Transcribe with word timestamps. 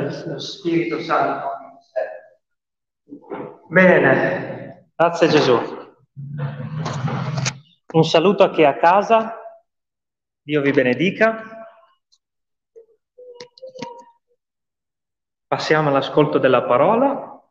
dello 0.00 0.38
Spirito 0.38 1.00
Santo. 1.00 1.48
Bene, 3.68 4.92
grazie 4.96 5.28
Gesù. 5.28 5.58
Un 7.92 8.04
saluto 8.04 8.42
a 8.42 8.50
chi 8.50 8.62
è 8.62 8.66
a 8.66 8.76
casa, 8.76 9.36
Dio 10.42 10.60
vi 10.60 10.70
benedica. 10.70 11.66
Passiamo 15.46 15.88
all'ascolto 15.88 16.38
della 16.38 16.62
parola. 16.62 17.42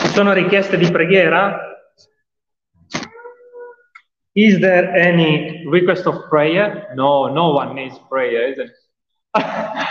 Ci 0.00 0.08
sono 0.08 0.32
richieste 0.32 0.78
di 0.78 0.90
preghiera? 0.90 1.75
Is 4.36 4.60
there 4.60 4.94
any 4.94 5.64
request 5.66 6.06
of 6.06 6.28
prayer? 6.28 6.92
No, 6.94 7.32
no 7.32 7.52
one 7.52 7.74
needs 7.74 7.98
prayer, 8.06 8.52
isn't 8.52 8.68
it? 8.68 8.76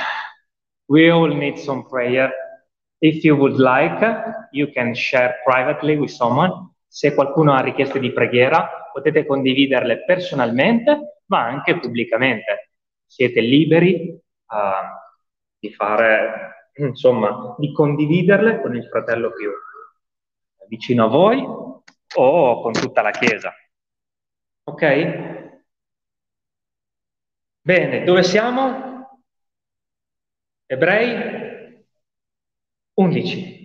we 0.87 1.09
all 1.09 1.27
need 1.27 1.57
some 1.57 1.89
prayer. 1.89 2.31
If 3.01 3.23
you 3.23 3.35
would 3.37 3.57
like, 3.57 3.99
you 4.51 4.67
can 4.67 4.93
share 4.93 5.37
privately 5.43 5.97
with 5.97 6.11
someone. 6.11 6.75
Se 6.87 7.15
qualcuno 7.15 7.53
ha 7.53 7.61
richieste 7.61 7.99
di 7.99 8.13
preghiera, 8.13 8.69
potete 8.93 9.25
condividerle 9.25 10.05
personalmente, 10.05 11.21
ma 11.25 11.47
anche 11.47 11.79
pubblicamente. 11.79 12.69
Siete 13.03 13.41
liberi 13.41 14.11
uh, 14.11 14.55
di 15.57 15.73
fare, 15.73 16.69
insomma, 16.75 17.55
di 17.57 17.73
condividerle 17.73 18.61
con 18.61 18.75
il 18.75 18.85
fratello 18.85 19.31
più 19.33 19.49
vicino 20.67 21.05
a 21.05 21.07
voi 21.07 21.43
o 22.15 22.61
con 22.61 22.73
tutta 22.73 23.01
la 23.01 23.09
Chiesa. 23.09 23.51
Ok? 24.67 24.83
Bene, 27.61 28.03
dove 28.03 28.23
siamo? 28.23 29.19
Ebrei 30.67 31.83
11. 32.93 33.55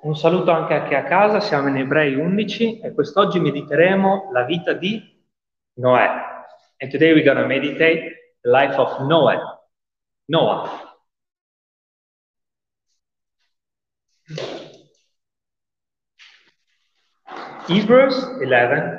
Un 0.00 0.16
saluto 0.16 0.50
anche 0.50 0.94
a 0.96 1.02
casa, 1.04 1.40
siamo 1.40 1.68
in 1.68 1.76
Ebrei 1.76 2.14
11 2.14 2.80
e 2.80 2.92
quest'oggi 2.92 3.40
mediteremo 3.40 4.30
la 4.32 4.44
vita 4.44 4.72
di 4.72 5.00
Noè. 5.74 6.08
And 6.78 6.90
today 6.90 7.12
we're 7.12 7.24
going 7.24 7.38
to 7.38 7.46
meditate 7.46 8.36
the 8.42 8.50
life 8.50 8.76
of 8.76 9.00
Noah. 9.06 9.60
Noah. 10.26 10.87
Hebrews 17.68 18.16
11. 18.40 18.98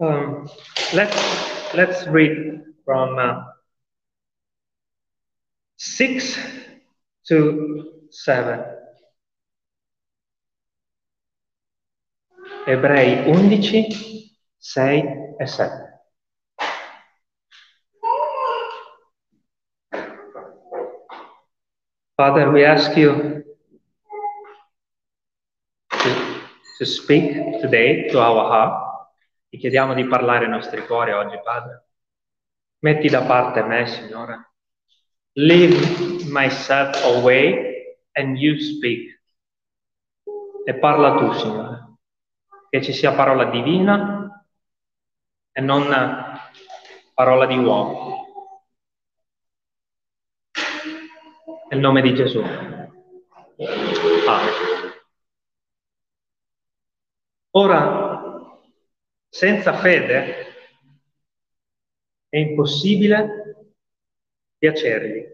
Um, 0.00 0.48
let's 0.94 1.74
let's 1.74 2.06
read 2.06 2.62
from 2.86 3.18
uh, 3.18 3.42
six 5.76 6.38
to 7.28 7.92
seven. 8.10 8.64
Ebrei 12.66 13.26
11, 13.26 13.62
6 13.62 13.94
e 13.94 15.46
7. 15.46 15.70
Father, 22.16 22.50
we 22.50 22.64
ask 22.64 22.96
you 22.96 23.49
to 26.80 26.86
speak 26.86 27.60
today 27.60 28.08
to 28.08 28.18
our 28.18 28.48
heart. 28.48 28.74
Ti 29.52 29.58
chiediamo 29.58 29.92
di 29.92 30.06
parlare 30.06 30.46
ai 30.46 30.50
nostri 30.50 30.80
cuori 30.86 31.12
oggi, 31.12 31.38
Padre. 31.44 31.88
Metti 32.78 33.10
da 33.10 33.20
parte 33.20 33.62
me, 33.62 33.86
Signore. 33.86 34.54
Leave 35.32 36.24
myself 36.24 36.96
away 37.04 37.98
and 38.12 38.38
you 38.38 38.58
speak. 38.58 39.20
E 40.64 40.74
parla 40.78 41.16
tu, 41.18 41.30
Signore. 41.32 41.98
Che 42.70 42.82
ci 42.82 42.94
sia 42.94 43.12
parola 43.12 43.44
divina 43.50 44.42
e 45.52 45.60
non 45.60 45.84
parola 47.12 47.44
di 47.44 47.58
uomo. 47.58 48.24
Nel 51.68 51.80
nome 51.80 52.00
di 52.00 52.14
Gesù. 52.14 52.40
Amen. 54.26 54.69
Ora, 57.52 58.20
senza 59.28 59.76
fede 59.78 60.46
è 62.28 62.36
impossibile 62.36 63.74
piacergli, 64.56 65.26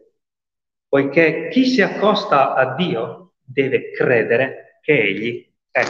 poiché 0.89 1.49
chi 1.51 1.67
si 1.67 1.83
accosta 1.83 2.55
a 2.55 2.75
Dio 2.75 3.35
deve 3.43 3.91
credere 3.91 4.79
che 4.81 4.93
Egli 4.99 5.55
è. 5.71 5.85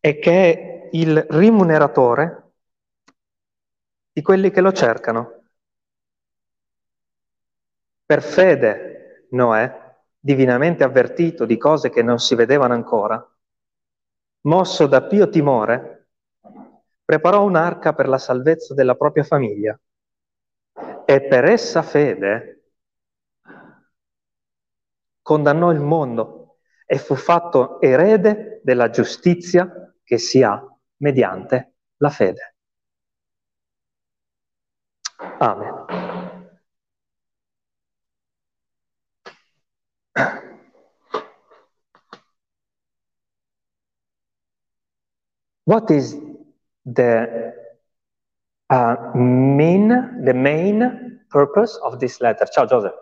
E 0.00 0.18
che 0.18 0.30
è 0.30 0.88
il 0.92 1.26
rimuneratore 1.30 2.52
di 4.12 4.20
quelli 4.20 4.50
che 4.50 4.60
lo 4.60 4.72
cercano. 4.72 5.44
Per 8.04 8.22
fede 8.22 9.26
Noè 9.30 9.85
divinamente 10.26 10.82
avvertito 10.82 11.44
di 11.44 11.56
cose 11.56 11.88
che 11.88 12.02
non 12.02 12.18
si 12.18 12.34
vedevano 12.34 12.74
ancora, 12.74 13.24
mosso 14.46 14.88
da 14.88 15.04
pio 15.04 15.28
timore, 15.28 16.08
preparò 17.04 17.44
un'arca 17.44 17.94
per 17.94 18.08
la 18.08 18.18
salvezza 18.18 18.74
della 18.74 18.96
propria 18.96 19.22
famiglia 19.22 19.78
e 21.04 21.22
per 21.28 21.44
essa 21.44 21.82
fede 21.82 22.72
condannò 25.22 25.70
il 25.70 25.78
mondo 25.78 26.56
e 26.84 26.98
fu 26.98 27.14
fatto 27.14 27.80
erede 27.80 28.60
della 28.64 28.90
giustizia 28.90 29.94
che 30.02 30.18
si 30.18 30.42
ha 30.42 30.60
mediante 30.96 31.74
la 31.98 32.10
fede. 32.10 32.56
Amen. 35.38 35.85
What 45.66 45.90
is 45.90 46.16
the 46.84 47.52
uh, 48.70 48.96
main, 49.14 50.22
the 50.24 50.32
main 50.32 51.20
purpose 51.28 51.76
of 51.82 51.98
this 51.98 52.20
letter? 52.20 52.46
Ciao 52.46 52.66
Joseph. 52.66 52.94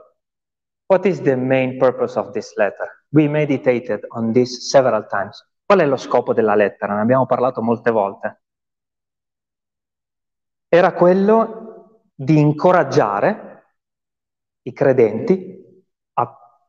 What 0.86 1.04
is 1.06 1.20
the 1.20 1.36
main 1.36 1.78
purpose 1.78 2.16
of 2.16 2.32
this 2.32 2.56
letter? 2.56 2.88
We 3.12 3.28
meditated 3.28 4.04
on 4.10 4.32
this 4.32 4.70
several 4.70 5.06
times. 5.06 5.44
Qual 5.66 5.80
è 5.80 5.86
lo 5.86 5.96
scopo 5.96 6.32
della 6.32 6.54
lettera? 6.54 6.94
Ne 6.94 7.02
abbiamo 7.02 7.26
parlato 7.26 7.60
molte 7.60 7.90
volte. 7.90 8.42
Era 10.68 10.92
quello 10.94 12.02
di 12.14 12.38
incoraggiare 12.38 13.64
i 14.62 14.72
credenti 14.72 15.54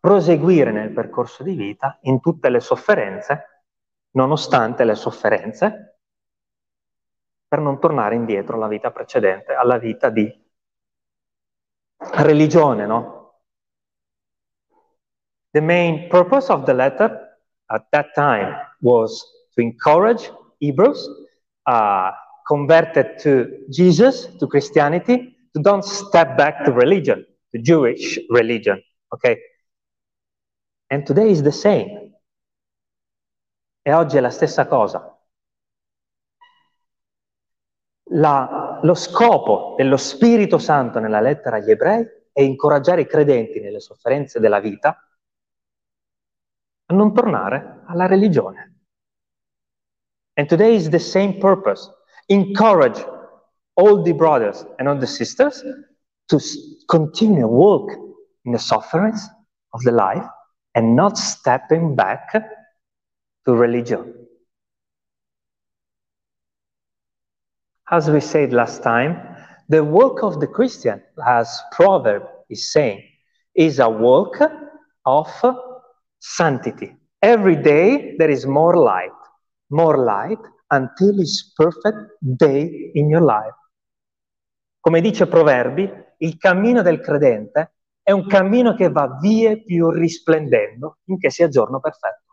proseguire 0.06 0.72
nel 0.72 0.92
percorso 0.92 1.42
di 1.42 1.56
vita 1.56 1.98
in 2.02 2.20
tutte 2.20 2.50
le 2.50 2.60
sofferenze, 2.60 3.55
nonostante 4.16 4.84
le 4.84 4.96
sofferenze, 4.96 6.00
per 7.48 7.60
non 7.60 7.80
tornare 7.80 8.16
indietro 8.16 8.56
alla 8.56 8.68
vita 8.68 8.92
precedente, 8.92 9.54
alla 9.54 9.78
vita 9.78 10.10
di 10.10 10.30
religione, 11.98 12.86
no? 12.86 13.14
The 15.52 15.62
main 15.62 16.10
purpose 16.10 16.52
of 16.52 16.66
the 16.66 16.74
letter 16.74 17.40
at 17.68 17.88
that 17.92 18.14
time 18.14 18.54
was 18.82 19.24
to 19.54 19.62
encourage 19.62 20.30
Hebrews 20.60 21.08
uh, 21.66 22.12
converted 22.46 23.18
to 23.20 23.66
Jesus, 23.70 24.36
to 24.38 24.48
Christianity, 24.48 25.36
to 25.54 25.62
don't 25.62 25.84
step 25.84 26.36
back 26.38 26.66
to 26.66 26.72
religion, 26.72 27.26
to 27.52 27.62
Jewish 27.62 28.20
religion, 28.30 28.82
okay? 29.14 29.40
And 30.90 31.06
today 31.06 31.32
is 31.32 31.42
the 31.42 31.52
same. 31.54 32.05
E 33.88 33.94
oggi 33.94 34.18
è 34.18 34.20
la 34.20 34.32
stessa 34.32 34.66
cosa. 34.66 35.16
La, 38.14 38.80
lo 38.82 38.96
scopo 38.96 39.76
dello 39.78 39.98
Spirito 39.98 40.58
Santo 40.58 40.98
nella 40.98 41.22
lettera 41.22 41.58
agli 41.58 41.70
ebrei 41.70 42.04
è 42.32 42.42
incoraggiare 42.42 43.02
i 43.02 43.06
credenti 43.06 43.60
nelle 43.60 43.80
sofferenze 43.80 44.40
della 44.40 44.60
vita 44.60 45.08
a 46.88 46.94
non 46.96 47.14
tornare 47.14 47.84
alla 47.86 48.08
religione. 48.08 48.86
And 50.34 50.48
today 50.48 50.74
is 50.74 50.90
the 50.90 50.98
same 50.98 51.38
purpose. 51.38 51.88
Encourage 52.26 53.06
all 53.76 54.02
the 54.02 54.16
brothers 54.16 54.66
and 54.78 54.88
all 54.88 54.98
the 54.98 55.06
sisters 55.06 55.64
to 56.26 56.40
continue 56.88 57.46
walk 57.46 57.92
in 58.46 58.52
the 58.52 58.58
sufferings 58.58 59.30
of 59.70 59.84
the 59.84 59.92
life 59.92 60.28
and 60.72 60.96
not 60.96 61.18
stepping 61.18 61.94
back 61.94 62.34
to 63.46 63.56
religion. 63.56 64.14
As 67.90 68.10
we 68.10 68.20
said 68.20 68.52
last 68.52 68.82
time, 68.82 69.22
the 69.70 69.84
work 69.84 70.24
of 70.24 70.40
the 70.40 70.48
Christian, 70.48 71.02
as 71.26 71.62
Proverb 71.72 72.24
is 72.50 72.72
saying, 72.72 73.04
is 73.54 73.80
a 73.80 73.90
work 73.90 74.42
of 75.06 75.30
sanctity. 76.20 76.96
Every 77.22 77.56
day 77.56 78.16
there 78.18 78.30
is 78.30 78.46
more 78.46 78.76
light, 78.76 79.12
more 79.70 79.98
light 79.98 80.40
until 80.72 81.20
it's 81.20 81.54
perfect 81.56 81.98
day 82.22 82.92
in 82.96 83.10
your 83.10 83.22
life. 83.22 83.56
Come 84.82 85.02
dice 85.02 85.28
Proverbi, 85.28 85.90
il 86.18 86.38
cammino 86.38 86.82
del 86.82 87.02
credente 87.02 87.74
è 88.02 88.12
un 88.12 88.28
cammino 88.28 88.76
che 88.76 88.90
va 88.90 89.18
vie 89.20 89.64
più 89.64 89.90
risplendendo 89.90 90.98
finché 91.04 91.30
sia 91.30 91.48
giorno 91.48 91.80
perfetto. 91.80 92.25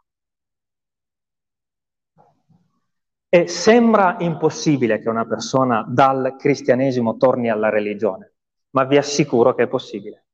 E 3.35 3.49
sembra 3.49 4.17
impossibile 4.19 4.99
che 4.99 5.09
una 5.09 5.25
persona 5.25 5.87
dal 5.89 6.37
cristianesimo 6.39 7.17
torni 7.17 7.49
alla 7.49 7.71
religione, 7.71 8.35
ma 8.73 8.85
vi 8.85 8.99
assicuro 8.99 9.55
che 9.55 9.63
è 9.63 9.69
possibile. 9.69 10.27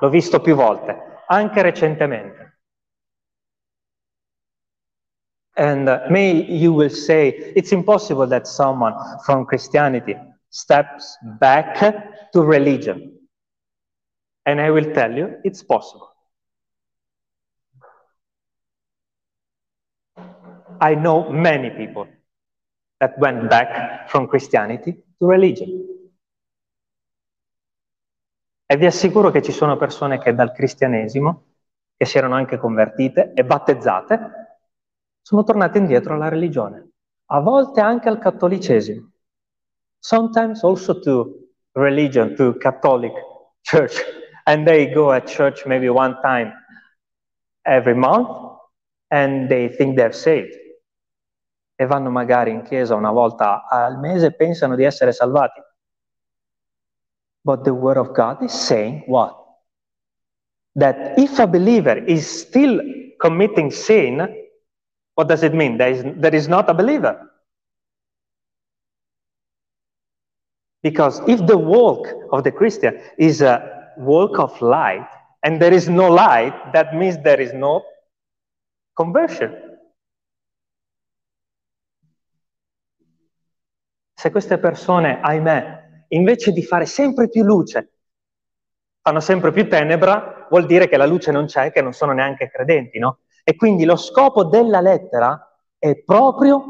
L'ho 0.00 0.10
visto 0.10 0.42
più 0.42 0.54
volte, 0.54 1.22
anche 1.26 1.62
recentemente. 1.62 2.58
And 5.54 5.88
uh, 5.88 6.10
may 6.10 6.42
you 6.52 6.74
will 6.74 6.90
say, 6.90 7.28
it's 7.56 7.72
impossible 7.72 8.28
that 8.28 8.46
someone 8.46 8.94
from 9.24 9.46
Christianity 9.46 10.14
steps 10.50 11.16
back 11.38 12.30
to 12.32 12.42
religion. 12.42 13.26
And 14.44 14.60
I 14.60 14.68
will 14.68 14.92
tell 14.92 15.16
you, 15.16 15.40
it's 15.44 15.62
possible. 15.62 16.14
I 20.80 20.94
know 20.94 21.30
many 21.30 21.70
people 21.70 22.06
that 22.98 23.18
went 23.18 23.48
back 23.48 24.08
from 24.08 24.26
Christianity 24.26 24.92
to 25.18 25.26
religion. 25.26 25.84
E 28.68 28.76
vi 28.76 28.86
assicuro 28.86 29.30
che 29.30 29.42
ci 29.42 29.52
sono 29.52 29.76
persone 29.76 30.18
che 30.18 30.34
dal 30.34 30.52
cristianesimo, 30.52 31.44
che 31.96 32.04
si 32.04 32.18
erano 32.18 32.34
anche 32.34 32.58
convertite 32.58 33.32
e 33.32 33.44
battezzate, 33.44 34.58
sono 35.22 35.44
tornate 35.44 35.78
indietro 35.78 36.14
alla 36.14 36.28
religione, 36.28 36.90
a 37.26 37.40
volte 37.40 37.80
anche 37.80 38.08
al 38.08 38.18
cattolicesimo. 38.18 39.10
Sometimes 39.98 40.62
also 40.62 40.98
to 41.00 41.48
religion, 41.72 42.34
to 42.34 42.56
Catholic 42.58 43.12
church, 43.62 44.02
and 44.44 44.66
they 44.66 44.92
go 44.92 45.12
at 45.12 45.26
church 45.26 45.64
maybe 45.64 45.88
one 45.88 46.18
time 46.22 46.52
every 47.64 47.94
month 47.94 48.28
and 49.10 49.48
they 49.48 49.68
think 49.68 49.96
they're 49.96 50.12
saved 50.12 50.65
e 51.76 51.86
vanno 51.86 52.10
magari 52.10 52.50
in 52.50 52.62
chiesa 52.62 52.94
una 52.94 53.10
volta 53.10 53.68
al 53.68 53.98
mese 53.98 54.26
e 54.26 54.34
pensano 54.34 54.74
di 54.74 54.84
essere 54.84 55.12
salvati. 55.12 55.60
But 57.42 57.62
the 57.62 57.70
word 57.70 57.98
of 57.98 58.12
God 58.12 58.42
is 58.42 58.52
saying 58.52 59.04
what? 59.06 59.36
That 60.74 61.18
if 61.18 61.38
a 61.38 61.46
believer 61.46 62.02
is 62.08 62.26
still 62.26 62.80
committing 63.18 63.70
sin, 63.70 64.26
what 65.14 65.28
does 65.28 65.42
it 65.42 65.52
mean? 65.52 65.76
There 65.76 65.90
is, 65.90 66.02
there 66.16 66.34
is 66.34 66.48
not 66.48 66.68
a 66.68 66.74
believer. 66.74 67.30
Because 70.82 71.20
if 71.28 71.46
the 71.46 71.56
walk 71.56 72.08
of 72.32 72.44
the 72.44 72.52
Christian 72.52 73.00
is 73.18 73.42
a 73.42 73.92
walk 73.96 74.38
of 74.38 74.60
light, 74.60 75.08
and 75.42 75.60
there 75.60 75.72
is 75.72 75.88
no 75.88 76.10
light, 76.10 76.72
that 76.72 76.94
means 76.94 77.16
there 77.22 77.40
is 77.40 77.52
no 77.52 77.84
conversion. 78.96 79.65
Se 84.18 84.30
queste 84.30 84.56
persone, 84.56 85.20
ahimè, 85.20 86.04
invece 86.08 86.50
di 86.50 86.62
fare 86.62 86.86
sempre 86.86 87.28
più 87.28 87.44
luce, 87.44 87.92
fanno 89.02 89.20
sempre 89.20 89.52
più 89.52 89.68
tenebra, 89.68 90.46
vuol 90.48 90.64
dire 90.64 90.88
che 90.88 90.96
la 90.96 91.04
luce 91.04 91.30
non 91.32 91.44
c'è, 91.44 91.70
che 91.70 91.82
non 91.82 91.92
sono 91.92 92.12
neanche 92.12 92.48
credenti, 92.48 92.98
no? 92.98 93.18
E 93.44 93.56
quindi 93.56 93.84
lo 93.84 93.96
scopo 93.96 94.44
della 94.44 94.80
lettera 94.80 95.38
è 95.78 96.02
proprio 96.02 96.64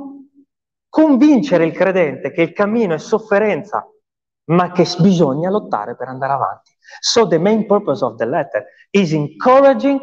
convincere 0.88 1.66
il 1.66 1.72
credente 1.72 2.32
che 2.32 2.42
il 2.42 2.52
cammino 2.52 2.94
è 2.94 2.98
sofferenza, 2.98 3.88
ma 4.46 4.72
che 4.72 4.84
bisogna 4.98 5.48
lottare 5.48 5.94
per 5.94 6.08
andare 6.08 6.32
avanti. 6.32 6.72
So 6.98 7.28
the 7.28 7.38
main 7.38 7.64
purpose 7.66 8.04
of 8.04 8.16
the 8.16 8.26
letter 8.26 8.66
is 8.90 9.12
encouraging 9.12 10.00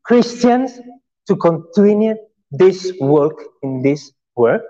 Christians 0.00 0.80
to 1.24 1.36
continue 1.36 2.16
this 2.48 2.96
work 3.00 3.58
in 3.60 3.82
this 3.82 4.16
work 4.32 4.64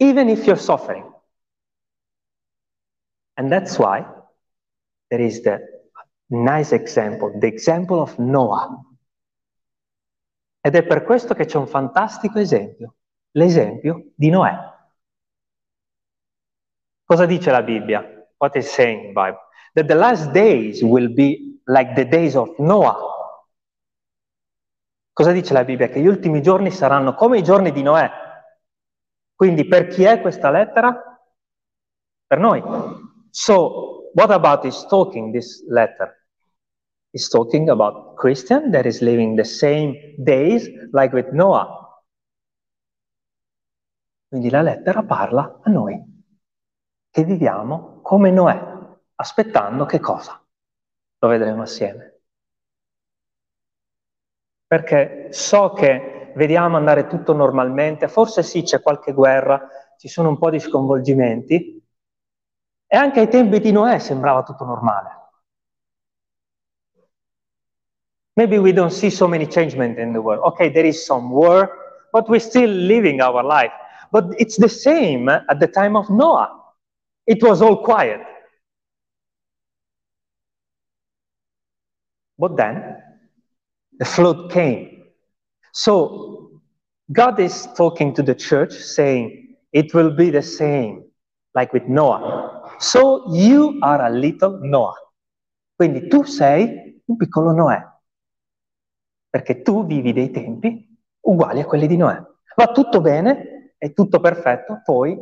even 0.00 0.28
if 0.28 0.46
you're 0.46 0.58
suffering. 0.58 1.04
And 3.36 3.50
that's 3.50 3.78
why 3.78 4.04
there 5.10 5.20
is 5.20 5.42
the 5.42 5.60
nice 6.28 6.72
example, 6.72 7.38
the 7.38 7.46
example 7.46 8.00
of 8.00 8.18
Noah. 8.18 8.82
Ed 10.62 10.74
è 10.74 10.84
per 10.84 11.04
questo 11.04 11.34
che 11.34 11.46
c'è 11.46 11.56
un 11.56 11.66
fantastico 11.66 12.38
esempio, 12.38 12.96
l'esempio 13.32 14.10
di 14.14 14.28
Noè. 14.28 14.68
Cosa 17.04 17.26
dice 17.26 17.50
la 17.50 17.62
Bibbia? 17.62 18.28
What 18.36 18.56
is 18.56 18.70
saying 18.70 19.06
the 19.06 19.12
Bible? 19.12 19.40
That 19.72 19.86
the 19.86 19.94
last 19.94 20.32
days 20.32 20.82
will 20.82 21.12
be 21.12 21.60
like 21.64 21.94
the 21.94 22.06
days 22.06 22.34
of 22.34 22.58
Noah. 22.58 22.98
Cosa 25.12 25.32
dice 25.32 25.52
la 25.54 25.64
Bibbia? 25.64 25.88
Che 25.88 26.00
gli 26.00 26.06
ultimi 26.06 26.42
giorni 26.42 26.70
saranno 26.70 27.14
come 27.14 27.38
i 27.38 27.42
giorni 27.42 27.72
di 27.72 27.82
Noè. 27.82 28.19
Quindi 29.40 29.66
per 29.66 29.86
chi 29.86 30.02
è 30.04 30.20
questa 30.20 30.50
lettera? 30.50 31.18
Per 32.26 32.38
noi. 32.38 32.62
So, 33.30 34.10
what 34.12 34.30
about 34.30 34.66
is 34.66 34.84
talking 34.84 35.32
this 35.32 35.64
letter? 35.66 36.26
Is 37.12 37.26
talking 37.30 37.70
about 37.70 38.16
Christian 38.16 38.70
that 38.72 38.84
is 38.84 39.00
living 39.00 39.36
the 39.36 39.44
same 39.44 40.14
days 40.18 40.68
like 40.92 41.14
with 41.14 41.30
Noah. 41.30 42.04
Quindi 44.28 44.50
la 44.50 44.60
lettera 44.60 45.04
parla 45.04 45.60
a 45.62 45.70
noi, 45.70 45.98
che 47.08 47.24
viviamo 47.24 48.02
come 48.02 48.30
Noè, 48.30 48.60
aspettando 49.14 49.86
che 49.86 50.00
cosa? 50.00 50.38
Lo 51.18 51.28
vedremo 51.28 51.62
assieme. 51.62 52.20
Perché 54.66 55.32
so 55.32 55.72
che 55.72 56.19
vediamo 56.34 56.76
andare 56.76 57.06
tutto 57.06 57.32
normalmente, 57.32 58.08
forse 58.08 58.42
sì 58.42 58.62
c'è 58.62 58.80
qualche 58.80 59.12
guerra, 59.12 59.68
ci 59.96 60.08
sono 60.08 60.28
un 60.28 60.38
po' 60.38 60.50
di 60.50 60.60
sconvolgimenti, 60.60 61.82
e 62.86 62.96
anche 62.96 63.20
ai 63.20 63.28
tempi 63.28 63.60
di 63.60 63.70
Noè 63.72 63.98
sembrava 63.98 64.42
tutto 64.42 64.64
normale. 64.64 65.18
Maybe 68.34 68.58
we 68.58 68.72
don't 68.72 68.92
see 68.92 69.10
so 69.10 69.28
many 69.28 69.46
changements 69.46 70.00
in 70.00 70.12
the 70.12 70.18
world. 70.18 70.42
Okay, 70.44 70.70
there 70.70 70.86
is 70.86 71.04
some 71.04 71.30
war, 71.30 71.70
but 72.10 72.28
we're 72.28 72.40
still 72.40 72.70
living 72.70 73.20
our 73.20 73.44
life. 73.44 73.72
But 74.10 74.34
it's 74.40 74.56
the 74.56 74.68
same 74.68 75.28
at 75.28 75.58
the 75.58 75.68
time 75.68 75.96
of 75.96 76.08
Noah. 76.08 76.74
It 77.26 77.42
was 77.42 77.60
all 77.60 77.84
quiet. 77.84 78.20
But 82.38 82.56
then 82.56 82.96
the 83.98 84.04
flood 84.04 84.50
came 84.50 84.99
So 85.72 86.60
God 87.12 87.38
is 87.40 87.68
talking 87.74 88.14
to 88.14 88.22
the 88.22 88.34
church 88.34 88.72
saying, 88.72 89.56
it 89.72 89.94
will 89.94 90.10
be 90.10 90.30
the 90.30 90.42
same, 90.42 91.04
like 91.54 91.72
with 91.72 91.86
Noah. 91.88 92.74
So 92.78 93.32
you 93.32 93.78
are 93.82 94.04
a 94.06 94.10
little 94.10 94.58
Noah. 94.62 94.96
Quindi 95.76 96.08
tu 96.08 96.24
sei 96.24 97.00
un 97.06 97.16
piccolo 97.16 97.52
Noè, 97.52 97.82
perché 99.28 99.62
tu 99.62 99.86
vivi 99.86 100.12
dei 100.12 100.30
tempi 100.30 100.86
uguali 101.20 101.60
a 101.60 101.64
quelli 101.64 101.86
di 101.86 101.96
Noè. 101.96 102.22
Va 102.54 102.66
tutto 102.72 103.00
bene, 103.00 103.74
è 103.78 103.92
tutto 103.92 104.20
perfetto, 104.20 104.82
poi 104.84 105.18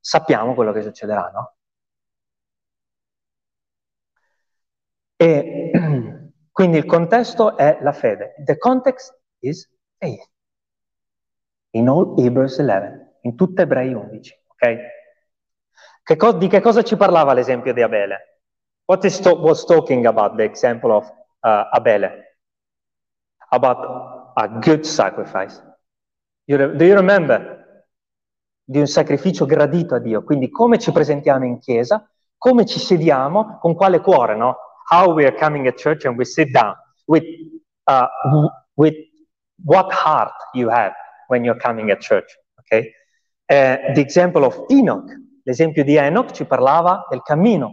sappiamo 0.00 0.54
quello 0.54 0.72
che 0.72 0.82
succederà, 0.82 1.30
no? 1.30 1.56
E 5.16 5.70
quindi 6.50 6.78
il 6.78 6.86
contesto 6.86 7.56
è 7.56 7.78
la 7.82 7.92
fede. 7.92 8.34
The 8.44 8.56
context 8.56 9.14
is 9.40 9.68
faith. 9.98 10.26
In 11.72 11.88
all 11.88 12.14
Hebrews 12.18 12.58
11, 12.58 13.18
in 13.22 13.36
tutte 13.36 13.62
Ebrei 13.62 13.92
11, 13.92 14.34
ok? 14.46 14.76
Che 16.02 16.16
co- 16.16 16.32
di 16.32 16.48
che 16.48 16.60
cosa 16.60 16.82
ci 16.82 16.96
parlava 16.96 17.34
l'esempio 17.34 17.72
di 17.72 17.82
Abele? 17.82 18.40
What 18.86 19.04
is 19.04 19.20
to- 19.20 19.36
was 19.36 19.64
talking 19.64 20.06
about 20.06 20.36
the 20.36 20.44
example 20.44 20.90
of 20.92 21.06
uh, 21.40 21.64
Abele? 21.72 22.24
About 23.50 24.32
a 24.34 24.48
good 24.60 24.84
sacrifice. 24.84 25.62
You 26.44 26.56
re- 26.56 26.76
do 26.76 26.84
you 26.84 26.94
remember? 26.94 27.56
Di 28.64 28.78
un 28.78 28.86
sacrificio 28.86 29.46
gradito 29.46 29.94
a 29.94 29.98
Dio. 29.98 30.22
Quindi 30.22 30.50
come 30.50 30.78
ci 30.78 30.92
presentiamo 30.92 31.44
in 31.44 31.58
chiesa, 31.58 32.06
come 32.36 32.64
ci 32.66 32.78
sediamo, 32.78 33.58
con 33.58 33.74
quale 33.74 34.00
cuore, 34.00 34.34
no? 34.36 34.56
How 34.90 35.12
we 35.12 35.26
are 35.26 35.36
coming 35.36 35.66
at 35.66 35.76
church 35.76 36.04
and 36.06 36.16
we 36.16 36.24
sit 36.24 36.50
down. 36.50 36.74
with, 37.08 37.24
uh, 37.86 38.06
with 38.76 38.94
what 39.64 39.92
heart 39.92 40.32
you 40.54 40.68
have 40.68 40.94
when 41.28 41.44
you're 41.44 41.58
coming 41.58 41.90
at 41.90 42.00
church. 42.00 42.30
Okay? 42.60 42.92
Uh, 43.48 43.94
the 43.94 44.00
example 44.00 44.44
of 44.44 44.66
Enoch, 44.70 45.10
l'esempio 45.44 45.84
di 45.84 45.96
Enoch 45.96 46.32
ci 46.32 46.44
parlava 46.44 47.06
del 47.08 47.22
cammino. 47.22 47.72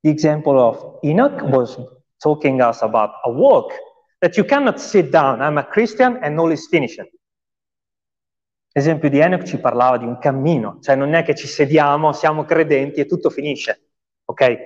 The 0.00 0.10
example 0.10 0.58
of 0.58 0.98
Enoch 1.02 1.42
was 1.42 1.76
talking 2.18 2.60
us 2.60 2.82
about 2.82 3.10
a 3.24 3.30
walk 3.30 3.72
that 4.20 4.36
you 4.36 4.44
cannot 4.44 4.78
sit 4.78 5.10
down. 5.10 5.40
I'm 5.40 5.58
a 5.58 5.64
Christian 5.64 6.18
and 6.22 6.38
all 6.38 6.50
is 6.50 6.68
finished. 6.68 7.10
L'esempio 8.72 9.08
di 9.08 9.18
Enoch 9.18 9.44
ci 9.44 9.58
parlava 9.58 9.96
di 9.96 10.04
un 10.04 10.18
cammino, 10.18 10.78
cioè 10.80 10.96
non 10.96 11.14
è 11.14 11.22
che 11.24 11.34
ci 11.34 11.46
sediamo, 11.46 12.12
siamo 12.12 12.44
credenti 12.44 13.00
e 13.00 13.06
tutto 13.06 13.30
finisce, 13.30 13.88
ok? 14.26 14.56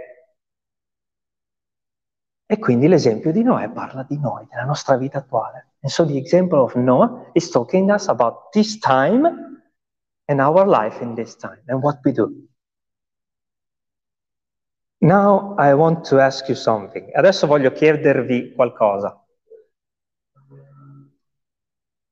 E 2.45 2.59
quindi 2.59 2.89
l'esempio 2.89 3.31
di 3.31 3.45
Noè 3.45 3.71
parla 3.71 4.03
di 4.03 4.19
noi, 4.19 4.45
della 4.51 4.65
nostra 4.65 4.97
vita 4.97 5.19
attuale. 5.19 5.70
And 5.83 5.91
so 5.91 6.05
the 6.05 6.17
example 6.17 6.63
of 6.63 6.77
Noah 6.77 7.31
is 7.35 7.51
talking 7.51 7.91
us 7.91 8.09
about 8.09 8.53
this 8.53 8.79
time 8.79 9.27
and 10.29 10.41
our 10.41 10.67
life 10.67 11.01
in 11.01 11.15
this 11.15 11.37
time 11.37 11.59
and 11.69 11.83
what 11.83 12.01
we 12.05 12.13
do. 12.13 12.49
Now 15.01 15.57
I 15.59 15.73
want 15.75 16.05
to 16.07 16.21
ask 16.21 16.47
you 16.49 16.55
something. 16.55 17.11
Adesso 17.15 17.47
voglio 17.47 17.73
chiedervi 17.73 18.53
qualcosa. 18.55 19.19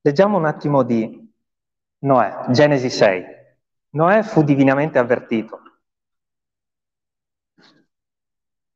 Leggiamo 0.01 0.39
un 0.39 0.47
attimo 0.47 0.83
di 0.83 1.31
Noè, 1.99 2.47
Genesi 2.51 2.89
6. 2.89 3.25
Noè 3.91 4.23
fu 4.23 4.43
divinamente 4.43 4.99
avvertito. 4.99 5.61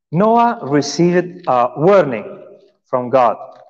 Noah 0.09 0.59
received 0.65 1.41
a 1.47 1.73
warning 1.77 2.61
from 2.85 3.09
God. 3.09 3.62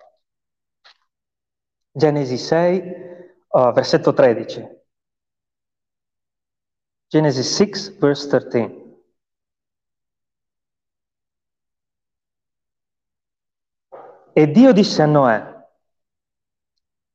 Genesi 1.94 2.38
6, 2.38 2.82
uh, 3.48 3.70
versetto 3.72 4.14
13. 4.14 4.66
Genesis 7.06 7.54
6, 7.54 7.98
verse 7.98 8.28
13. 8.28 8.80
E 14.32 14.50
Dio 14.50 14.72
disse 14.72 15.02
a 15.02 15.06
Noè, 15.06 15.66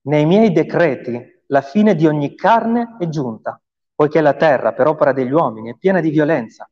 nei 0.01 0.25
miei 0.27 0.51
decreti 0.51 1.41
la 1.47 1.61
fine 1.61 1.95
di 1.95 2.05
ogni 2.05 2.35
carne 2.35 2.97
è 2.99 3.09
giunta, 3.09 3.59
poiché 3.95 4.21
la 4.21 4.35
terra 4.35 4.73
per 4.73 4.85
opera 4.85 5.11
degli 5.11 5.31
uomini 5.31 5.71
è 5.71 5.75
piena 5.75 6.01
di 6.01 6.11
violenza. 6.11 6.69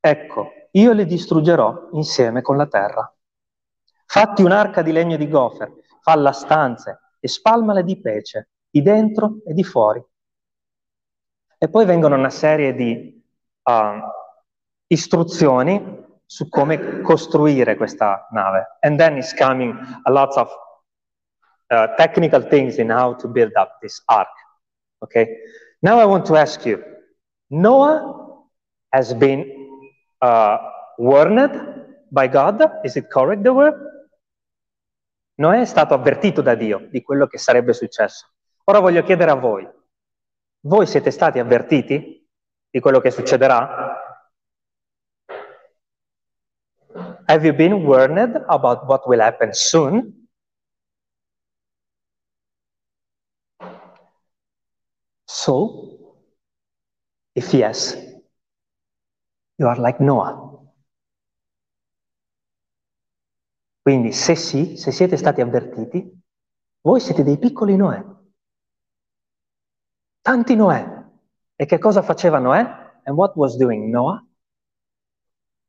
Ecco, 0.00 0.50
io 0.72 0.92
le 0.92 1.06
distruggerò 1.06 1.90
insieme 1.92 2.42
con 2.42 2.56
la 2.56 2.66
terra. 2.66 3.14
Fatti 4.04 4.42
un'arca 4.42 4.82
di 4.82 4.90
legno 4.90 5.16
di 5.16 5.28
gofer, 5.28 5.72
falla 6.00 6.32
stanze 6.32 7.09
e 7.20 7.28
spalmale 7.28 7.84
di 7.84 8.00
pece, 8.00 8.48
di 8.70 8.82
dentro 8.82 9.40
e 9.46 9.52
di 9.52 9.62
fuori. 9.62 10.02
E 11.58 11.68
poi 11.68 11.84
vengono 11.84 12.16
una 12.16 12.30
serie 12.30 12.74
di 12.74 13.22
uh, 13.64 13.72
istruzioni 14.86 16.08
su 16.24 16.48
come 16.48 17.02
costruire 17.02 17.76
questa 17.76 18.26
nave. 18.30 18.78
And 18.80 18.98
then 18.98 19.18
is 19.18 19.34
coming 19.34 19.78
a 20.04 20.10
lot 20.10 20.36
of 20.36 20.50
uh, 21.70 21.94
technical 21.96 22.46
things 22.48 22.78
in 22.78 22.90
how 22.90 23.14
to 23.16 23.28
build 23.28 23.54
up 23.56 23.78
this 23.80 24.02
ark. 24.06 24.30
Okay? 25.00 25.28
Now 25.82 25.98
I 25.98 26.04
want 26.06 26.24
to 26.26 26.36
ask 26.36 26.64
you 26.64 26.82
Noah 27.50 28.44
has 28.92 29.12
been 29.12 29.44
uh, 30.22 30.58
warned 30.98 31.50
by 32.12 32.26
God? 32.26 32.62
Is 32.84 32.96
it 32.96 33.10
correct 33.10 33.42
the 33.42 33.52
word? 33.52 33.74
Noè 35.40 35.60
è 35.60 35.64
stato 35.64 35.94
avvertito 35.94 36.42
da 36.42 36.54
Dio 36.54 36.86
di 36.90 37.00
quello 37.00 37.26
che 37.26 37.38
sarebbe 37.38 37.72
successo. 37.72 38.28
Ora 38.64 38.78
voglio 38.78 39.02
chiedere 39.02 39.30
a 39.30 39.34
voi, 39.34 39.66
voi 40.66 40.86
siete 40.86 41.10
stati 41.10 41.38
avvertiti 41.38 42.28
di 42.68 42.80
quello 42.80 43.00
che 43.00 43.10
succederà? 43.10 43.96
Have 47.24 47.46
you 47.46 47.54
been 47.54 47.84
warned 47.86 48.44
about 48.48 48.84
what 48.84 49.06
will 49.06 49.20
happen 49.20 49.54
soon? 49.54 50.28
So, 55.24 56.26
if 57.34 57.54
yes, 57.54 57.96
you 59.56 59.66
are 59.68 59.80
like 59.80 60.00
Noah. 60.00 60.59
Quindi 63.82 64.12
se 64.12 64.34
sì, 64.36 64.76
se 64.76 64.92
siete 64.92 65.16
stati 65.16 65.40
avvertiti, 65.40 66.20
voi 66.82 67.00
siete 67.00 67.22
dei 67.22 67.38
piccoli 67.38 67.76
Noè. 67.76 68.04
Tanti 70.20 70.54
Noè. 70.54 70.98
E 71.54 71.66
che 71.66 71.78
cosa 71.78 72.02
faceva 72.02 72.38
Noè? 72.38 72.60
And 73.04 73.16
what 73.16 73.34
was 73.36 73.56
doing 73.56 73.90
Noah? 73.90 74.24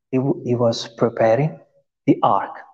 He, 0.09 0.17
he 0.43 0.55
was 0.55 0.93
preparing 0.93 1.57
the 2.03 2.17
ark. 2.19 2.65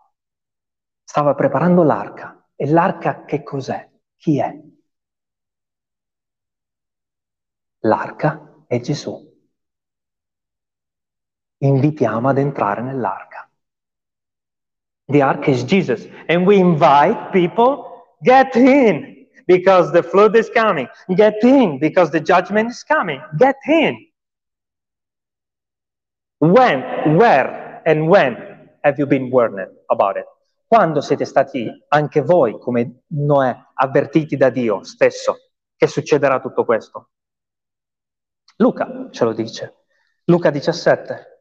Stava 1.03 1.36
preparando 1.36 1.84
l'arca. 1.84 2.34
E 2.56 2.67
l'arca 2.70 3.24
che 3.25 3.44
cos'è? 3.44 3.89
Chi 4.15 4.39
è? 4.39 4.60
L'arca 7.82 8.63
è 8.65 8.79
Gesù. 8.79 9.25
Invitiamo 11.60 12.29
ad 12.29 12.38
entrare 12.39 12.82
nell'arca. 12.82 13.47
The 15.07 15.21
ark 15.21 15.47
is 15.47 15.63
Jesus. 15.63 16.07
And 16.27 16.45
we 16.45 16.57
invite 16.57 17.31
people, 17.31 18.03
get 18.23 18.55
in 18.55 19.25
because 19.47 19.91
the 19.91 20.03
flood 20.03 20.35
is 20.35 20.49
coming. 20.49 20.87
Get 21.15 21.43
in 21.43 21.79
because 21.79 22.11
the 22.11 22.19
judgment 22.19 22.71
is 22.71 22.83
coming. 22.83 23.21
Get 23.37 23.55
in. 23.67 24.05
When, 26.39 26.81
where 27.17 27.81
and 27.85 28.09
when 28.09 28.37
have 28.83 28.99
you 28.99 29.05
been 29.05 29.29
warned 29.31 29.67
about 29.89 30.17
it? 30.17 30.25
Quando 30.67 30.99
siete 30.99 31.25
stati 31.25 31.71
anche 31.87 32.21
voi, 32.21 32.59
come 32.59 33.03
Noè, 33.07 33.55
avvertiti 33.73 34.35
da 34.35 34.49
Dio 34.49 34.83
stesso 34.83 35.37
che 35.77 35.87
succederà 35.87 36.41
tutto 36.41 36.65
questo? 36.65 37.11
Luca 38.57 39.07
ce 39.11 39.23
lo 39.23 39.33
dice. 39.33 39.85
Luca 40.25 40.49
17. 40.49 41.37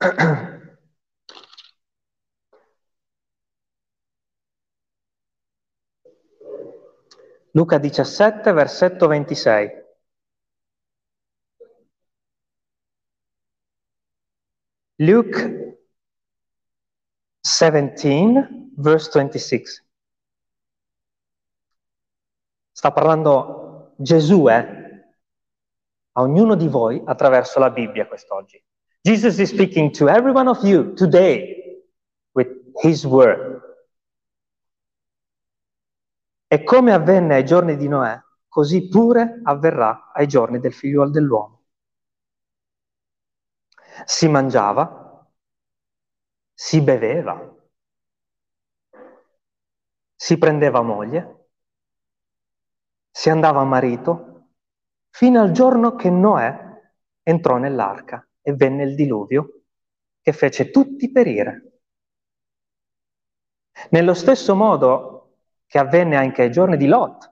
Luca 7.52 7.78
17, 7.78 8.52
versetto 8.52 9.08
26. 9.08 9.86
Luke 15.00 15.78
17, 17.40 18.70
verse 18.76 19.10
26. 19.12 19.62
Sta 22.70 22.92
parlando 22.92 23.94
Gesù 23.96 24.48
eh, 24.48 24.54
a 26.12 26.20
ognuno 26.20 26.54
di 26.54 26.68
voi 26.68 27.02
attraverso 27.04 27.58
la 27.58 27.70
Bibbia 27.70 28.06
quest'oggi. 28.06 28.64
Jesus 29.04 29.38
is 29.38 29.50
speaking 29.50 29.92
to 29.92 30.08
every 30.08 30.32
one 30.32 30.48
of 30.48 30.64
you 30.64 30.94
today 30.94 31.80
with 32.34 32.48
his 32.82 33.06
word. 33.06 33.62
E 36.50 36.64
come 36.64 36.92
avvenne 36.92 37.34
ai 37.36 37.44
giorni 37.44 37.76
di 37.76 37.88
Noè, 37.88 38.20
così 38.48 38.88
pure 38.88 39.40
avverrà 39.44 40.12
ai 40.12 40.26
giorni 40.26 40.58
del 40.58 40.72
figliuolo 40.72 41.10
dell'uomo. 41.10 41.64
Si 44.04 44.28
mangiava, 44.28 45.26
si 46.54 46.80
beveva, 46.80 47.54
si 50.14 50.38
prendeva 50.38 50.82
moglie, 50.82 51.50
si 53.10 53.30
andava 53.30 53.60
a 53.60 53.64
marito, 53.64 54.48
fino 55.10 55.40
al 55.40 55.52
giorno 55.52 55.94
che 55.94 56.10
Noè 56.10 56.66
entrò 57.22 57.58
nell'arca 57.58 58.27
e 58.48 58.54
venne 58.54 58.84
il 58.84 58.94
diluvio 58.94 59.64
che 60.22 60.32
fece 60.32 60.70
tutti 60.70 61.12
perire. 61.12 61.80
Nello 63.90 64.14
stesso 64.14 64.54
modo 64.54 65.40
che 65.66 65.78
avvenne 65.78 66.16
anche 66.16 66.40
ai 66.40 66.50
giorni 66.50 66.78
di 66.78 66.86
Lot, 66.86 67.30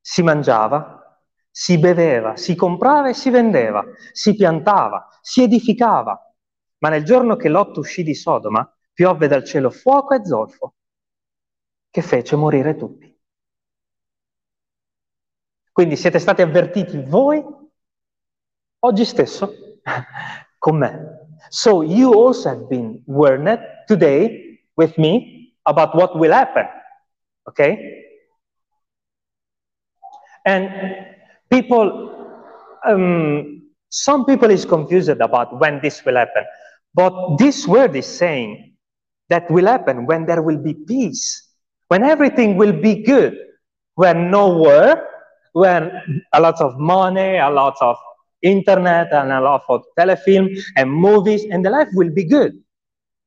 si 0.00 0.22
mangiava, 0.22 1.22
si 1.50 1.78
beveva, 1.78 2.34
si 2.36 2.54
comprava 2.54 3.10
e 3.10 3.12
si 3.12 3.28
vendeva, 3.28 3.84
si 4.12 4.34
piantava, 4.34 5.06
si 5.20 5.42
edificava, 5.42 6.18
ma 6.78 6.88
nel 6.88 7.04
giorno 7.04 7.36
che 7.36 7.50
Lot 7.50 7.76
uscì 7.76 8.02
di 8.02 8.14
Sodoma, 8.14 8.74
piovve 8.94 9.28
dal 9.28 9.44
cielo 9.44 9.68
fuoco 9.68 10.14
e 10.14 10.24
zolfo, 10.24 10.76
che 11.90 12.00
fece 12.00 12.36
morire 12.36 12.74
tutti. 12.74 13.20
Quindi 15.70 15.96
siete 15.96 16.18
stati 16.18 16.40
avvertiti 16.40 17.02
voi 17.02 17.44
oggi 18.78 19.04
stesso 19.04 19.67
me. 20.72 20.88
So 21.50 21.82
you 21.82 22.14
also 22.14 22.50
have 22.50 22.70
been 22.70 23.02
warned 23.06 23.58
today 23.86 24.58
with 24.76 24.96
me 24.98 25.54
about 25.66 25.94
what 25.94 26.18
will 26.18 26.32
happen. 26.32 26.66
Okay? 27.48 28.04
And 30.44 30.70
people, 31.50 32.14
um, 32.86 33.62
some 33.90 34.24
people 34.24 34.50
is 34.50 34.64
confused 34.64 35.08
about 35.08 35.58
when 35.58 35.80
this 35.82 36.04
will 36.04 36.16
happen. 36.16 36.44
But 36.94 37.38
this 37.38 37.66
word 37.66 37.96
is 37.96 38.06
saying 38.06 38.74
that 39.28 39.50
will 39.50 39.66
happen 39.66 40.06
when 40.06 40.26
there 40.26 40.42
will 40.42 40.58
be 40.58 40.74
peace, 40.74 41.48
when 41.88 42.02
everything 42.02 42.56
will 42.56 42.72
be 42.72 43.02
good, 43.02 43.36
when 43.94 44.30
no 44.30 44.48
war, 44.56 45.04
when 45.52 46.22
a 46.32 46.40
lot 46.40 46.60
of 46.60 46.78
money, 46.78 47.36
a 47.36 47.50
lot 47.50 47.76
of 47.80 47.96
internet 48.40 49.12
and 49.12 49.30
a 49.30 49.40
lot 49.40 49.64
of 49.68 49.84
telefilm 49.94 50.48
and 50.74 50.90
movies 50.90 51.46
and 51.50 51.64
the 51.64 51.70
life 51.70 51.90
will 51.92 52.12
be 52.12 52.24
good. 52.24 52.60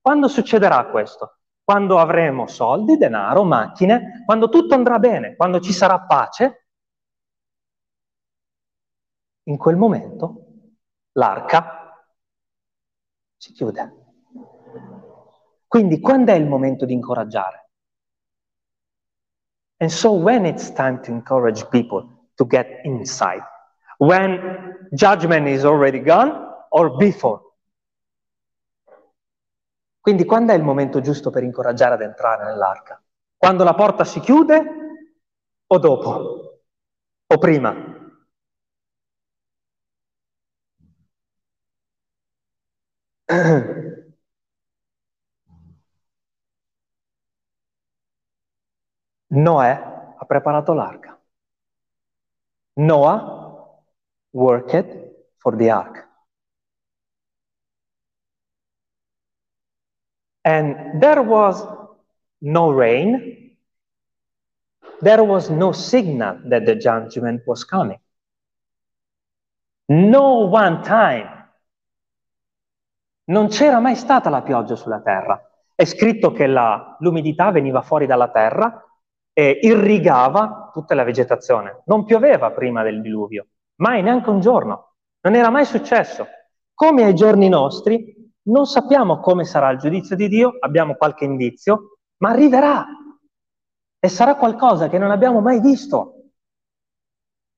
Quando 0.01 0.27
succederà 0.27 0.85
questo? 0.89 1.37
Quando 1.63 1.99
avremo 1.99 2.47
soldi, 2.47 2.97
denaro, 2.97 3.43
macchine, 3.43 4.23
quando 4.25 4.49
tutto 4.49 4.73
andrà 4.73 4.99
bene, 4.99 5.35
quando 5.35 5.59
ci 5.59 5.71
sarà 5.71 5.99
pace, 6.01 6.65
in 9.43 9.57
quel 9.57 9.75
momento 9.75 10.45
l'arca 11.13 12.05
si 13.37 13.53
chiude. 13.53 13.95
Quindi 15.67 15.99
quando 15.99 16.31
è 16.31 16.35
il 16.35 16.47
momento 16.47 16.85
di 16.85 16.93
incoraggiare? 16.93 17.69
And 19.77 19.89
so 19.89 20.11
when 20.11 20.45
it's 20.45 20.71
time 20.73 20.99
to 21.01 21.11
encourage 21.11 21.67
people 21.69 22.29
to 22.35 22.45
get 22.45 22.81
inside, 22.83 23.43
when 24.01 24.89
judgment 24.91 25.47
is 25.47 25.63
already 25.63 25.99
gone 26.01 26.31
or 26.71 26.97
before. 26.97 27.39
Quindi 29.99 30.25
quando 30.25 30.53
è 30.53 30.55
il 30.55 30.63
momento 30.63 31.01
giusto 31.01 31.29
per 31.29 31.43
incoraggiare 31.43 31.93
ad 31.93 32.01
entrare 32.01 32.45
nell'arca? 32.45 32.99
Quando 33.37 33.63
la 33.63 33.75
porta 33.75 34.03
si 34.03 34.19
chiude 34.19 34.63
o 35.67 35.77
dopo? 35.77 36.63
O 37.27 37.37
prima? 37.37 37.75
Noè 49.27 49.69
ha 50.17 50.25
preparato 50.25 50.73
l'arca. 50.73 51.17
Noah 52.73 53.50
worked 54.31 54.85
for 55.37 55.55
the 55.55 55.69
ark. 55.69 56.07
And 60.43 60.99
there 61.01 61.21
was 61.21 61.63
no 62.41 62.71
rain, 62.71 63.55
there 65.01 65.23
was 65.23 65.49
no 65.49 65.71
signal 65.71 66.39
that 66.49 66.65
the 66.65 66.75
judgment 66.75 67.41
was 67.45 67.63
coming. 67.63 67.99
No 69.87 70.47
one 70.47 70.81
time. 70.83 71.39
Non 73.25 73.47
c'era 73.49 73.79
mai 73.79 73.95
stata 73.95 74.29
la 74.29 74.41
pioggia 74.41 74.75
sulla 74.75 75.01
terra. 75.01 75.39
È 75.75 75.85
scritto 75.85 76.31
che 76.31 76.47
la, 76.47 76.95
l'umidità 76.99 77.51
veniva 77.51 77.81
fuori 77.81 78.05
dalla 78.05 78.29
terra 78.29 78.83
e 79.33 79.59
irrigava 79.61 80.69
tutta 80.73 80.95
la 80.95 81.03
vegetazione. 81.03 81.83
Non 81.85 82.05
pioveva 82.05 82.51
prima 82.51 82.83
del 82.83 83.01
diluvio. 83.01 83.47
Mai, 83.81 84.03
neanche 84.03 84.29
un 84.29 84.39
giorno. 84.39 84.93
Non 85.21 85.35
era 85.35 85.49
mai 85.49 85.65
successo. 85.65 86.27
Come 86.73 87.03
ai 87.03 87.15
giorni 87.15 87.49
nostri, 87.49 88.31
non 88.43 88.65
sappiamo 88.65 89.19
come 89.19 89.43
sarà 89.43 89.69
il 89.71 89.79
giudizio 89.79 90.15
di 90.15 90.27
Dio, 90.27 90.55
abbiamo 90.59 90.95
qualche 90.95 91.25
indizio, 91.25 91.97
ma 92.17 92.29
arriverà. 92.29 92.85
E 93.99 94.07
sarà 94.07 94.35
qualcosa 94.35 94.87
che 94.87 94.99
non 94.99 95.09
abbiamo 95.11 95.41
mai 95.41 95.59
visto. 95.59 96.31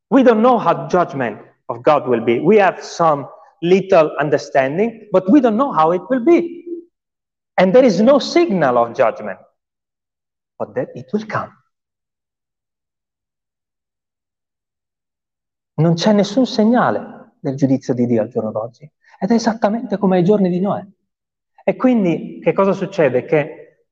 We 0.07 0.23
don't 0.23 0.39
know 0.39 0.57
how 0.57 0.87
judgment 0.87 1.41
of 1.65 1.81
God 1.81 2.07
will 2.07 2.23
be. 2.23 2.39
We 2.39 2.61
have 2.61 2.81
some 2.81 3.27
little 3.59 4.15
understanding, 4.17 5.09
but 5.11 5.27
we 5.29 5.41
don't 5.41 5.55
know 5.55 5.73
how 5.73 5.93
it 5.93 6.03
will 6.09 6.23
be. 6.23 6.63
And 7.55 7.73
there 7.73 7.85
is 7.85 7.99
no 7.99 8.19
signal 8.19 8.77
of 8.77 8.93
judgment, 8.93 9.39
but 10.57 10.73
that 10.75 10.89
it 10.95 11.11
will 11.11 11.25
come. 11.25 11.51
Non 15.75 15.95
c'è 15.95 16.13
nessun 16.13 16.45
segnale 16.45 17.35
del 17.39 17.55
giudizio 17.55 17.93
di 17.93 18.05
Dio 18.05 18.21
al 18.21 18.29
giorno 18.29 18.51
d'oggi. 18.51 18.89
Ed 19.19 19.31
è 19.31 19.33
esattamente 19.33 19.97
come 19.97 20.17
ai 20.17 20.23
giorni 20.23 20.49
di 20.49 20.59
Noè. 20.59 20.85
E 21.63 21.75
quindi 21.75 22.39
che 22.41 22.53
cosa 22.53 22.73
succede? 22.73 23.25
Che 23.25 23.87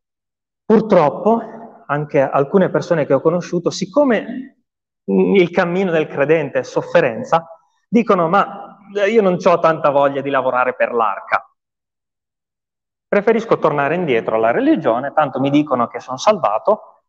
purtroppo 0.65 1.41
anche 1.88 2.22
alcune 2.22 2.70
persone 2.70 3.06
che 3.06 3.13
ho 3.13 3.22
conosciuto, 3.22 3.70
siccome 3.70 4.63
il 5.06 5.50
cammino 5.50 5.91
del 5.91 6.08
credente 6.08 6.60
è 6.60 6.63
sofferenza, 6.63 7.48
dicono 7.88 8.28
ma 8.28 8.78
io 9.08 9.22
non 9.22 9.38
ho 9.41 9.60
tanta 9.60 9.89
voglia 9.89 10.22
di 10.22 10.30
lavorare 10.30 10.76
per 10.76 10.94
l'arca. 10.94 11.46
Preferisco 13.08 13.58
tornare 13.58 13.96
indietro 13.96 14.36
alla 14.36 14.52
religione, 14.52 15.12
tanto 15.13 15.39
mi 15.39 15.50
dicono 15.50 15.88
che 15.88 16.00
sono 16.00 16.17
salvato, 16.17 17.04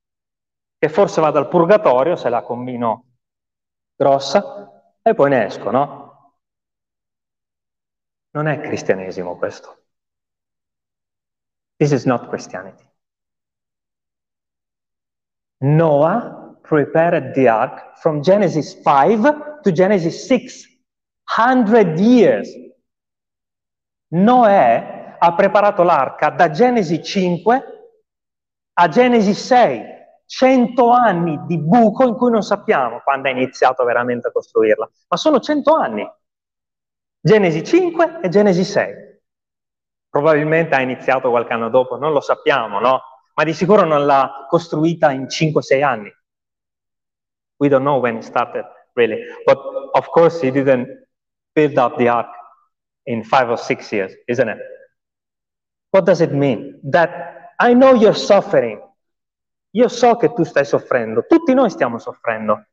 che 0.78 0.88
forse 0.88 1.20
vado 1.20 1.38
al 1.38 1.48
purgatorio 1.48 2.16
se 2.16 2.28
la 2.28 2.42
combino 2.42 3.12
grossa 4.02 4.98
e 5.00 5.14
poi 5.14 5.30
ne 5.30 5.44
esco, 5.46 5.70
no? 5.70 6.34
Non 8.30 8.48
è 8.48 8.60
cristianesimo 8.60 9.36
questo. 9.36 9.84
This 11.76 11.92
is 11.92 12.04
not 12.04 12.28
Christianity. 12.28 12.84
Noah 15.58 16.58
prepared 16.62 17.34
the 17.34 17.48
ark 17.48 17.98
from 17.98 18.20
Genesis 18.20 18.74
5 18.82 19.60
to 19.62 19.70
Genesis 19.70 20.26
6. 20.26 20.70
100 21.24 21.98
years. 21.98 22.50
Noè 24.14 25.16
ha 25.18 25.34
preparato 25.34 25.82
l'arca 25.82 26.30
da 26.30 26.50
Genesi 26.50 27.02
5 27.02 27.64
a 28.74 28.88
Genesi 28.88 29.32
6 29.32 30.01
cento 30.35 30.90
anni 30.90 31.38
di 31.45 31.59
buco 31.59 32.07
in 32.07 32.14
cui 32.14 32.31
non 32.31 32.42
sappiamo 32.42 33.03
quando 33.05 33.29
è 33.29 33.33
iniziato 33.33 33.85
veramente 33.85 34.29
a 34.29 34.33
costruirla, 34.33 34.90
ma 35.09 35.16
sono 35.18 35.40
cento 35.40 35.75
anni. 35.75 36.11
Genesi 37.21 37.62
5 37.62 38.21
e 38.23 38.29
Genesi 38.31 38.64
6. 38.64 38.95
Probabilmente 40.09 40.75
ha 40.75 40.81
iniziato 40.81 41.29
qualche 41.29 41.53
anno 41.53 41.68
dopo, 41.68 41.99
non 41.99 42.12
lo 42.12 42.23
sappiamo, 42.23 42.81
no? 42.81 43.01
Ma 43.35 43.45
di 43.45 43.53
sicuro 43.53 43.85
non 43.85 44.07
l'ha 44.07 44.47
costruita 44.49 45.11
in 45.11 45.27
5-6 45.27 45.83
anni. 45.83 46.11
We 47.59 47.68
don't 47.68 47.85
know 47.85 48.01
when 48.01 48.16
it 48.16 48.23
started, 48.23 48.64
really. 48.95 49.18
But 49.45 49.59
of 49.92 50.09
course 50.09 50.40
he 50.40 50.51
didn't 50.51 50.88
build 51.53 51.77
up 51.77 51.99
the 51.99 52.09
ark 52.09 52.31
in 53.05 53.23
five 53.23 53.51
or 53.51 53.59
six 53.59 53.92
years, 53.92 54.14
isn't 54.27 54.49
it? 54.49 54.59
What 55.90 56.07
does 56.07 56.23
it 56.23 56.33
mean? 56.33 56.81
That 56.85 57.53
I 57.59 57.75
know 57.75 57.92
you're 57.92 58.16
suffering, 58.16 58.81
io 59.74 59.88
so 59.88 60.16
che 60.16 60.32
tu 60.32 60.44
stai 60.44 60.64
soffrendo, 60.64 61.26
tutti 61.26 61.54
noi 61.54 61.70
stiamo 61.70 61.98
soffrendo. 61.98 62.66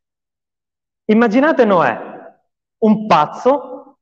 Immaginate 1.05 1.65
Noè, 1.65 1.97
un 2.79 3.05
pazzo 3.07 3.99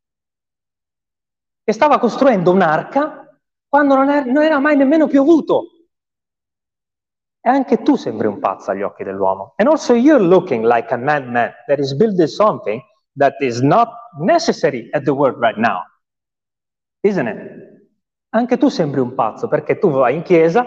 che 1.64 1.74
stava 1.74 2.00
costruendo 2.00 2.52
un'arca 2.52 3.40
quando 3.68 3.96
non, 3.96 4.10
è, 4.10 4.24
non 4.24 4.44
era 4.44 4.60
mai 4.60 4.76
nemmeno 4.76 5.08
piovuto. 5.08 5.64
E 7.40 7.50
anche 7.50 7.82
tu 7.82 7.96
sembri 7.96 8.28
un 8.28 8.40
pazzo 8.40 8.72
agli 8.72 8.82
occhi 8.82 9.04
dell'uomo. 9.04 9.54
And 9.58 9.70
also 9.70 9.94
you're 9.94 10.24
looking 10.24 10.66
like 10.66 10.92
a 10.94 10.98
madman 10.98 11.54
that 11.68 11.80
is 11.80 11.94
building 11.94 12.28
something 12.28 12.82
that 13.16 13.40
is 13.40 13.62
not 13.62 13.90
necessary 14.20 14.90
at 14.92 15.04
the 15.04 15.12
world 15.12 15.40
right 15.40 15.58
now. 15.58 15.84
Isn't 17.02 17.28
it? 17.28 17.66
Anche 18.30 18.58
tu 18.58 18.70
sembri 18.70 19.00
un 19.00 19.14
pazzo 19.14 19.48
perché 19.48 19.78
tu 19.78 19.90
vai 19.90 20.16
in 20.16 20.24
chiesa, 20.24 20.66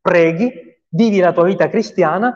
preghi, 0.00 0.65
vivi 0.96 1.20
la 1.20 1.32
tua 1.32 1.44
vita 1.44 1.68
cristiana 1.68 2.34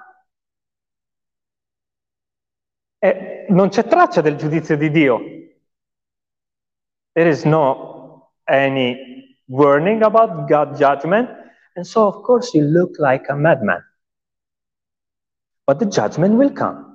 e 2.99 3.46
non 3.49 3.70
c'è 3.70 3.85
traccia 3.85 4.20
del 4.20 4.37
giudizio 4.37 4.77
di 4.77 4.90
Dio. 4.90 5.18
There 7.12 7.29
is 7.29 7.44
no 7.44 8.33
any 8.44 9.38
warning 9.46 10.03
about 10.03 10.46
God's 10.46 10.79
judgment, 10.79 11.29
and 11.75 11.85
so 11.85 12.07
of 12.07 12.23
course 12.23 12.57
you 12.57 12.64
look 12.64 12.99
like 12.99 13.29
a 13.31 13.35
madman. 13.35 13.83
But 15.64 15.79
the 15.79 15.87
judgment 15.87 16.35
will 16.35 16.53
come. 16.53 16.88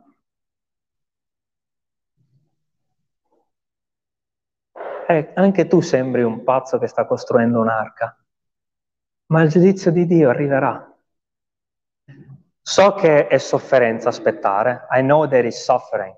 E 5.08 5.32
anche 5.36 5.68
tu 5.68 5.82
sembri 5.82 6.24
un 6.24 6.44
pazzo 6.44 6.78
che 6.78 6.88
sta 6.88 7.06
costruendo 7.06 7.60
un'arca, 7.60 8.16
ma 9.28 9.42
il 9.42 9.50
giudizio 9.50 9.92
di 9.92 10.06
Dio 10.06 10.30
arriverà. 10.30 10.95
So 12.62 12.94
che 12.94 13.28
è 13.28 13.38
sofferenza 13.38 14.10
aspettare. 14.10 14.88
I 14.92 15.02
know 15.02 15.28
there 15.28 15.48
is 15.48 15.64
suffering. 15.64 16.16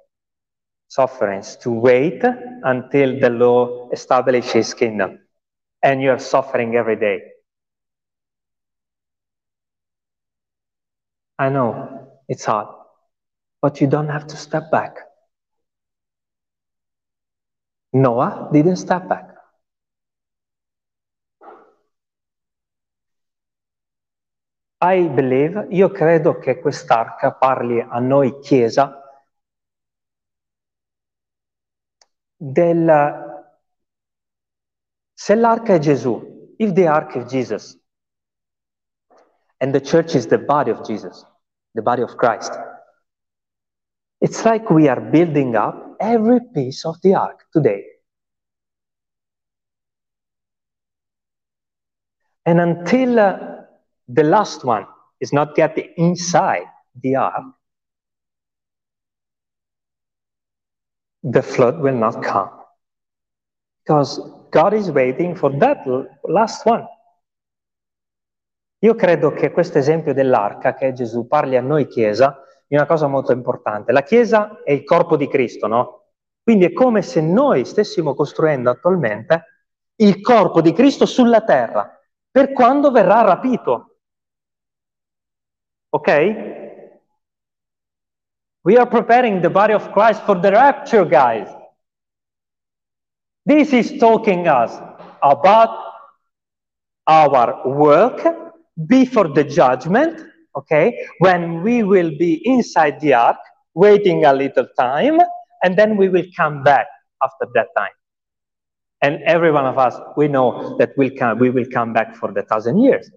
sufferings 0.88 1.58
to 1.58 1.71
wait 1.71 2.23
until 2.63 3.19
the 3.19 3.30
Lord 3.30 3.93
establishes 3.93 4.52
his 4.52 4.73
kingdom. 4.73 5.19
And 5.84 6.02
you're 6.02 6.19
suffering 6.19 6.76
every 6.76 6.95
day. 6.95 7.21
I 11.38 11.50
know 11.50 12.10
it's 12.28 12.45
hard, 12.45 12.67
but 13.62 13.80
you 13.80 13.88
don't 13.88 14.10
have 14.10 14.26
to 14.28 14.38
step 14.38 14.71
back. 14.71 14.95
Noah 17.93 18.50
didn't 18.52 18.78
step 18.78 19.08
back. 19.08 19.37
I 24.79 25.09
believe, 25.09 25.67
io 25.71 25.89
credo 25.89 26.37
che 26.37 26.59
quest'arca 26.59 27.33
parli 27.33 27.79
a 27.79 27.99
noi 27.99 28.39
Chiesa 28.39 29.01
del... 32.35 33.25
Se 35.13 35.33
l'arca 35.33 35.73
è 35.73 35.79
Gesù, 35.79 36.55
if 36.57 36.73
the 36.73 36.85
ark 36.85 37.15
is 37.15 37.25
Jesus, 37.25 37.79
and 39.57 39.73
the 39.73 39.81
church 39.81 40.13
is 40.13 40.27
the 40.27 40.37
body 40.37 40.69
of 40.69 40.81
Jesus, 40.83 41.25
the 41.73 41.81
body 41.81 42.03
of 42.03 42.15
Christ, 42.15 42.53
it's 44.19 44.43
like 44.43 44.69
we 44.69 44.87
are 44.87 45.01
building 45.01 45.55
up 45.55 45.95
every 45.99 46.39
piece 46.53 46.85
of 46.85 46.99
the 47.01 47.15
ark 47.15 47.47
today. 47.51 47.83
And 52.45 52.59
until 52.59 53.19
uh, 53.19 53.56
the 54.07 54.23
last 54.23 54.63
one 54.63 54.85
is 55.19 55.31
not 55.31 55.57
yet 55.57 55.77
inside 55.97 56.67
the 57.01 57.15
ark, 57.15 57.43
the 61.23 61.41
flood 61.41 61.79
will 61.79 61.95
not 61.95 62.23
come. 62.23 62.49
Because 63.83 64.19
God 64.51 64.73
is 64.73 64.91
waiting 64.91 65.35
for 65.35 65.57
that 65.59 65.85
last 66.23 66.65
one. 66.65 66.85
Io 68.79 68.95
credo 68.95 69.31
che 69.31 69.51
questo 69.51 69.79
esempio 69.79 70.13
dell'arca, 70.13 70.73
che 70.75 70.89
è 70.89 70.91
Gesù, 70.91 71.25
parli 71.25 71.57
a 71.57 71.61
noi 71.61 71.87
Chiesa 71.87 72.43
di 72.67 72.75
una 72.75 72.85
cosa 72.85 73.07
molto 73.07 73.31
importante. 73.31 73.91
La 73.91 74.03
Chiesa 74.03 74.61
è 74.63 74.71
il 74.71 74.83
corpo 74.83 75.17
di 75.17 75.27
Cristo, 75.27 75.67
no? 75.67 76.03
Quindi 76.43 76.65
è 76.65 76.73
come 76.73 77.01
se 77.01 77.21
noi 77.21 77.65
stessimo 77.65 78.13
costruendo 78.13 78.69
attualmente 78.69 79.65
il 79.95 80.21
corpo 80.21 80.61
di 80.61 80.73
Cristo 80.73 81.05
sulla 81.05 81.41
terra 81.41 81.91
per 82.29 82.53
quando 82.53 82.91
verrà 82.91 83.21
rapito. 83.21 83.87
Ok? 85.91 86.10
We 88.63 88.78
are 88.78 88.86
preparing 88.86 89.41
the 89.41 89.50
body 89.50 89.73
of 89.73 89.91
Christ 89.93 90.23
for 90.23 90.36
the 90.36 90.52
rapture, 90.52 91.06
guys. 91.06 91.47
This 93.45 93.71
is 93.71 93.97
talking 93.97 94.47
us 94.47 94.76
about 95.23 95.88
our 97.08 97.65
work 97.65 98.21
before 98.88 99.30
the 99.30 99.45
judgment, 99.45 100.21
okay? 100.56 101.08
When 101.19 101.63
we 101.63 101.84
will 101.84 102.12
be 102.17 102.41
inside 102.45 103.00
the 103.00 103.13
ark, 103.13 103.38
waiting 103.73 104.26
a 104.26 104.34
little 104.34 104.67
time, 104.78 105.21
and 105.63 105.78
then 105.78 105.95
we 105.95 106.10
will 106.10 106.26
come 106.36 106.63
back 106.63 106.88
after 107.23 107.47
that 107.56 107.67
time. 107.78 107.95
And 109.02 109.21
every 109.23 109.52
one 109.52 109.65
of 109.65 109.78
us, 109.78 109.95
we 110.17 110.28
know 110.28 110.76
that 110.78 110.91
we'll 110.97 111.15
come, 111.17 111.39
we 111.39 111.50
will 111.50 111.67
come 111.71 111.93
back 111.93 112.15
for 112.15 112.34
the 112.34 112.41
thousand 112.43 112.80
years. 112.80 113.10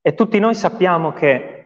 E 0.00 0.14
tutti 0.14 0.38
noi 0.38 0.54
sappiamo 0.54 1.12
che 1.12 1.58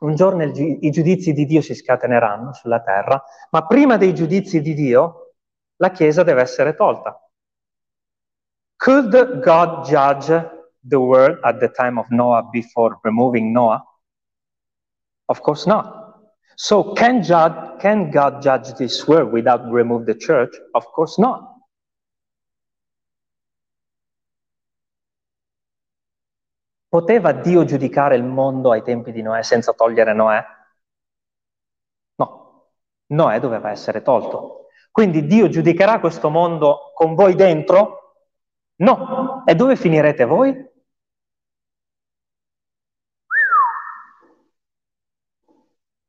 un 0.00 0.14
giorno 0.14 0.44
il, 0.44 0.78
i 0.80 0.90
giudizi 0.90 1.32
di 1.32 1.44
Dio 1.44 1.60
si 1.60 1.74
scateneranno 1.74 2.52
sulla 2.52 2.80
terra, 2.80 3.22
ma 3.50 3.66
prima 3.66 3.96
dei 3.96 4.14
giudizi 4.14 4.60
di 4.60 4.74
Dio 4.74 5.34
la 5.76 5.90
Chiesa 5.90 6.22
deve 6.22 6.42
essere 6.42 6.74
tolta. 6.74 7.20
Could 8.76 9.40
God 9.40 9.84
judge 9.84 10.28
the 10.82 10.96
world 10.96 11.40
at 11.42 11.58
the 11.58 11.70
time 11.70 11.98
of 11.98 12.08
Noah 12.10 12.44
before 12.44 12.98
removing 13.02 13.52
Noah? 13.52 13.84
Of 15.26 15.40
course 15.40 15.66
not. 15.66 15.96
So 16.54 16.92
can, 16.92 17.22
judge, 17.22 17.80
can 17.80 18.10
God 18.10 18.40
judge 18.40 18.72
this 18.74 19.06
world 19.06 19.32
without 19.32 19.70
remove 19.70 20.06
the 20.06 20.14
church? 20.14 20.54
Of 20.74 20.86
course 20.86 21.18
not. 21.18 21.47
Poteva 26.88 27.32
Dio 27.32 27.64
giudicare 27.64 28.16
il 28.16 28.24
mondo 28.24 28.70
ai 28.72 28.82
tempi 28.82 29.12
di 29.12 29.22
Noè 29.22 29.42
senza 29.42 29.72
togliere 29.72 30.12
Noè? 30.14 30.42
No, 32.16 32.70
Noè 33.06 33.40
doveva 33.40 33.70
essere 33.70 34.02
tolto. 34.02 34.66
Quindi 34.90 35.26
Dio 35.26 35.48
giudicherà 35.48 36.00
questo 36.00 36.30
mondo 36.30 36.92
con 36.94 37.14
voi 37.14 37.34
dentro? 37.34 38.16
No. 38.76 39.44
E 39.46 39.54
dove 39.54 39.76
finirete 39.76 40.24
voi? 40.24 40.66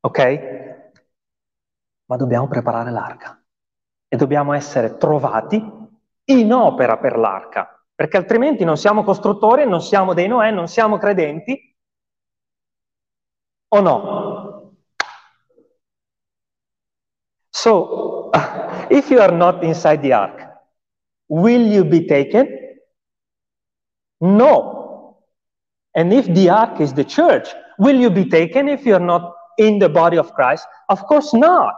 Ok? 0.01 0.19
Ma 2.05 2.15
dobbiamo 2.17 2.47
preparare 2.47 2.91
l'arca 2.91 3.41
e 4.07 4.17
dobbiamo 4.17 4.53
essere 4.53 4.97
trovati 4.97 5.61
in 6.25 6.53
opera 6.53 6.97
per 6.97 7.17
l'arca, 7.17 7.78
perché 7.99 8.15
altrimenti 8.15 8.63
non 8.63 8.77
siamo 8.77 9.03
costruttori, 9.03 9.67
non 9.67 9.81
siamo 9.81 10.13
dei 10.13 10.29
Noè, 10.29 10.51
non 10.51 10.69
siamo 10.69 10.97
credenti, 10.97 11.75
o 13.67 13.81
no? 13.81 14.77
So, 17.49 18.29
if 18.89 19.09
you 19.09 19.19
are 19.19 19.33
not 19.33 19.65
inside 19.65 20.01
the 20.01 20.13
ark, 20.13 20.49
will 21.27 21.67
you 21.67 21.83
be 21.83 22.05
taken? 22.05 22.47
No. 24.21 25.17
And 25.93 26.13
if 26.13 26.25
the 26.27 26.47
ark 26.47 26.79
is 26.79 26.93
the 26.93 27.03
church, 27.03 27.53
will 27.79 27.99
you 27.99 28.09
be 28.09 28.29
taken 28.29 28.69
if 28.69 28.85
you 28.85 28.93
are 28.93 29.05
not 29.05 29.33
in 29.57 29.77
the 29.77 29.89
body 29.89 30.17
of 30.17 30.33
Christ? 30.35 30.65
Of 30.88 31.05
course 31.05 31.33
not. 31.33 31.75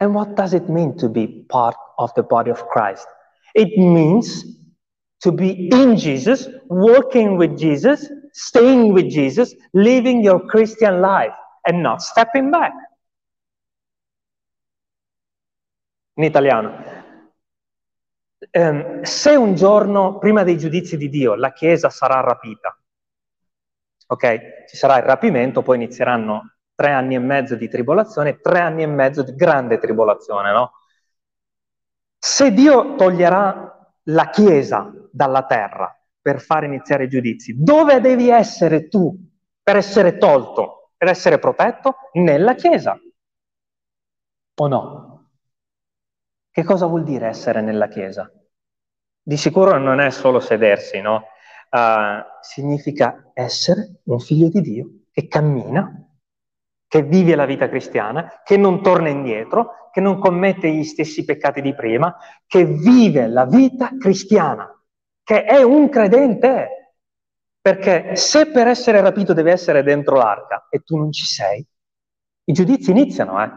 And 0.00 0.14
what 0.14 0.36
does 0.36 0.54
it 0.54 0.68
mean 0.68 0.96
to 0.98 1.08
be 1.08 1.26
part 1.48 1.76
of 1.98 2.12
the 2.14 2.22
body 2.22 2.50
of 2.50 2.66
Christ? 2.68 3.06
It 3.54 3.76
means 3.76 4.44
to 5.20 5.32
be 5.32 5.68
in 5.72 5.96
Jesus, 5.96 6.48
working 6.68 7.36
with 7.36 7.56
Jesus, 7.56 8.08
staying 8.32 8.92
with 8.92 9.08
Jesus, 9.10 9.54
living 9.72 10.22
your 10.22 10.46
Christian 10.46 11.00
life 11.00 11.34
and 11.66 11.82
not 11.82 12.00
stepping 12.02 12.50
back. 12.50 12.72
In 16.14 16.24
italiano. 16.24 16.96
Um, 18.52 19.02
se 19.02 19.34
un 19.34 19.54
giorno, 19.56 20.18
prima 20.18 20.44
dei 20.44 20.56
giudizi 20.56 20.96
di 20.96 21.08
Dio, 21.08 21.34
la 21.34 21.52
Chiesa 21.52 21.90
sarà 21.90 22.20
rapita, 22.20 22.76
ok? 24.06 24.66
Ci 24.68 24.76
sarà 24.76 24.98
il 24.98 25.02
rapimento, 25.02 25.62
poi 25.62 25.76
inizieranno 25.76 26.57
tre 26.78 26.92
anni 26.92 27.16
e 27.16 27.18
mezzo 27.18 27.56
di 27.56 27.68
tribolazione, 27.68 28.38
tre 28.38 28.60
anni 28.60 28.84
e 28.84 28.86
mezzo 28.86 29.24
di 29.24 29.34
grande 29.34 29.78
tribolazione, 29.78 30.52
no? 30.52 30.72
Se 32.16 32.52
Dio 32.52 32.94
toglierà 32.94 33.92
la 34.04 34.30
Chiesa 34.30 34.92
dalla 35.10 35.44
terra 35.44 35.92
per 36.20 36.40
fare 36.40 36.66
iniziare 36.66 37.04
i 37.04 37.08
giudizi, 37.08 37.56
dove 37.60 38.00
devi 38.00 38.28
essere 38.28 38.86
tu 38.86 39.12
per 39.60 39.74
essere 39.74 40.18
tolto, 40.18 40.92
per 40.96 41.08
essere 41.08 41.40
protetto? 41.40 41.96
Nella 42.12 42.54
Chiesa. 42.54 42.96
O 44.60 44.66
no? 44.68 45.30
Che 46.48 46.62
cosa 46.62 46.86
vuol 46.86 47.02
dire 47.02 47.26
essere 47.26 47.60
nella 47.60 47.88
Chiesa? 47.88 48.30
Di 49.20 49.36
sicuro 49.36 49.78
non 49.78 49.98
è 49.98 50.10
solo 50.10 50.38
sedersi, 50.38 51.00
no? 51.00 51.24
uh, 51.70 52.22
significa 52.40 53.30
essere 53.34 54.00
un 54.04 54.20
figlio 54.20 54.48
di 54.48 54.60
Dio 54.60 54.90
che 55.10 55.26
cammina, 55.26 56.07
che 56.88 57.02
vive 57.02 57.34
la 57.34 57.44
vita 57.44 57.68
cristiana, 57.68 58.40
che 58.42 58.56
non 58.56 58.82
torna 58.82 59.10
indietro, 59.10 59.90
che 59.92 60.00
non 60.00 60.18
commette 60.18 60.70
gli 60.70 60.84
stessi 60.84 61.24
peccati 61.24 61.60
di 61.60 61.74
prima, 61.74 62.16
che 62.46 62.64
vive 62.64 63.28
la 63.28 63.44
vita 63.44 63.90
cristiana, 63.98 64.74
che 65.22 65.44
è 65.44 65.62
un 65.62 65.88
credente. 65.90 66.94
Perché 67.60 68.16
se 68.16 68.50
per 68.50 68.66
essere 68.66 69.00
rapito 69.02 69.34
deve 69.34 69.52
essere 69.52 69.82
dentro 69.82 70.16
l'arca 70.16 70.68
e 70.70 70.80
tu 70.80 70.96
non 70.96 71.12
ci 71.12 71.26
sei, 71.26 71.64
i 72.44 72.52
giudizi 72.52 72.90
iniziano, 72.90 73.42
eh. 73.44 73.50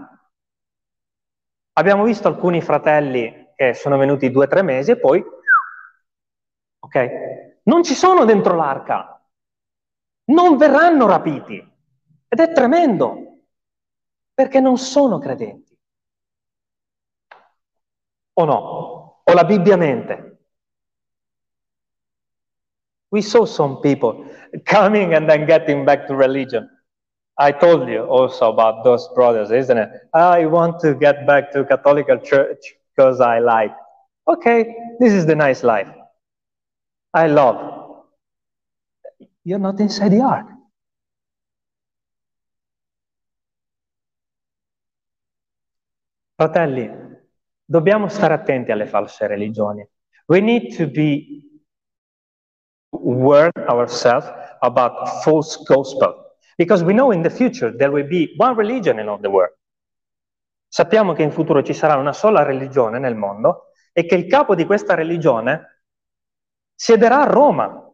Abbiamo 1.73 2.03
visto 2.03 2.27
alcuni 2.27 2.61
fratelli 2.61 3.53
che 3.55 3.73
sono 3.73 3.97
venuti 3.97 4.29
due 4.29 4.45
o 4.45 4.47
tre 4.49 4.61
mesi 4.61 4.91
e 4.91 4.97
poi, 4.97 5.23
ok, 6.79 7.09
non 7.63 7.83
ci 7.83 7.93
sono 7.93 8.25
dentro 8.25 8.55
l'arca, 8.55 9.23
non 10.25 10.57
verranno 10.57 11.07
rapiti. 11.07 11.70
Ed 12.33 12.39
è 12.39 12.53
tremendo, 12.53 13.39
perché 14.33 14.61
non 14.61 14.77
sono 14.77 15.19
credenti. 15.19 15.77
O 18.35 18.45
no? 18.45 19.21
O 19.25 19.33
la 19.33 19.43
Bibbia 19.43 19.75
mente? 19.75 20.39
We 23.09 23.21
saw 23.21 23.43
some 23.43 23.81
people 23.81 24.23
coming 24.63 25.13
and 25.13 25.27
then 25.27 25.45
getting 25.45 25.83
back 25.83 26.07
to 26.07 26.15
religion. 26.15 26.69
I 27.37 27.51
told 27.51 27.89
you 27.89 28.05
also 28.05 28.49
about 28.49 28.85
those 28.85 29.09
brothers, 29.13 29.51
isn't 29.51 29.77
it? 29.77 29.89
I 30.13 30.45
want 30.45 30.79
to 30.83 30.95
get 30.95 31.25
back 31.27 31.51
to 31.51 31.65
Catholic 31.65 32.07
Church 32.23 32.77
because 32.95 33.19
I 33.19 33.39
like. 33.39 33.75
Okay, 34.25 34.73
this 34.99 35.11
is 35.11 35.25
the 35.25 35.35
nice 35.35 35.63
life. 35.63 35.89
I 37.13 37.27
love. 37.27 38.05
You're 39.43 39.59
not 39.59 39.81
inside 39.81 40.13
the 40.13 40.21
ark. 40.21 40.47
Fratelli, 46.41 46.89
dobbiamo 47.63 48.07
stare 48.07 48.33
attenti 48.33 48.71
alle 48.71 48.87
false 48.87 49.27
religioni. 49.27 49.87
We 50.25 50.39
need 50.39 50.75
to 50.75 50.89
be 50.89 51.61
warn 52.89 53.51
ourselves 53.67 54.25
about 54.61 55.21
false 55.21 55.61
gospel 55.63 56.35
because 56.55 56.83
we 56.83 56.93
know 56.93 57.11
in 57.11 57.21
the 57.21 57.29
future 57.29 57.71
there 57.77 57.91
will 57.91 58.07
be 58.07 58.33
one 58.37 58.55
religion 58.55 58.97
in 58.97 59.07
all 59.07 59.19
the 59.19 59.27
world. 59.27 59.55
Sappiamo 60.67 61.13
che 61.13 61.21
in 61.21 61.31
futuro 61.31 61.61
ci 61.61 61.75
sarà 61.75 61.97
una 61.97 62.11
sola 62.11 62.41
religione 62.41 62.97
nel 62.97 63.15
mondo 63.15 63.73
e 63.93 64.07
che 64.07 64.15
il 64.15 64.25
capo 64.25 64.55
di 64.55 64.65
questa 64.65 64.95
religione 64.95 65.83
siederà 66.73 67.21
a 67.21 67.31
Roma. 67.31 67.87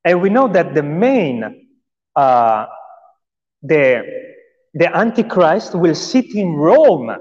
And 0.00 0.20
we 0.20 0.28
know 0.28 0.50
that 0.50 0.72
the 0.72 0.82
main, 0.82 1.78
uh, 2.14 2.64
the, 3.60 4.25
the 4.76 4.94
Antichrist 4.94 5.74
will 5.74 5.94
sit 5.94 6.34
in 6.34 6.54
Rome. 6.54 7.16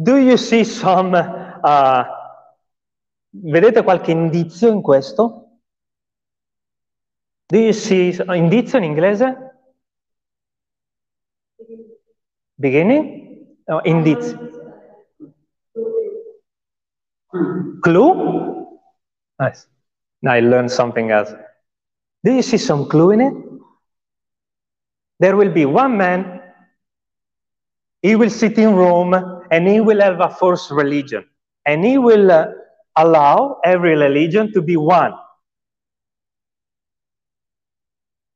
Do 0.00 0.16
you 0.16 0.36
see 0.36 0.64
some 0.64 1.14
uh, 1.14 2.04
Vedete 3.34 3.82
qualche 3.82 4.12
indizio 4.12 4.70
in 4.70 4.82
questo? 4.82 5.58
Do 7.46 7.58
you 7.58 7.72
see 7.72 8.14
indizio 8.28 8.78
in 8.78 8.84
inglese? 8.84 9.50
Beginning? 12.54 13.62
No, 13.66 13.80
indizio. 13.82 14.38
Clue? 17.80 18.68
Nice. 19.38 19.66
I 20.24 20.40
learned 20.40 20.70
something 20.70 21.10
else. 21.10 21.34
Do 22.22 22.30
you 22.32 22.42
see 22.42 22.58
some 22.58 22.86
clue 22.86 23.10
in 23.10 23.20
it? 23.22 23.51
There 25.22 25.36
will 25.36 25.52
be 25.52 25.64
one 25.64 25.96
man, 25.96 26.40
he 28.00 28.16
will 28.16 28.28
sit 28.28 28.58
in 28.58 28.74
Rome, 28.74 29.14
and 29.52 29.68
he 29.68 29.78
will 29.78 30.00
have 30.00 30.18
a 30.18 30.28
false 30.28 30.68
religion. 30.72 31.24
And 31.64 31.84
he 31.84 31.96
will 31.96 32.28
uh, 32.28 32.48
allow 32.96 33.60
every 33.62 33.94
religion 33.94 34.50
to 34.52 34.60
be 34.60 34.74
one. 34.74 35.14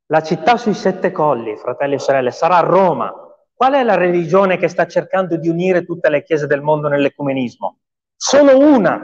La 0.07 0.23
città 0.23 0.57
sui 0.57 0.75
sette 0.75 1.11
colli, 1.11 1.57
fratelli 1.57 1.95
e 1.95 1.99
sorelle, 1.99 2.31
sarà 2.31 2.61
Roma. 2.61 3.13
Qual 3.53 3.73
è 3.73 3.83
la 3.83 3.97
religione 3.97 4.57
che 4.57 4.69
sta 4.69 4.87
cercando 4.87 5.37
di 5.37 5.49
unire 5.49 5.85
tutte 5.85 6.09
le 6.09 6.23
chiese 6.23 6.47
del 6.47 6.63
mondo 6.63 6.87
nell'ecumenismo? 6.87 7.81
Solo 8.15 8.61
una. 8.61 9.03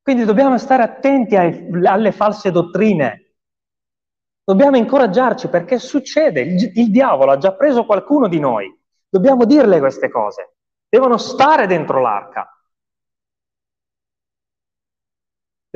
Quindi 0.00 0.24
dobbiamo 0.24 0.58
stare 0.58 0.84
attenti 0.84 1.34
ai, 1.34 1.68
alle 1.84 2.12
false 2.12 2.52
dottrine. 2.52 3.25
Dobbiamo 4.46 4.76
incoraggiarci 4.76 5.48
perché 5.48 5.80
succede, 5.80 6.40
il, 6.40 6.70
il 6.74 6.90
diavolo 6.92 7.32
ha 7.32 7.36
già 7.36 7.52
preso 7.54 7.84
qualcuno 7.84 8.28
di 8.28 8.38
noi. 8.38 8.72
Dobbiamo 9.08 9.44
dirle 9.44 9.80
queste 9.80 10.08
cose. 10.08 10.54
Devono 10.88 11.16
stare 11.16 11.66
dentro 11.66 12.00
l'arca. 12.00 12.48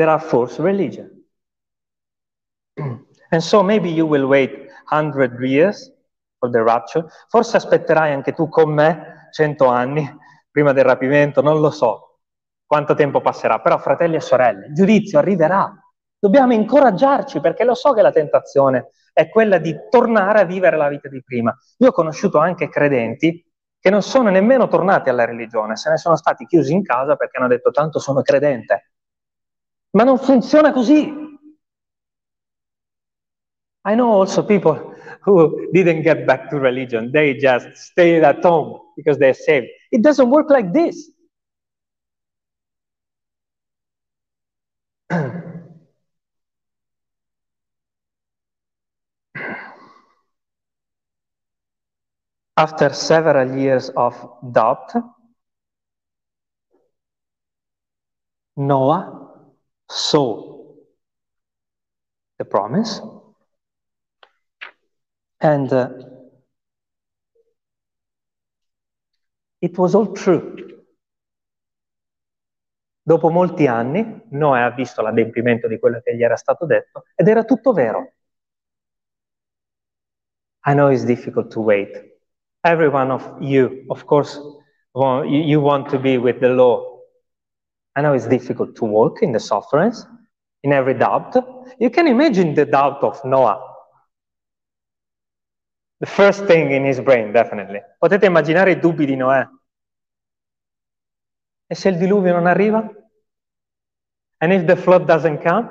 there 0.01 0.09
are 0.09 0.19
false 0.19 0.59
religion. 0.59 1.11
And 3.33 3.43
so 3.43 3.63
maybe 3.63 3.91
you 3.91 4.07
will 4.07 4.27
wait 4.27 4.51
100 4.89 5.39
years 5.45 5.93
for 6.39 6.49
the 6.51 6.63
rapture. 6.63 7.05
Forse 7.29 7.59
aspetterai 7.59 8.13
anche 8.13 8.33
tu 8.33 8.49
con 8.49 8.73
me 8.73 9.29
100 9.31 9.67
anni 9.67 10.09
prima 10.51 10.73
del 10.73 10.85
rapimento, 10.85 11.43
non 11.43 11.61
lo 11.61 11.71
so 11.71 12.21
quanto 12.65 12.95
tempo 12.95 13.21
passerà, 13.21 13.61
però 13.61 13.77
fratelli 13.79 14.17
e 14.17 14.21
sorelle, 14.21 14.69
il 14.69 14.75
giudizio 14.75 15.19
arriverà. 15.19 15.71
Dobbiamo 16.21 16.53
incoraggiarci 16.53 17.41
perché 17.41 17.65
lo 17.65 17.75
so 17.75 17.95
che 17.95 18.03
la 18.03 18.13
tentazione 18.13 18.91
è 19.15 19.31
quella 19.31 19.57
di 19.57 19.75
tornare 19.89 20.41
a 20.41 20.45
vivere 20.45 20.77
la 20.77 20.89
vita 20.89 21.09
di 21.09 21.23
prima. 21.25 21.57
Io 21.79 21.89
ho 21.89 21.93
conosciuto 21.93 22.37
anche 22.39 22.69
credenti 22.69 23.43
che 23.81 23.89
non 23.89 24.03
sono 24.03 24.29
nemmeno 24.29 24.69
tornati 24.69 25.09
alla 25.09 25.25
religione, 25.25 25.77
se 25.77 25.89
ne 25.89 25.97
sono 25.97 26.17
stati 26.17 26.45
chiusi 26.45 26.75
in 26.75 26.83
casa 26.85 27.17
perché 27.17 27.39
hanno 27.39 27.49
detto 27.49 27.71
tanto 27.71 27.99
sono 27.99 28.21
credente. 28.21 28.93
Ma 29.93 30.05
non 30.05 30.19
funziona 30.19 30.73
così. 30.73 31.29
I 33.87 33.95
know 33.95 34.21
also 34.21 34.45
people 34.45 34.95
who 35.25 35.71
didn't 35.73 36.03
get 36.03 36.27
back 36.27 36.51
to 36.51 36.59
religion. 36.59 37.11
They 37.11 37.35
just 37.39 37.73
stayed 37.77 38.23
at 38.25 38.45
home 38.45 38.93
because 38.95 39.19
they're 39.19 39.33
saved. 39.33 39.69
It 39.91 40.03
doesn't 40.03 40.29
work 40.29 40.51
like 40.51 40.71
this. 40.73 41.11
After 52.61 52.93
several 52.93 53.57
years 53.57 53.89
of 53.97 54.15
doubt, 54.43 54.93
Noah 58.55 59.47
saw 59.89 60.77
the 62.37 62.45
promise 62.45 63.01
and 65.41 65.73
uh, 65.73 65.89
it 69.63 69.79
was 69.79 69.95
all 69.95 70.13
true. 70.13 70.85
Dopo 73.03 73.31
molti 73.31 73.69
anni 73.69 74.27
Noè 74.33 74.61
ha 74.61 74.71
visto 74.73 75.01
l'adempimento 75.01 75.67
di 75.67 75.79
quello 75.79 76.03
che 76.03 76.15
gli 76.15 76.23
era 76.23 76.37
stato 76.37 76.67
detto 76.67 77.05
ed 77.15 77.27
era 77.27 77.43
tutto 77.45 77.73
vero. 77.73 78.13
I 80.67 80.75
know 80.75 80.91
it's 80.91 81.07
difficult 81.07 81.51
to 81.53 81.61
wait. 81.63 82.10
Every 82.65 82.89
one 82.89 83.11
of 83.11 83.41
you, 83.41 83.87
of 83.91 84.07
course, 84.07 84.39
you 84.95 85.61
want 85.61 85.89
to 85.91 85.99
be 85.99 86.19
with 86.19 86.41
the 86.41 86.51
law 86.51 86.91
I 87.97 88.03
know 88.03 88.13
it's 88.13 88.27
difficult 88.27 88.77
to 88.77 88.85
walk 88.85 89.23
in 89.23 89.33
the 89.33 89.41
sufferings, 89.41 90.07
in 90.63 90.73
every 90.73 90.95
doubt. 90.95 91.35
You 91.79 91.91
can 91.91 92.07
imagine 92.07 92.55
the 92.55 92.65
doubt 92.65 93.03
of 93.03 93.23
Noah. 93.25 93.59
The 95.99 96.07
first 96.07 96.45
thing 96.47 96.71
in 96.71 96.85
his 96.85 97.01
brain, 97.01 97.33
definitely. 97.33 97.83
Potete 97.99 98.27
immaginare 98.27 98.71
i 98.71 98.79
dubbi 98.79 99.05
di 99.07 99.17
Noè. 99.17 99.47
E 101.67 101.75
se 101.75 101.91
il 101.91 101.99
diluvio 101.99 102.33
non 102.33 102.47
arriva? 102.47 102.89
And 104.39 104.53
if 104.53 104.65
the 104.65 104.77
flood 104.77 105.05
doesn't 105.05 105.43
come? 105.43 105.69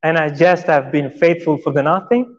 And 0.00 0.16
I 0.16 0.30
just 0.30 0.66
have 0.66 0.90
been 0.90 1.10
faithful 1.10 1.58
for 1.58 1.72
the 1.72 1.82
nothing? 1.82 2.37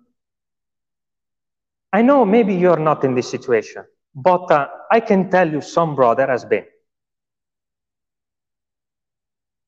I 1.91 2.01
know 2.01 2.25
maybe 2.25 2.53
you're 2.53 2.79
not 2.79 3.03
in 3.03 3.15
this 3.15 3.29
situation, 3.29 3.83
but 4.13 4.51
uh, 4.51 4.67
I 4.91 4.99
can 4.99 5.29
tell 5.29 5.49
you 5.49 5.61
some 5.61 5.95
brother 5.95 6.27
has 6.27 6.45
been. 6.45 6.65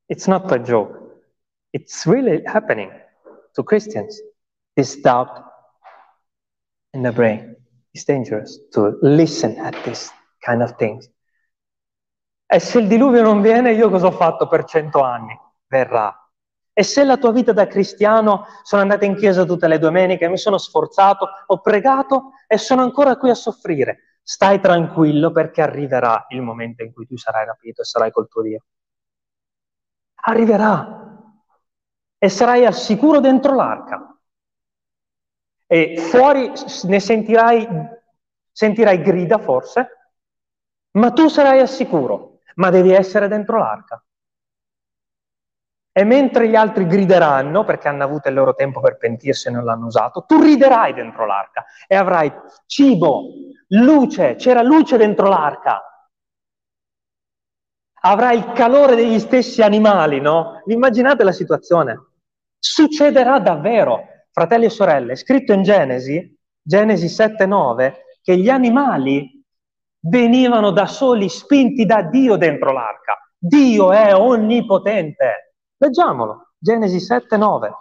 It's 0.08 0.28
not 0.28 0.52
a 0.52 0.60
joke. 0.60 1.00
It's 1.74 2.06
really 2.06 2.44
happening 2.46 2.92
to 3.56 3.64
Christians. 3.64 4.20
This 4.76 4.96
doubt 4.98 5.46
in 6.94 7.02
the 7.02 7.12
brain 7.12 7.56
is 7.94 8.04
dangerous 8.06 8.60
to 8.74 8.98
listen 9.02 9.58
at 9.58 9.74
this 9.84 10.12
kind 10.46 10.62
of 10.62 10.76
things. 10.78 11.10
E 12.54 12.60
se 12.60 12.80
il 12.80 12.88
diluvio 12.88 13.24
non 13.24 13.42
viene, 13.42 13.74
io 13.74 13.90
cosa 13.90 14.08
ho 14.08 14.12
fatto 14.12 14.48
per 14.48 14.66
cento 14.66 15.02
anni? 15.02 15.38
Verrà. 15.68 16.14
E 16.74 16.84
se 16.84 17.04
la 17.04 17.18
tua 17.18 17.32
vita 17.32 17.52
da 17.52 17.68
cristiano 17.68 18.46
sono 18.64 18.82
andata 18.82 19.06
in 19.06 19.16
chiesa 19.16 19.46
tutte 19.46 19.68
le 19.68 19.78
domeniche, 19.78 20.30
mi 20.30 20.38
sono 20.38 20.58
sforzato, 20.58 21.28
ho 21.48 21.60
pregato 21.60 22.32
e 22.48 22.58
sono 22.58 22.82
ancora 22.82 23.18
qui 23.18 23.30
a 23.30 23.36
soffrire, 23.36 24.20
stai 24.24 24.60
tranquillo 24.60 25.32
perché 25.32 25.62
arriverà 25.62 26.26
il 26.30 26.42
momento 26.42 26.84
in 26.84 26.94
cui 26.94 27.06
tu 27.06 27.18
sarai 27.18 27.46
rapito 27.46 27.82
e 27.82 27.86
sarai 27.86 28.12
col 28.12 28.28
tuo 28.30 28.42
Dio 28.42 28.64
arriverà 30.22 31.00
e 32.18 32.30
sarai 32.30 32.66
al 32.66 32.76
sicuro 32.76 33.20
dentro 33.20 33.56
l'arca. 33.56 34.16
E 35.66 35.98
fuori 35.98 36.52
ne 36.84 37.00
sentirai, 37.00 37.68
sentirai 38.52 39.02
grida 39.02 39.38
forse, 39.38 40.14
ma 40.92 41.12
tu 41.12 41.30
sarai 41.30 41.60
al 41.60 41.70
sicuro, 41.70 42.40
ma 42.56 42.70
devi 42.70 42.92
essere 42.92 43.28
dentro 43.28 43.58
l'arca. 43.58 44.04
E 45.94 46.04
mentre 46.06 46.48
gli 46.48 46.56
altri 46.56 46.88
grideranno 46.88 47.66
perché 47.66 47.90
hanno 47.90 48.04
avuto 48.04 48.30
il 48.30 48.36
loro 48.36 48.54
tempo 48.54 48.80
per 48.80 48.98
pentirsi 48.98 49.48
e 49.48 49.52
non 49.52 49.66
l'hanno 49.66 49.88
usato, 49.88 50.24
tu 50.26 50.42
riderai 50.42 50.94
dentro 50.94 51.26
l'arca 51.26 51.66
e 51.86 51.96
avrai 51.96 52.32
cibo, 52.66 53.26
luce, 53.68 54.36
c'era 54.36 54.62
luce 54.62 54.98
dentro 54.98 55.28
l'arca. 55.28 55.82
avrà 58.04 58.32
il 58.32 58.52
calore 58.54 58.96
degli 58.96 59.20
stessi 59.20 59.62
animali, 59.62 60.20
no? 60.20 60.62
Vi 60.66 60.74
immaginate 60.74 61.24
la 61.24 61.32
situazione? 61.32 62.08
Succederà 62.58 63.40
davvero, 63.40 64.06
fratelli 64.32 64.66
e 64.66 64.70
sorelle, 64.70 65.14
è 65.14 65.16
scritto 65.16 65.54
in 65.54 65.62
Genesi, 65.62 66.36
Genesi 66.62 67.08
7-9, 67.08 67.94
che 68.22 68.38
gli 68.38 68.50
animali 68.50 69.44
venivano 70.00 70.72
da 70.72 70.88
soli 70.88 71.30
spinti 71.30 71.86
da 71.86 72.02
Dio 72.02 72.38
dentro 72.38 72.72
l'arca. 72.72 73.18
Dio 73.38 73.92
è 73.92 74.16
onnipotente. 74.16 75.51
Leggiamolo, 75.82 76.52
Genesi 76.60 76.98
7-9. 76.98 77.72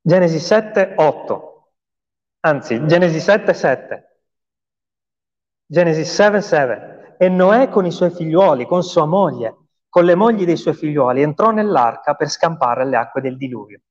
Genesi 0.00 0.38
7, 0.38 0.94
8, 0.96 1.72
anzi 2.40 2.86
Genesi 2.86 3.20
7, 3.20 3.52
7, 3.52 4.20
Genesi 5.66 6.04
7, 6.06 6.40
7. 6.40 7.16
E 7.18 7.28
Noè 7.28 7.68
con 7.68 7.84
i 7.84 7.90
suoi 7.90 8.10
figliuoli, 8.10 8.66
con 8.66 8.82
sua 8.82 9.04
moglie, 9.04 9.56
con 9.90 10.06
le 10.06 10.14
mogli 10.14 10.46
dei 10.46 10.56
suoi 10.56 10.74
figliuoli, 10.74 11.20
entrò 11.20 11.50
nell'arca 11.50 12.14
per 12.14 12.30
scampare 12.30 12.86
le 12.86 12.96
acque 12.96 13.20
del 13.20 13.36
diluvio. 13.36 13.82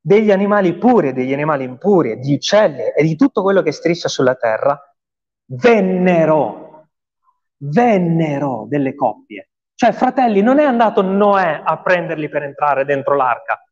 Degli 0.00 0.32
animali 0.32 0.76
puri 0.78 1.08
e 1.08 1.12
degli 1.12 1.32
animali 1.32 1.62
impuri, 1.62 2.18
di 2.18 2.34
uccelli 2.34 2.88
e 2.96 3.02
di 3.04 3.14
tutto 3.14 3.42
quello 3.42 3.62
che 3.62 3.70
striscia 3.70 4.08
sulla 4.08 4.34
terra, 4.34 4.80
vennero, 5.50 6.88
vennero 7.58 8.66
delle 8.68 8.94
coppie. 8.94 9.50
Cioè, 9.74 9.92
fratelli, 9.92 10.40
non 10.42 10.58
è 10.58 10.64
andato 10.64 11.02
Noè 11.02 11.62
a 11.64 11.78
prenderli 11.80 12.28
per 12.28 12.42
entrare 12.42 12.84
dentro 12.84 13.14
l'arca, 13.14 13.62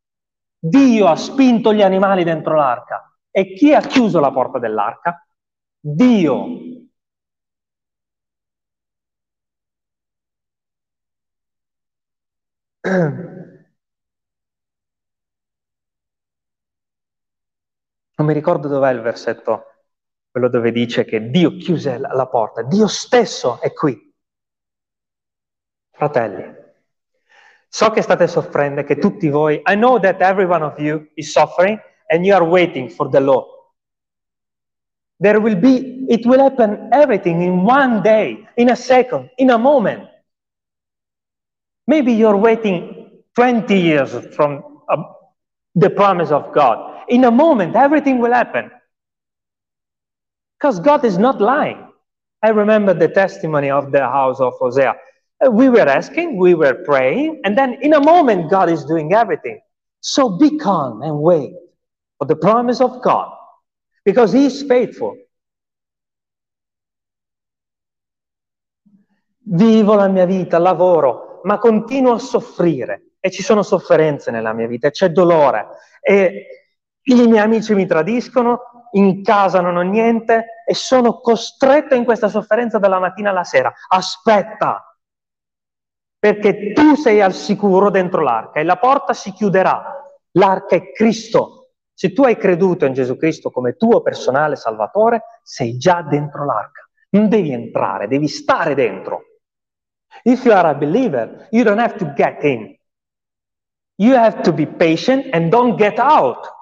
Dio 0.58 1.06
ha 1.06 1.16
spinto 1.16 1.72
gli 1.74 1.82
animali 1.82 2.24
dentro 2.24 2.54
l'arca. 2.54 3.10
E 3.30 3.52
chi 3.54 3.74
ha 3.74 3.80
chiuso 3.80 4.20
la 4.20 4.30
porta 4.32 4.58
dell'arca? 4.58 5.26
Dio. 5.80 6.46
Non 18.18 18.26
mi 18.26 18.32
ricordo 18.32 18.68
dov'è 18.68 18.90
il 18.92 19.00
versetto, 19.00 19.75
quello 20.36 20.50
dove 20.50 20.70
dice 20.70 21.06
che 21.06 21.30
Dio 21.30 21.56
chiuse 21.56 21.96
la 21.96 22.26
porta. 22.26 22.60
Dio 22.60 22.86
stesso 22.88 23.58
è 23.58 23.72
qui. 23.72 24.12
Fratelli, 25.92 26.54
So 27.68 27.90
che 27.90 28.02
state 28.02 28.26
soffrendo, 28.26 28.84
che 28.84 28.98
tutti 28.98 29.30
voi, 29.30 29.62
I 29.64 29.74
know 29.76 29.98
that 29.98 30.20
every 30.20 30.44
one 30.44 30.62
of 30.62 30.78
you 30.78 31.08
is 31.14 31.32
suffering 31.32 31.80
and 32.08 32.26
you 32.26 32.34
are 32.34 32.44
waiting 32.44 32.90
for 32.90 33.08
the 33.08 33.18
Lord. 33.18 33.46
There 35.18 35.40
will 35.40 35.56
be, 35.56 36.04
it 36.10 36.26
will 36.26 36.40
happen 36.40 36.90
everything 36.92 37.40
in 37.40 37.64
one 37.64 38.02
day, 38.02 38.46
in 38.56 38.68
a 38.68 38.76
second, 38.76 39.30
in 39.38 39.48
a 39.48 39.56
moment. 39.56 40.06
Maybe 41.86 42.12
you're 42.12 42.36
waiting 42.36 43.22
20 43.34 43.74
years 43.74 44.12
from 44.34 44.82
uh, 44.86 45.02
the 45.74 45.88
promise 45.88 46.30
of 46.30 46.52
God. 46.52 47.04
In 47.08 47.24
a 47.24 47.30
moment, 47.30 47.74
everything 47.74 48.18
will 48.18 48.34
happen. 48.34 48.70
Because 50.66 50.80
God 50.80 51.04
is 51.04 51.16
not 51.16 51.40
lying. 51.40 51.86
I 52.42 52.48
remember 52.48 52.92
the 52.92 53.06
testimony 53.06 53.70
of 53.70 53.92
the 53.92 54.00
house 54.00 54.40
of 54.40 54.54
Hosea. 54.58 54.96
Uh, 55.38 55.48
we 55.48 55.68
were 55.68 55.86
asking, 55.86 56.38
we 56.38 56.54
were 56.54 56.82
praying, 56.84 57.40
and 57.44 57.56
then 57.56 57.78
in 57.82 57.94
a 57.94 58.00
moment, 58.00 58.50
God 58.50 58.68
is 58.68 58.84
doing 58.84 59.12
everything. 59.12 59.60
So 60.00 60.36
be 60.36 60.58
calm 60.58 61.02
and 61.02 61.20
wait 61.20 61.54
for 62.18 62.24
the 62.24 62.34
promise 62.34 62.80
of 62.80 63.00
God 63.00 63.30
because 64.04 64.32
He 64.32 64.46
is 64.46 64.64
faithful. 64.64 65.16
Vivo 69.44 69.94
la 69.94 70.08
mia 70.08 70.26
vita, 70.26 70.58
lavoro, 70.58 71.42
ma 71.44 71.58
continuo 71.58 72.14
a 72.14 72.18
soffrire 72.18 73.12
e 73.20 73.30
ci 73.30 73.44
sono 73.44 73.62
sofferenze 73.62 74.32
nella 74.32 74.52
mia 74.52 74.66
vita, 74.66 74.90
c'è 74.90 75.10
dolore 75.10 75.68
e 76.00 76.46
i 77.04 77.14
miei 77.14 77.38
amici 77.38 77.72
mi 77.72 77.86
tradiscono, 77.86 78.75
in 78.96 79.22
casa 79.22 79.60
non 79.60 79.76
ho 79.76 79.82
niente 79.82 80.62
e 80.66 80.74
sono 80.74 81.20
costretto 81.20 81.94
in 81.94 82.04
questa 82.04 82.28
sofferenza 82.28 82.78
dalla 82.78 82.98
mattina 82.98 83.30
alla 83.30 83.44
sera. 83.44 83.72
Aspetta, 83.88 84.96
perché 86.18 86.72
tu 86.72 86.94
sei 86.94 87.20
al 87.20 87.34
sicuro 87.34 87.90
dentro 87.90 88.22
l'arca 88.22 88.60
e 88.60 88.64
la 88.64 88.78
porta 88.78 89.12
si 89.12 89.32
chiuderà. 89.32 90.02
L'arca 90.32 90.76
è 90.76 90.92
Cristo. 90.92 91.68
Se 91.92 92.12
tu 92.12 92.24
hai 92.24 92.36
creduto 92.36 92.84
in 92.84 92.92
Gesù 92.92 93.16
Cristo 93.16 93.50
come 93.50 93.76
tuo 93.76 94.02
personale 94.02 94.56
salvatore, 94.56 95.40
sei 95.42 95.78
già 95.78 96.02
dentro 96.02 96.44
l'arca. 96.44 96.88
Non 97.10 97.28
devi 97.28 97.52
entrare, 97.52 98.08
devi 98.08 98.28
stare 98.28 98.74
dentro. 98.74 99.22
If 100.22 100.44
you 100.44 100.54
are 100.54 100.68
a 100.68 100.74
believer, 100.74 101.48
you 101.50 101.62
don't 101.62 101.80
have 101.80 101.96
to 101.98 102.12
get 102.14 102.42
in. 102.42 102.74
You 103.96 104.14
have 104.14 104.42
to 104.42 104.52
be 104.52 104.66
patient 104.66 105.32
and 105.32 105.50
don't 105.50 105.76
get 105.76 105.98
out. 105.98 106.55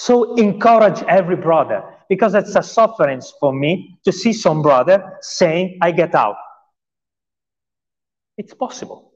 So 0.00 0.34
encourage 0.36 1.02
every 1.02 1.36
brother 1.36 1.84
because 2.08 2.32
it's 2.34 2.56
a 2.56 2.62
sufferance 2.62 3.36
for 3.38 3.52
me 3.52 3.98
to 4.02 4.10
see 4.10 4.32
some 4.32 4.62
brother 4.62 5.18
saying, 5.20 5.76
I 5.82 5.92
get 5.92 6.14
out. 6.14 6.36
It's 8.34 8.54
possible. 8.54 9.12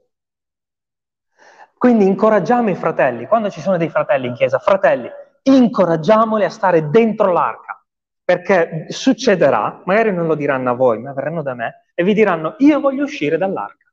Quindi 1.78 2.04
incoraggiamo 2.04 2.68
i 2.68 2.74
fratelli, 2.74 3.26
quando 3.26 3.48
ci 3.48 3.62
sono 3.62 3.78
dei 3.78 3.88
fratelli 3.88 4.26
in 4.26 4.34
chiesa, 4.34 4.58
fratelli, 4.58 5.08
incoraggiamoli 5.44 6.44
a 6.44 6.50
stare 6.50 6.90
dentro 6.90 7.32
l'arca, 7.32 7.82
perché 8.22 8.84
succederà, 8.90 9.80
magari 9.86 10.12
non 10.12 10.26
lo 10.26 10.34
diranno 10.34 10.68
a 10.68 10.74
voi, 10.74 10.98
ma 10.98 11.14
verranno 11.14 11.40
da 11.40 11.54
me, 11.54 11.86
e 11.94 12.04
vi 12.04 12.12
diranno, 12.12 12.56
io 12.58 12.78
voglio 12.80 13.04
uscire 13.04 13.38
dall'arca. 13.38 13.90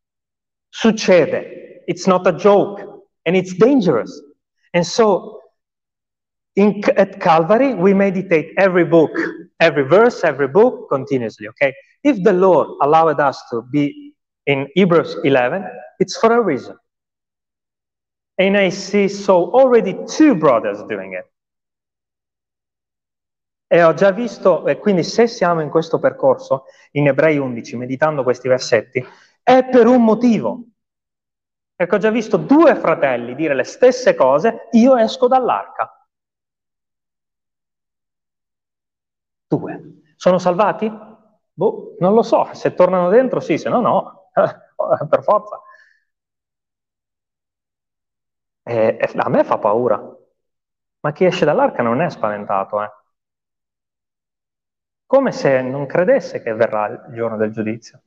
Succede, 0.68 1.84
it's 1.86 2.06
not 2.06 2.28
a 2.28 2.34
joke, 2.34 2.82
and 3.22 3.38
it's 3.38 3.56
dangerous. 3.56 4.22
And 4.72 4.84
so 4.84 5.41
in, 6.56 6.82
at 6.98 7.20
Calvary, 7.20 7.74
we 7.74 7.94
meditate 7.94 8.54
every 8.58 8.84
book, 8.84 9.12
every 9.60 9.84
verse, 9.84 10.24
every 10.24 10.48
book 10.48 10.90
continuously, 10.90 11.48
okay? 11.48 11.74
If 12.04 12.22
the 12.24 12.34
Lord 12.34 12.68
allowed 12.82 13.20
us 13.20 13.42
to 13.52 13.62
be 13.62 14.14
in 14.46 14.68
Hebrews 14.76 15.18
11, 15.24 15.64
it's 16.00 16.18
for 16.18 16.34
a 16.34 16.42
reason. 16.42 16.78
And 18.38 18.58
I 18.58 18.70
see 18.70 19.08
so 19.08 19.52
already 19.52 19.96
two 20.08 20.36
brothers 20.36 20.84
doing 20.84 21.14
it. 21.14 21.30
E 23.68 23.84
ho 23.84 23.94
già 23.94 24.12
visto, 24.12 24.68
e 24.68 24.80
quindi 24.80 25.04
se 25.04 25.28
siamo 25.28 25.62
in 25.62 25.70
questo 25.70 25.98
percorso, 26.00 26.66
in 26.92 27.08
Ebrei 27.08 27.38
11, 27.38 27.78
meditando 27.78 28.24
questi 28.24 28.50
versetti, 28.50 29.06
è 29.42 29.64
per 29.70 29.88
un 29.88 30.04
motivo. 30.04 30.64
Perché 31.74 31.96
ho 31.96 32.00
già 32.00 32.10
visto 32.10 32.36
due 32.36 32.76
fratelli 32.76 33.34
dire 33.34 33.56
le 33.56 33.64
stesse 33.64 34.14
cose, 34.14 34.68
io 34.72 34.98
esco 34.98 35.30
dall'arca. 35.30 36.01
Due. 39.52 40.02
Sono 40.16 40.38
salvati? 40.38 40.90
Boh, 41.54 41.96
non 42.00 42.14
lo 42.14 42.22
so, 42.22 42.54
se 42.54 42.74
tornano 42.74 43.10
dentro 43.10 43.42
sì, 43.42 43.58
se 43.58 43.68
no 43.70 43.82
no, 43.82 44.30
per 45.10 45.24
forza. 45.24 45.62
E, 48.64 48.98
e, 49.04 49.08
a 49.28 49.30
me 49.30 49.44
fa 49.44 49.58
paura, 49.58 49.98
ma 51.02 51.12
chi 51.12 51.26
esce 51.26 51.46
dall'arca 51.46 51.84
non 51.84 52.02
è 52.02 52.10
spaventato, 52.10 52.82
eh. 52.82 52.90
Come 55.06 55.32
se 55.32 55.62
non 55.62 55.86
credesse 55.86 56.42
che 56.42 56.54
verrà 56.56 56.88
il 56.88 57.14
giorno 57.14 57.38
del 57.38 57.52
giudizio. 57.52 58.02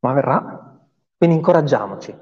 Ma 0.00 0.12
verrà. 0.12 0.78
Quindi 1.16 1.36
incoraggiamoci. 1.36 2.16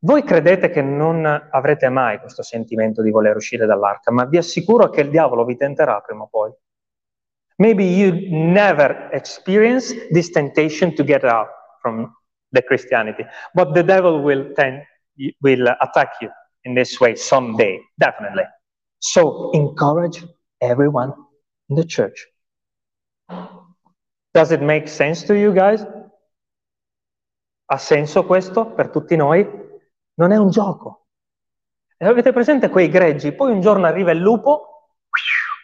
Voi 0.00 0.22
credete 0.24 0.70
che 0.70 0.82
non 0.82 1.24
avrete 1.24 1.88
mai 1.88 2.18
questo 2.20 2.42
sentimento 2.42 3.02
di 3.02 3.10
voler 3.10 3.36
uscire 3.36 3.66
dall'arca, 3.66 4.10
ma 4.10 4.24
vi 4.24 4.38
assicuro 4.38 4.88
che 4.88 5.02
il 5.02 5.10
diavolo 5.10 5.44
vi 5.44 5.56
tenterà 5.56 6.00
prima 6.00 6.22
o 6.22 6.28
poi. 6.28 6.52
Maybe 7.58 7.84
you 7.84 8.12
never 8.30 9.08
experience 9.12 9.92
this 10.10 10.30
temptation 10.30 10.94
to 10.96 11.04
get 11.04 11.24
out 11.24 11.48
from 11.80 12.14
the 12.52 12.62
Christianity, 12.62 13.24
but 13.54 13.74
the 13.74 13.82
devil 13.82 14.22
will, 14.22 14.52
tend, 14.54 14.82
will 15.40 15.68
attack 15.80 16.12
you 16.20 16.30
in 16.64 16.74
this 16.74 17.00
way 17.00 17.14
someday, 17.14 17.80
definitely. 17.98 18.44
So 18.98 19.50
encourage 19.52 20.24
everyone 20.60 21.12
in 21.68 21.76
the 21.76 21.84
church. 21.84 22.26
Does 24.34 24.52
it 24.52 24.60
make 24.60 24.86
sense 24.88 25.24
to 25.24 25.34
you 25.34 25.52
guys? 25.52 25.84
Ha 27.68 27.78
senso 27.78 28.24
questo 28.24 28.66
per 28.66 28.90
tutti 28.90 29.16
noi? 29.16 29.48
Non 30.14 30.30
è 30.30 30.36
un 30.36 30.50
gioco. 30.50 31.06
E 31.96 32.06
avete 32.06 32.32
presente 32.32 32.68
quei 32.68 32.88
greggi? 32.88 33.32
Poi 33.32 33.50
un 33.50 33.60
giorno 33.60 33.86
arriva 33.86 34.10
il 34.10 34.18
lupo 34.18 34.75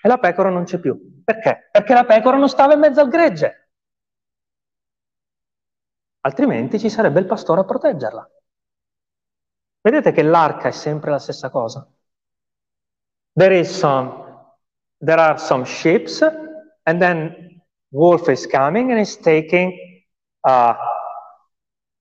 e 0.02 0.08
la 0.08 0.18
pecora 0.18 0.50
non 0.50 0.64
c'è 0.64 0.78
più. 0.78 1.22
Perché? 1.24 1.68
Perché 1.70 1.94
la 1.94 2.04
pecora 2.04 2.36
non 2.36 2.48
stava 2.48 2.74
in 2.74 2.80
mezzo 2.80 3.00
al 3.00 3.08
gregge. 3.08 3.70
Altrimenti 6.20 6.78
ci 6.78 6.90
sarebbe 6.90 7.20
il 7.20 7.26
pastore 7.26 7.60
a 7.60 7.64
proteggerla. 7.64 8.30
Vedete 9.80 10.12
che 10.12 10.22
l'arca 10.22 10.68
è 10.68 10.72
sempre 10.72 11.10
la 11.10 11.18
stessa 11.18 11.50
cosa. 11.50 11.86
there 13.34 13.52
is 13.52 13.74
some, 13.74 14.24
there 15.00 15.18
are 15.18 15.38
some 15.38 15.64
ships, 15.64 16.22
and 16.86 17.00
then 17.00 17.60
wolf 17.90 18.28
is 18.28 18.46
coming 18.46 18.90
and 18.90 19.00
is 19.00 19.16
taking 19.16 19.78
a 20.44 20.76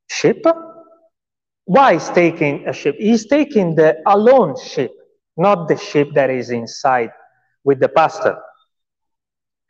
ship. 0.09 0.45
Why 1.65 1.93
is 1.93 2.09
taking 2.09 2.67
a 2.67 2.73
ship? 2.73 2.95
He's 2.97 3.27
taking 3.27 3.75
the 3.75 4.01
alone 4.05 4.55
ship, 4.57 4.91
not 5.37 5.67
the 5.67 5.77
ship 5.77 6.09
that 6.15 6.29
is 6.29 6.49
inside 6.49 7.11
with 7.63 7.79
the 7.79 7.89
pastor. 7.89 8.37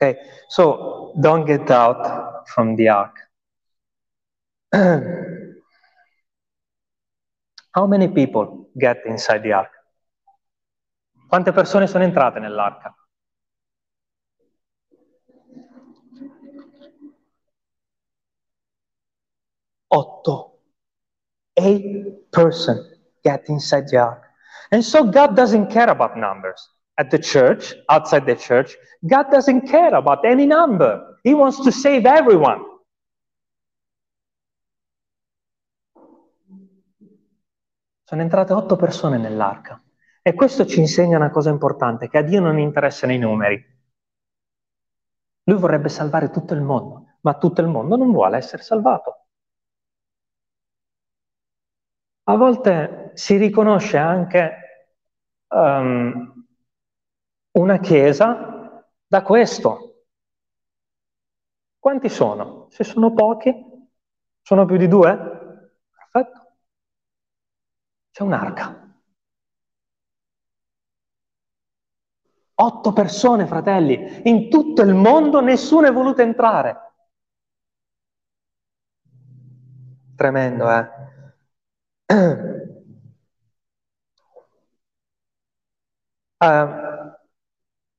Okay, 0.02 0.20
so 0.50 1.14
don't 1.22 1.46
get 1.46 1.70
out 1.70 2.48
from 2.50 2.76
the 2.76 2.90
ark. 2.90 3.16
How 7.74 7.88
many 7.88 8.08
people 8.08 8.70
get 8.78 9.06
inside 9.06 9.44
the 9.44 9.54
ark? 9.54 9.72
Quante 11.28 11.54
persone 11.54 11.88
sono 11.88 12.04
entrate 12.04 12.40
nell'arca? 12.40 12.94
Otto. 19.88 20.60
Eight 21.54 22.30
person 22.30 23.00
get 23.22 23.48
inside 23.50 23.88
the 23.88 23.98
ark. 23.98 24.30
And 24.72 24.84
so 24.84 25.04
God 25.10 25.36
doesn't 25.36 25.70
care 25.70 25.90
about 25.90 26.18
numbers. 26.18 26.70
At 27.02 27.10
the 27.10 27.18
church, 27.18 27.74
outside 27.88 28.26
the 28.26 28.36
church, 28.36 28.78
God 29.00 29.32
doesn't 29.32 29.68
care 29.68 29.96
about 29.96 30.24
any 30.24 30.46
number. 30.46 31.18
He 31.24 31.34
wants 31.34 31.60
to 31.64 31.72
save 31.72 32.06
everyone. 32.06 32.62
Sono 38.04 38.22
entrate 38.22 38.54
otto 38.54 38.76
persone 38.76 39.18
nell'arca. 39.18 39.82
E 40.22 40.36
questo 40.36 40.68
ci 40.68 40.80
insegna 40.80 41.18
una 41.18 41.32
cosa 41.32 41.50
importante, 41.50 42.08
che 42.08 42.20
a 42.20 42.22
Dio 42.22 42.40
non 42.40 42.60
interessano 42.60 43.14
i 43.14 43.18
numeri. 43.18 43.66
Lui 45.46 45.58
vorrebbe 45.58 45.90
salvare 45.90 46.30
tutto 46.30 46.54
il 46.54 46.62
mondo, 46.62 47.18
ma 47.22 47.36
tutto 47.40 47.62
il 47.62 47.68
mondo 47.68 47.96
non 47.96 48.12
vuole 48.12 48.38
essere 48.38 48.62
salvato. 48.62 49.26
A 52.26 52.36
volte 52.36 53.10
si 53.16 53.38
riconosce 53.38 53.98
anche 53.98 54.94
um, 55.48 56.41
una 57.54 57.80
chiesa 57.80 58.86
da 59.06 59.22
questo. 59.24 60.06
Quanti 61.80 62.10
sono? 62.10 62.68
Se 62.70 62.84
sono 62.84 63.14
pochi? 63.14 63.54
Sono 64.42 64.66
più 64.66 64.78
di 64.78 64.88
due? 64.88 65.18
Perfetto. 66.12 66.56
C'è 68.12 68.24
un'arca. 68.24 68.82
Otto 72.56 72.94
persone, 72.94 73.48
fratelli, 73.48 74.22
in 74.30 74.50
tutto 74.50 74.84
il 74.84 74.94
mondo 74.94 75.42
nessuno 75.42 75.88
è 75.88 75.92
voluto 75.92 76.22
entrare. 76.22 76.78
Tremendo, 80.16 80.70
eh? 80.70 80.88
Uh, 86.40 86.98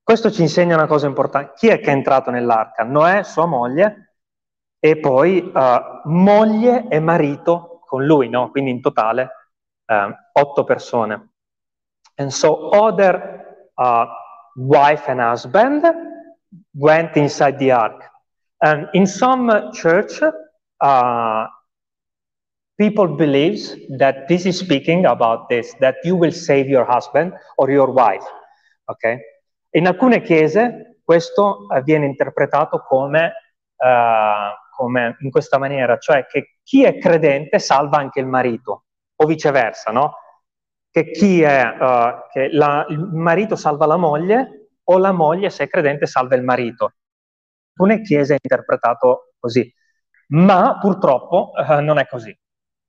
questo 0.03 0.31
ci 0.31 0.43
insegna 0.43 0.75
una 0.75 0.87
cosa 0.87 1.07
importante. 1.07 1.53
Chi 1.57 1.69
è 1.69 1.79
che 1.79 1.91
è 1.91 1.95
entrato 1.95 2.31
nell'arca? 2.31 2.85
Noè, 2.85 3.23
sua 3.23 3.47
moglie, 3.47 4.17
e 4.79 4.99
poi 4.99 5.39
uh, 5.55 6.09
moglie 6.09 6.89
e 6.89 6.99
marito 6.99 7.81
con 7.87 8.05
lui, 8.05 8.29
no? 8.29 8.51
Quindi 8.51 8.71
in 8.71 8.81
totale 8.81 9.31
uh, 9.87 10.13
otto 10.33 10.65
persone. 10.65 11.31
And 12.17 12.31
so 12.31 12.71
other 12.71 13.41
wife 14.57 15.09
and 15.09 15.21
husband 15.21 15.83
went 16.73 17.17
inside 17.17 17.59
the 17.59 17.71
ark. 17.71 18.11
And 18.59 18.89
in 18.93 19.07
some 19.07 19.71
church, 19.73 20.21
people 22.77 23.09
believes 23.17 23.77
that 23.99 24.29
this 24.29 24.45
is 24.47 24.59
speaking 24.59 25.07
about 25.07 25.49
this, 25.49 25.75
that 25.81 25.97
you 26.05 26.17
will 26.17 26.33
save 26.33 26.69
your 26.69 26.85
husband 26.85 27.33
or 27.57 27.71
your 27.71 27.91
wife. 27.91 28.25
Okay? 28.89 29.21
In 29.75 29.87
alcune 29.87 30.21
chiese 30.21 30.99
questo 31.03 31.67
viene 31.83 32.07
interpretato 32.07 32.83
come, 32.83 33.33
uh, 33.77 34.75
come, 34.75 35.17
in 35.21 35.31
questa 35.31 35.59
maniera, 35.59 35.97
cioè 35.99 36.27
che 36.27 36.59
chi 36.63 36.85
è 36.85 36.99
credente 36.99 37.59
salva 37.59 37.97
anche 37.99 38.21
il 38.21 38.27
marito, 38.27 38.85
o 39.17 39.27
viceversa, 39.27 39.91
no? 39.91 40.15
Che 40.91 41.11
chi 41.11 41.41
è, 41.43 41.65
uh, 41.65 42.29
che 42.31 42.51
la, 42.53 42.85
il 42.91 42.99
marito 42.99 43.57
salva 43.57 43.87
la 43.87 43.97
moglie, 43.97 44.73
o 44.85 44.99
la 44.99 45.13
moglie, 45.13 45.49
se 45.49 45.65
è 45.65 45.69
credente, 45.69 46.07
salva 46.07 46.35
il 46.35 46.43
marito. 46.43 46.85
In 46.85 47.85
alcune 47.87 48.03
chiese 48.03 48.35
è 48.35 48.39
interpretato 48.43 49.33
così, 49.39 49.73
ma 50.29 50.79
purtroppo 50.79 51.53
uh, 51.55 51.81
non 51.81 51.99
è 51.99 52.07
così. 52.07 52.37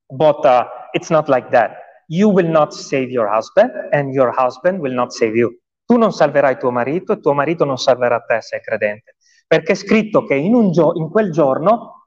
But 0.06 0.44
uh, 0.44 0.66
it's 0.92 1.10
not 1.10 1.30
like 1.30 1.50
that. 1.52 1.78
You 2.08 2.30
will 2.30 2.50
not 2.50 2.74
save 2.74 3.10
your 3.10 3.34
husband 3.34 3.72
and 3.92 4.14
your 4.14 4.34
husband 4.36 4.80
will 4.80 4.94
not 4.94 5.14
save 5.14 5.36
you. 5.36 5.63
Tu 5.86 5.98
non 5.98 6.12
salverai 6.12 6.58
tuo 6.58 6.72
marito 6.72 7.14
e 7.14 7.20
tuo 7.20 7.34
marito 7.34 7.66
non 7.66 7.78
salverà 7.78 8.22
te 8.22 8.42
se 8.42 8.58
è 8.58 8.62
credente. 8.62 9.16
Perché 9.46 9.74
è 9.74 9.76
scritto 9.76 10.26
che 10.26 10.36
in, 10.36 10.72
gio- 10.72 10.94
in 10.96 11.10
quel 11.10 11.32
giorno 11.32 12.06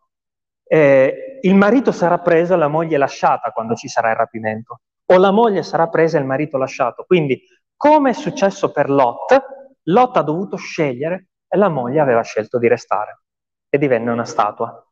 eh, 0.65 1.39
il 1.43 1.55
marito 1.55 1.93
sarà 1.93 2.19
preso 2.19 2.55
e 2.55 2.57
la 2.57 2.69
moglie 2.69 2.97
lasciata 2.97 3.51
quando 3.51 3.75
ci 3.75 3.89
sarà 3.89 4.11
il 4.11 4.17
rapimento. 4.17 4.81
O 5.07 5.19
la 5.19 5.31
moglie 5.31 5.63
sarà 5.63 5.89
presa 5.89 6.17
e 6.17 6.21
il 6.21 6.27
marito 6.27 6.57
lasciato. 6.57 7.05
Quindi, 7.07 7.41
come 7.77 8.11
è 8.11 8.15
successo 8.15 8.73
per 8.73 8.91
Lot, 8.91 9.45
Lot 9.85 10.17
ha 10.17 10.23
dovuto 10.23 10.57
scegliere 10.57 11.29
e 11.47 11.57
la 11.57 11.69
moglie 11.69 12.01
aveva 12.01 12.23
scelto 12.23 12.59
di 12.59 12.67
restare 12.67 13.23
e 13.69 13.79
divenne 13.79 14.11
una 14.11 14.25
statua. 14.25 14.85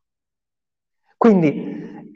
Quindi 1.17 2.13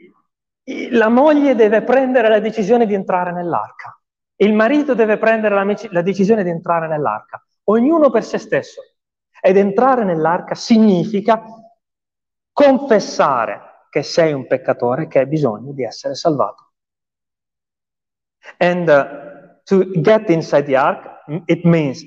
la 0.91 1.09
moglie 1.09 1.55
deve 1.55 1.81
prendere 1.81 2.29
la 2.29 2.39
decisione 2.39 2.85
di 2.85 2.93
entrare 2.93 3.31
nell'arca, 3.31 3.98
il 4.41 4.53
marito 4.53 4.93
deve 4.93 5.17
prendere 5.17 5.55
la, 5.55 5.75
la 5.91 6.01
decisione 6.01 6.43
di 6.43 6.49
entrare 6.49 6.87
nell'arca, 6.87 7.43
ognuno 7.65 8.09
per 8.09 8.23
se 8.23 8.37
stesso. 8.37 8.81
Ed 9.41 9.57
entrare 9.57 10.03
nell'arca 10.03 10.55
significa 10.55 11.41
confessare 12.51 13.87
che 13.89 14.03
sei 14.03 14.33
un 14.33 14.47
peccatore 14.47 15.07
che 15.07 15.19
hai 15.19 15.27
bisogno 15.27 15.71
di 15.71 15.83
essere 15.83 16.15
salvato. 16.15 16.73
And 18.57 18.87
uh, 18.87 19.61
to 19.65 19.91
get 20.01 20.29
inside 20.29 20.65
the 20.65 20.75
ark, 20.75 21.05
it 21.47 21.63
means 21.63 22.03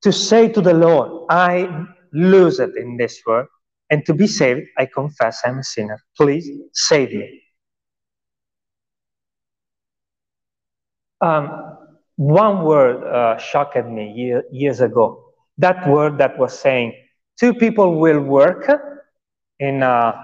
to 0.00 0.12
say 0.12 0.50
to 0.50 0.60
the 0.60 0.74
Lord, 0.74 1.24
I 1.30 1.68
lose 2.12 2.62
it 2.62 2.76
in 2.76 2.96
this 2.96 3.22
world, 3.24 3.48
and 3.88 4.02
to 4.04 4.14
be 4.14 4.26
saved, 4.26 4.66
I 4.78 4.86
confess 4.86 5.42
I'm 5.44 5.58
a 5.58 5.62
sinner. 5.62 6.04
Please 6.16 6.50
save 6.72 7.12
me. 7.12 7.45
Um, 11.20 11.76
one 12.16 12.64
word 12.64 13.04
uh, 13.04 13.38
shocked 13.38 13.86
me 13.86 14.12
year, 14.12 14.44
years 14.50 14.80
ago. 14.80 15.32
That 15.58 15.88
word 15.88 16.18
that 16.18 16.38
was 16.38 16.58
saying 16.58 16.94
two 17.38 17.54
people 17.54 17.98
will 17.98 18.20
work 18.20 18.70
in 19.58 19.82
a 19.82 20.14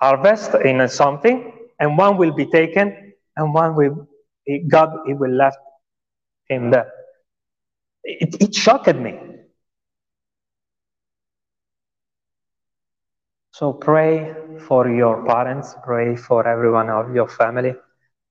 harvest 0.00 0.54
in 0.54 0.88
something, 0.88 1.52
and 1.80 1.98
one 1.98 2.16
will 2.16 2.32
be 2.32 2.46
taken, 2.46 3.12
and 3.36 3.54
one 3.54 3.74
will 3.74 4.06
God 4.68 4.90
he 5.06 5.14
will 5.14 5.32
left 5.32 5.58
him 6.48 6.70
there. 6.70 6.90
It, 8.04 8.36
it 8.40 8.54
shocked 8.54 8.94
me. 8.94 9.18
So 13.52 13.72
pray 13.72 14.34
for 14.66 14.88
your 14.88 15.24
parents, 15.24 15.74
pray 15.84 16.16
for 16.16 16.46
everyone 16.46 16.90
of 16.90 17.14
your 17.14 17.28
family. 17.28 17.74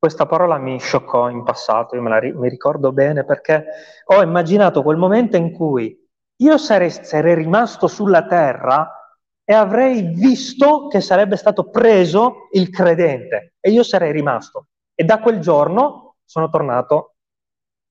Questa 0.03 0.25
parola 0.25 0.57
mi 0.57 0.77
scioccò 0.81 1.29
in 1.29 1.43
passato, 1.43 1.95
io 1.95 2.01
me 2.01 2.09
la 2.09 2.19
ri- 2.19 2.33
mi 2.33 2.49
ricordo 2.49 2.91
bene 2.91 3.23
perché 3.23 3.63
ho 4.03 4.21
immaginato 4.21 4.83
quel 4.83 4.97
momento 4.97 5.37
in 5.37 5.53
cui 5.53 5.97
io 6.41 6.57
sarei, 6.57 6.89
sarei 6.89 7.35
rimasto 7.35 7.87
sulla 7.87 8.25
terra 8.25 9.17
e 9.45 9.53
avrei 9.53 10.01
visto 10.13 10.87
che 10.87 10.99
sarebbe 10.99 11.37
stato 11.37 11.69
preso 11.69 12.49
il 12.51 12.69
credente 12.69 13.53
e 13.61 13.71
io 13.71 13.81
sarei 13.81 14.11
rimasto. 14.11 14.67
E 14.93 15.05
da 15.05 15.21
quel 15.21 15.39
giorno 15.39 16.17
sono 16.25 16.49
tornato 16.49 17.15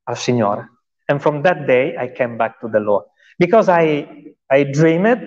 al 0.02 0.18
Signore. 0.18 0.70
And 1.06 1.18
from 1.18 1.40
that 1.40 1.64
day 1.64 1.94
I 1.98 2.12
came 2.12 2.36
back 2.36 2.58
to 2.58 2.68
the 2.68 2.78
Lord. 2.78 3.06
Because 3.38 3.70
I, 3.70 4.36
I 4.50 4.68
dreamed, 4.68 5.26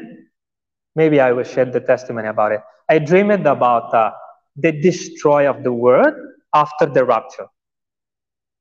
maybe 0.91 1.19
I 1.19 1.31
will 1.31 1.45
share 1.45 1.67
the 1.67 1.81
testimony 1.81 2.27
about 2.27 2.51
it. 2.51 2.61
I 2.85 2.99
dreamed 2.99 3.47
about 3.47 3.91
uh, 3.91 4.11
the 4.53 4.71
destroy 4.71 5.49
of 5.49 5.63
the 5.63 5.71
world 5.71 6.13
after 6.55 6.89
the 6.89 7.03
rapture. 7.03 7.49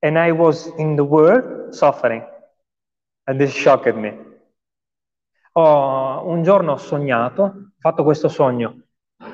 And 0.02 0.18
I 0.18 0.32
was 0.32 0.66
in 0.76 0.96
the 0.96 1.04
world 1.04 1.72
suffering. 1.72 2.24
And 3.26 3.38
this 3.38 3.54
shocked 3.54 3.94
me. 3.94 4.12
Oh, 5.52 6.28
un 6.28 6.42
giorno 6.42 6.72
ho 6.72 6.76
sognato, 6.76 7.42
ho 7.42 7.72
fatto 7.78 8.02
questo 8.02 8.28
sogno. 8.28 8.82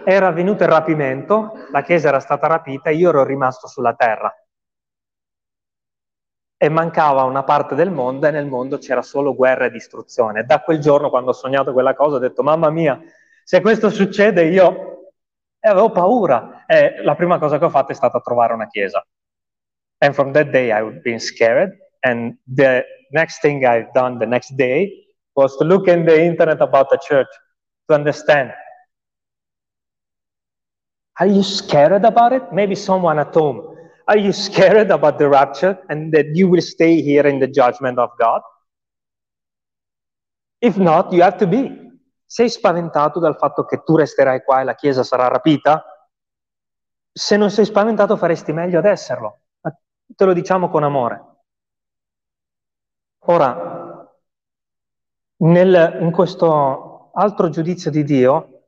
Era 0.04 0.28
avvenuto 0.28 0.62
il 0.62 0.68
rapimento, 0.68 1.52
la 1.72 1.82
chiesa 1.82 2.08
era 2.08 2.20
stata 2.20 2.46
rapita 2.46 2.90
e 2.90 2.94
io 2.94 3.08
ero 3.08 3.24
rimasto 3.24 3.66
sulla 3.66 3.94
terra. 3.94 4.32
e 6.62 6.68
mancava 6.68 7.22
una 7.22 7.42
parte 7.42 7.74
del 7.74 7.90
mondo 7.90 8.26
e 8.26 8.30
nel 8.30 8.46
mondo 8.46 8.76
c'era 8.76 9.00
solo 9.00 9.34
guerra 9.34 9.64
e 9.64 9.70
distruzione. 9.70 10.44
Da 10.44 10.60
quel 10.60 10.78
giorno, 10.78 11.08
quando 11.08 11.30
ho 11.30 11.32
sognato 11.32 11.72
quella 11.72 11.94
cosa, 11.94 12.16
ho 12.16 12.18
detto, 12.18 12.42
mamma 12.42 12.68
mia, 12.68 13.00
se 13.42 13.62
questo 13.62 13.88
succede 13.88 14.44
io 14.44 14.99
e 15.60 15.68
avevo 15.68 15.90
paura. 15.90 16.64
E 16.66 17.02
la 17.02 17.14
prima 17.14 17.38
cosa 17.38 17.58
che 17.58 17.64
ho 17.64 17.70
fatto 17.70 17.92
è 17.92 17.94
stata 17.94 18.20
trovare 18.20 18.54
una 18.54 18.66
chiesa. 18.66 19.04
And 19.98 20.14
from 20.14 20.32
that 20.32 20.50
day 20.50 20.72
I've 20.72 21.00
been 21.02 21.20
scared. 21.20 21.76
And 22.00 22.38
the 22.44 22.84
next 23.10 23.40
thing 23.40 23.64
I've 23.64 23.92
done 23.92 24.18
the 24.18 24.26
next 24.26 24.54
day 24.56 25.06
was 25.34 25.56
to 25.58 25.64
look 25.64 25.86
in 25.88 26.04
the 26.04 26.18
internet 26.18 26.60
about 26.60 26.88
the 26.88 26.98
church 26.98 27.28
to 27.88 27.94
understand. 27.94 28.52
Are 31.18 31.28
you 31.28 31.42
scared 31.42 32.04
about 32.04 32.32
it? 32.32 32.50
Maybe 32.50 32.74
someone 32.74 33.18
at 33.18 33.34
home 33.34 33.70
Are 34.10 34.18
you 34.18 34.32
scared 34.32 34.90
about 34.90 35.20
the 35.20 35.28
rapture 35.28 35.78
and 35.88 36.12
that 36.14 36.34
you 36.34 36.48
will 36.48 36.60
stay 36.60 37.00
here 37.00 37.24
in 37.24 37.38
the 37.38 37.46
judgment 37.46 37.96
of 37.96 38.10
God? 38.18 38.42
If 40.60 40.76
not, 40.76 41.12
you 41.12 41.22
have 41.22 41.38
to 41.38 41.46
be. 41.46 41.89
Sei 42.32 42.48
spaventato 42.48 43.18
dal 43.18 43.36
fatto 43.36 43.64
che 43.64 43.82
tu 43.82 43.96
resterai 43.96 44.44
qua 44.44 44.60
e 44.60 44.64
la 44.64 44.76
Chiesa 44.76 45.02
sarà 45.02 45.26
rapita? 45.26 45.84
Se 47.10 47.36
non 47.36 47.50
sei 47.50 47.64
spaventato 47.64 48.16
faresti 48.16 48.52
meglio 48.52 48.78
ad 48.78 48.84
esserlo. 48.84 49.40
Te 50.14 50.24
lo 50.24 50.32
diciamo 50.32 50.70
con 50.70 50.84
amore. 50.84 51.24
Ora, 53.24 54.08
nel, 55.38 55.98
in 56.02 56.12
questo 56.12 57.10
altro 57.14 57.48
giudizio 57.48 57.90
di 57.90 58.04
Dio, 58.04 58.66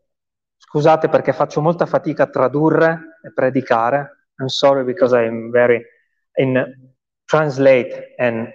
scusate 0.56 1.08
perché 1.08 1.32
faccio 1.32 1.60
molta 1.60 1.86
fatica 1.86 2.24
a 2.24 2.30
tradurre 2.30 3.20
e 3.22 3.32
predicare, 3.32 4.30
I'm 4.38 4.48
sorry 4.48 4.82
because 4.82 5.14
I'm 5.14 5.52
very 5.52 5.80
in 6.34 6.90
translate 7.26 8.16
and 8.18 8.52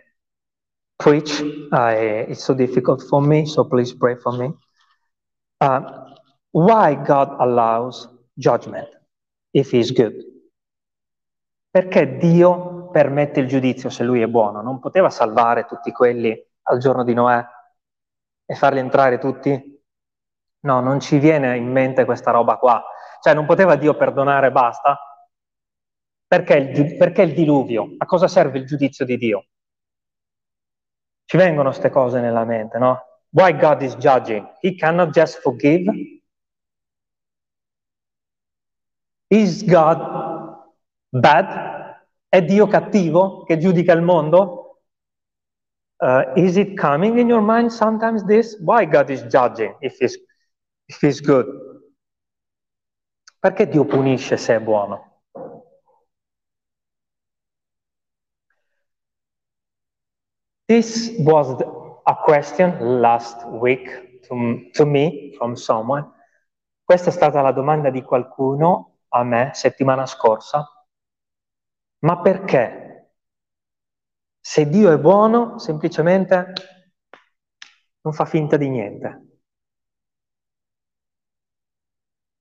preach. 0.97 1.41
I, 1.71 2.25
it's 2.27 2.43
so 2.43 2.53
difficult 2.53 3.03
for 3.03 3.21
me, 3.25 3.45
so 3.45 3.65
please 3.65 3.95
pray 3.95 4.17
for 4.17 4.35
me. 4.37 4.53
Uh, 5.59 6.13
why 6.51 6.95
God 6.95 7.35
allows 7.39 8.07
judgment 8.33 8.87
if 9.53 9.71
He's 9.71 9.91
good? 9.91 10.13
Perché 11.69 12.17
Dio 12.17 12.89
permette 12.89 13.39
il 13.39 13.47
giudizio 13.47 13.89
se 13.89 14.03
Lui 14.03 14.21
è 14.21 14.27
buono? 14.27 14.61
Non 14.61 14.79
poteva 14.79 15.09
salvare 15.09 15.65
tutti 15.65 15.91
quelli 15.91 16.35
al 16.63 16.79
giorno 16.79 17.03
di 17.03 17.13
Noè 17.13 17.45
e 18.45 18.55
farli 18.55 18.79
entrare 18.79 19.17
tutti? 19.19 19.75
No, 20.61 20.79
non 20.79 20.99
ci 20.99 21.19
viene 21.19 21.55
in 21.57 21.71
mente 21.71 22.05
questa 22.05 22.31
roba 22.31 22.57
qua. 22.57 22.83
Cioè, 23.21 23.33
non 23.33 23.45
poteva 23.45 23.75
Dio 23.75 23.95
perdonare 23.95 24.47
e 24.47 24.51
basta? 24.51 24.97
Perché 26.27 26.55
il, 26.55 26.97
perché 26.97 27.21
il 27.21 27.33
diluvio? 27.33 27.95
A 27.97 28.05
cosa 28.05 28.27
serve 28.27 28.59
il 28.59 28.65
giudizio 28.65 29.05
di 29.05 29.17
Dio? 29.17 29.45
Ci 31.25 31.37
vengono 31.37 31.69
queste 31.69 31.89
cose 31.89 32.19
nella 32.19 32.45
mente, 32.45 32.77
no? 32.77 33.06
Why 33.37 33.51
God 33.51 33.83
is 33.83 33.93
judging? 33.93 34.47
He 34.63 34.73
cannot 34.75 35.13
just 35.13 35.43
forgive. 35.43 35.85
Is 39.29 39.61
God 39.61 39.99
bad? 41.11 42.01
È 42.29 42.41
Dio 42.41 42.65
cattivo 42.65 43.43
che 43.43 43.59
giudica 43.59 43.93
il 43.93 44.01
mondo? 44.01 44.79
Uh, 45.99 46.33
is 46.35 46.57
it 46.57 46.75
coming 46.79 47.19
in 47.19 47.27
your 47.27 47.41
mind 47.41 47.71
sometimes 47.71 48.25
this? 48.25 48.57
Why 48.59 48.85
God 48.85 49.11
is 49.11 49.21
judging 49.29 49.75
if 49.81 49.99
he's, 49.99 50.17
if 50.87 50.99
he's 50.99 51.21
good? 51.21 51.45
Perché 53.39 53.69
Dio 53.69 53.85
punisce 53.85 54.37
se 54.37 54.55
è 54.55 54.59
buono? 54.59 55.21
This 60.65 61.13
was 61.19 61.55
a 62.07 62.15
question 62.15 63.01
last 63.01 63.45
week 63.45 64.21
to, 64.27 64.69
to 64.73 64.85
me 64.85 65.33
from 65.37 65.55
someone. 65.55 66.09
Questa 66.83 67.09
è 67.09 67.11
stata 67.11 67.41
la 67.41 67.51
domanda 67.51 67.89
di 67.89 68.01
qualcuno 68.01 68.99
a 69.09 69.23
me 69.23 69.51
settimana 69.53 70.05
scorsa. 70.05 70.65
Ma 71.99 72.21
perché? 72.21 73.11
Se 74.39 74.69
Dio 74.69 74.91
è 74.91 74.97
buono, 74.97 75.59
semplicemente 75.59 76.53
non 78.01 78.13
fa 78.13 78.23
finta 78.23 78.55
di 78.55 78.69
niente. 78.69 79.21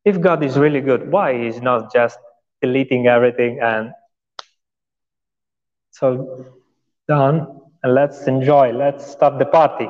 If 0.03 0.21
God 0.21 0.43
is 0.45 0.57
really 0.57 0.81
good, 0.81 1.09
why 1.09 1.33
is 1.33 1.59
not 1.59 1.91
just 1.91 2.21
deleting 2.61 3.07
everything 3.07 3.61
and 3.61 3.93
so 5.91 6.63
done? 7.07 7.66
And 7.87 7.95
let's 7.95 8.27
enjoy, 8.27 8.73
let's 8.73 9.13
start 9.13 9.39
the 9.39 9.47
party. 9.47 9.89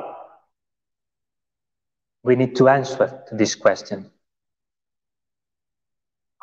We 2.23 2.35
need 2.35 2.55
to 2.57 2.67
answer 2.69 3.23
to 3.27 3.35
this 3.35 3.55
question. 3.55 4.11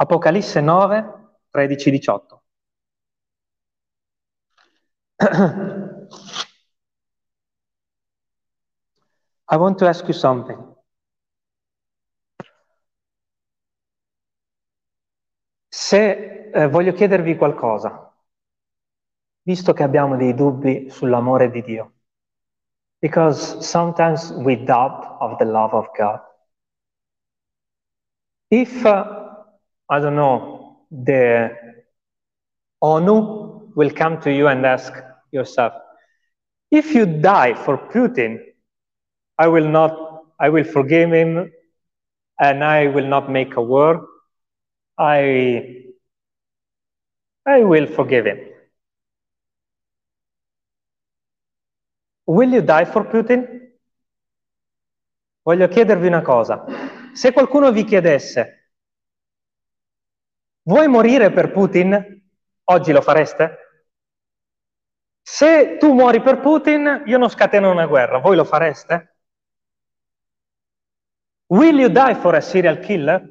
Apocalisse 0.01 0.61
9, 0.61 1.05
13, 1.53 1.95
18. 1.95 2.21
I 9.47 9.57
want 9.57 9.79
to 9.79 9.87
ask 9.87 10.05
you 10.09 10.15
something. 10.15 10.59
Se 15.69 16.51
eh, 16.53 16.67
voglio 16.67 16.93
chiedervi 16.93 17.37
qualcosa, 17.37 18.13
visto 19.45 19.73
che 19.73 19.83
abbiamo 19.83 20.17
dei 20.17 20.35
dubbi 20.35 20.89
sull'amore 20.91 21.51
di 21.51 21.63
Dio. 21.63 21.93
Because 22.99 23.61
sometimes 23.61 24.31
we 24.33 24.65
doubt 24.65 25.19
of 25.21 25.37
the 25.37 25.45
love 25.45 25.75
of 25.75 25.89
God. 25.97 26.21
If, 28.51 28.85
uh, 28.85 29.05
I 29.89 30.01
don't 30.01 30.15
know, 30.15 30.87
the 30.91 31.51
ONU 32.81 33.73
will 33.75 33.93
come 33.93 34.21
to 34.21 34.31
you 34.31 34.47
and 34.49 34.65
ask 34.65 34.93
yourself, 35.31 35.75
if 36.71 36.95
you 36.95 37.05
die 37.05 37.55
for 37.55 37.77
Putin, 37.77 38.39
I 39.37 39.49
will 39.49 39.69
not, 39.69 40.25
I 40.41 40.49
will 40.49 40.65
forgive 40.65 41.13
him 41.13 41.53
and 42.41 42.65
I 42.65 42.87
will 42.87 43.07
not 43.07 43.31
make 43.31 43.57
a 43.57 43.63
war. 43.63 44.07
I, 44.97 45.85
I 47.47 47.65
will 47.65 47.87
forgive 47.87 48.25
him. 48.25 48.54
Will 52.25 52.53
you 52.53 52.62
die 52.62 52.87
for 52.87 53.07
Putin? 53.09 53.72
Voglio 55.43 55.68
chiedervi 55.68 56.07
una 56.07 56.22
cosa. 56.22 56.64
Se 57.12 57.33
qualcuno 57.33 57.70
vi 57.70 57.85
chiedesse, 57.85 58.72
vuoi 60.62 60.89
morire 60.89 61.31
per 61.31 61.53
Putin? 61.53 62.22
Oggi 62.64 62.93
lo 62.93 63.03
fareste? 63.03 63.59
Se 65.20 65.77
tu 65.79 65.93
muori 65.93 66.22
per 66.22 66.41
Putin, 66.41 67.03
io 67.07 67.18
non 67.18 67.29
scateno 67.29 67.70
una 67.70 67.87
guerra, 67.87 68.18
voi 68.18 68.37
lo 68.37 68.45
fareste? 68.45 69.16
Will 71.47 71.79
you 71.79 71.89
die 71.89 72.14
for 72.14 72.35
a 72.35 72.41
serial 72.41 72.79
killer? 72.79 73.31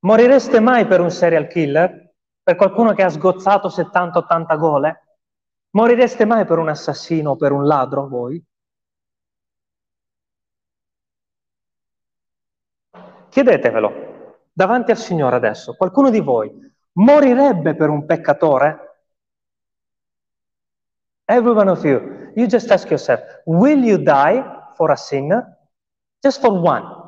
Morireste 0.00 0.60
mai 0.60 0.86
per 0.86 1.00
un 1.00 1.10
serial 1.10 1.46
killer? 1.46 2.12
Per 2.42 2.56
qualcuno 2.56 2.92
che 2.92 3.02
ha 3.02 3.08
sgozzato 3.08 3.68
70-80 3.68 4.58
gole? 4.58 5.09
Morireste 5.72 6.24
mai 6.24 6.44
per 6.44 6.58
un 6.58 6.68
assassino 6.68 7.30
o 7.30 7.36
per 7.36 7.52
un 7.52 7.66
ladro 7.66 8.08
voi? 8.08 8.44
Chiedetevelo 13.28 14.08
davanti 14.52 14.90
al 14.90 14.98
Signore 14.98 15.36
adesso. 15.36 15.74
Qualcuno 15.74 16.10
di 16.10 16.20
voi 16.20 16.50
morirebbe 16.92 17.74
per 17.76 17.88
un 17.88 18.04
peccatore? 18.04 18.88
Every 21.24 21.52
one 21.52 21.70
of 21.70 21.84
you, 21.84 22.32
you 22.34 22.46
just 22.46 22.68
ask 22.72 22.88
yourself, 22.90 23.20
will 23.44 23.84
you 23.84 23.98
die 23.98 24.42
for 24.74 24.90
a 24.90 24.96
sinner? 24.96 25.56
Just 26.20 26.40
for 26.40 26.50
one. 26.50 26.98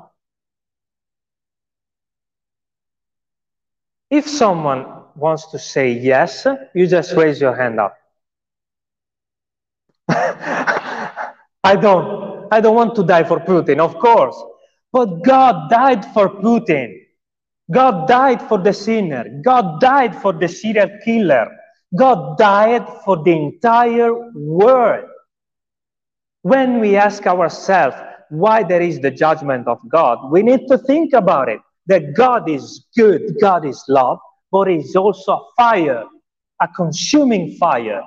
If 4.08 4.26
someone 4.26 5.10
wants 5.14 5.50
to 5.50 5.58
say 5.58 5.88
yes, 5.88 6.46
you 6.72 6.86
just 6.86 7.12
raise 7.14 7.40
your 7.40 7.56
hand 7.56 7.80
up. 7.80 8.01
I 10.08 11.76
don't. 11.80 12.32
I 12.52 12.60
don't 12.60 12.74
want 12.74 12.94
to 12.96 13.02
die 13.02 13.24
for 13.24 13.40
Putin, 13.40 13.78
of 13.78 13.98
course. 13.98 14.36
But 14.92 15.22
God 15.24 15.70
died 15.70 16.04
for 16.12 16.28
Putin. 16.28 16.98
God 17.70 18.06
died 18.06 18.42
for 18.42 18.58
the 18.58 18.72
sinner. 18.72 19.24
God 19.42 19.80
died 19.80 20.20
for 20.20 20.32
the 20.34 20.48
serial 20.48 20.90
killer. 21.02 21.48
God 21.96 22.36
died 22.36 22.86
for 23.04 23.22
the 23.22 23.32
entire 23.32 24.12
world. 24.34 25.08
When 26.42 26.80
we 26.80 26.96
ask 26.96 27.26
ourselves 27.26 27.96
why 28.28 28.64
there 28.64 28.82
is 28.82 29.00
the 29.00 29.10
judgment 29.10 29.68
of 29.68 29.78
God, 29.88 30.30
we 30.30 30.42
need 30.42 30.66
to 30.68 30.76
think 30.76 31.14
about 31.14 31.48
it. 31.48 31.60
That 31.86 32.14
God 32.14 32.50
is 32.50 32.86
good, 32.96 33.36
God 33.40 33.64
is 33.64 33.82
love, 33.88 34.18
but 34.50 34.68
He's 34.68 34.94
also 34.94 35.48
fire, 35.56 36.04
a 36.60 36.68
consuming 36.68 37.56
fire 37.56 38.02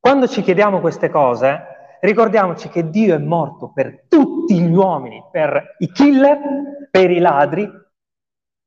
Quando 0.00 0.26
ci 0.26 0.40
chiediamo 0.40 0.80
queste 0.80 1.10
cose, 1.10 1.98
ricordiamoci 2.00 2.70
che 2.70 2.88
Dio 2.88 3.14
è 3.14 3.18
morto 3.18 3.70
per 3.70 4.06
tutti 4.08 4.58
gli 4.58 4.74
uomini, 4.74 5.22
per 5.30 5.76
i 5.78 5.92
killer, 5.92 6.88
per 6.90 7.10
i 7.10 7.18
ladri, 7.18 7.70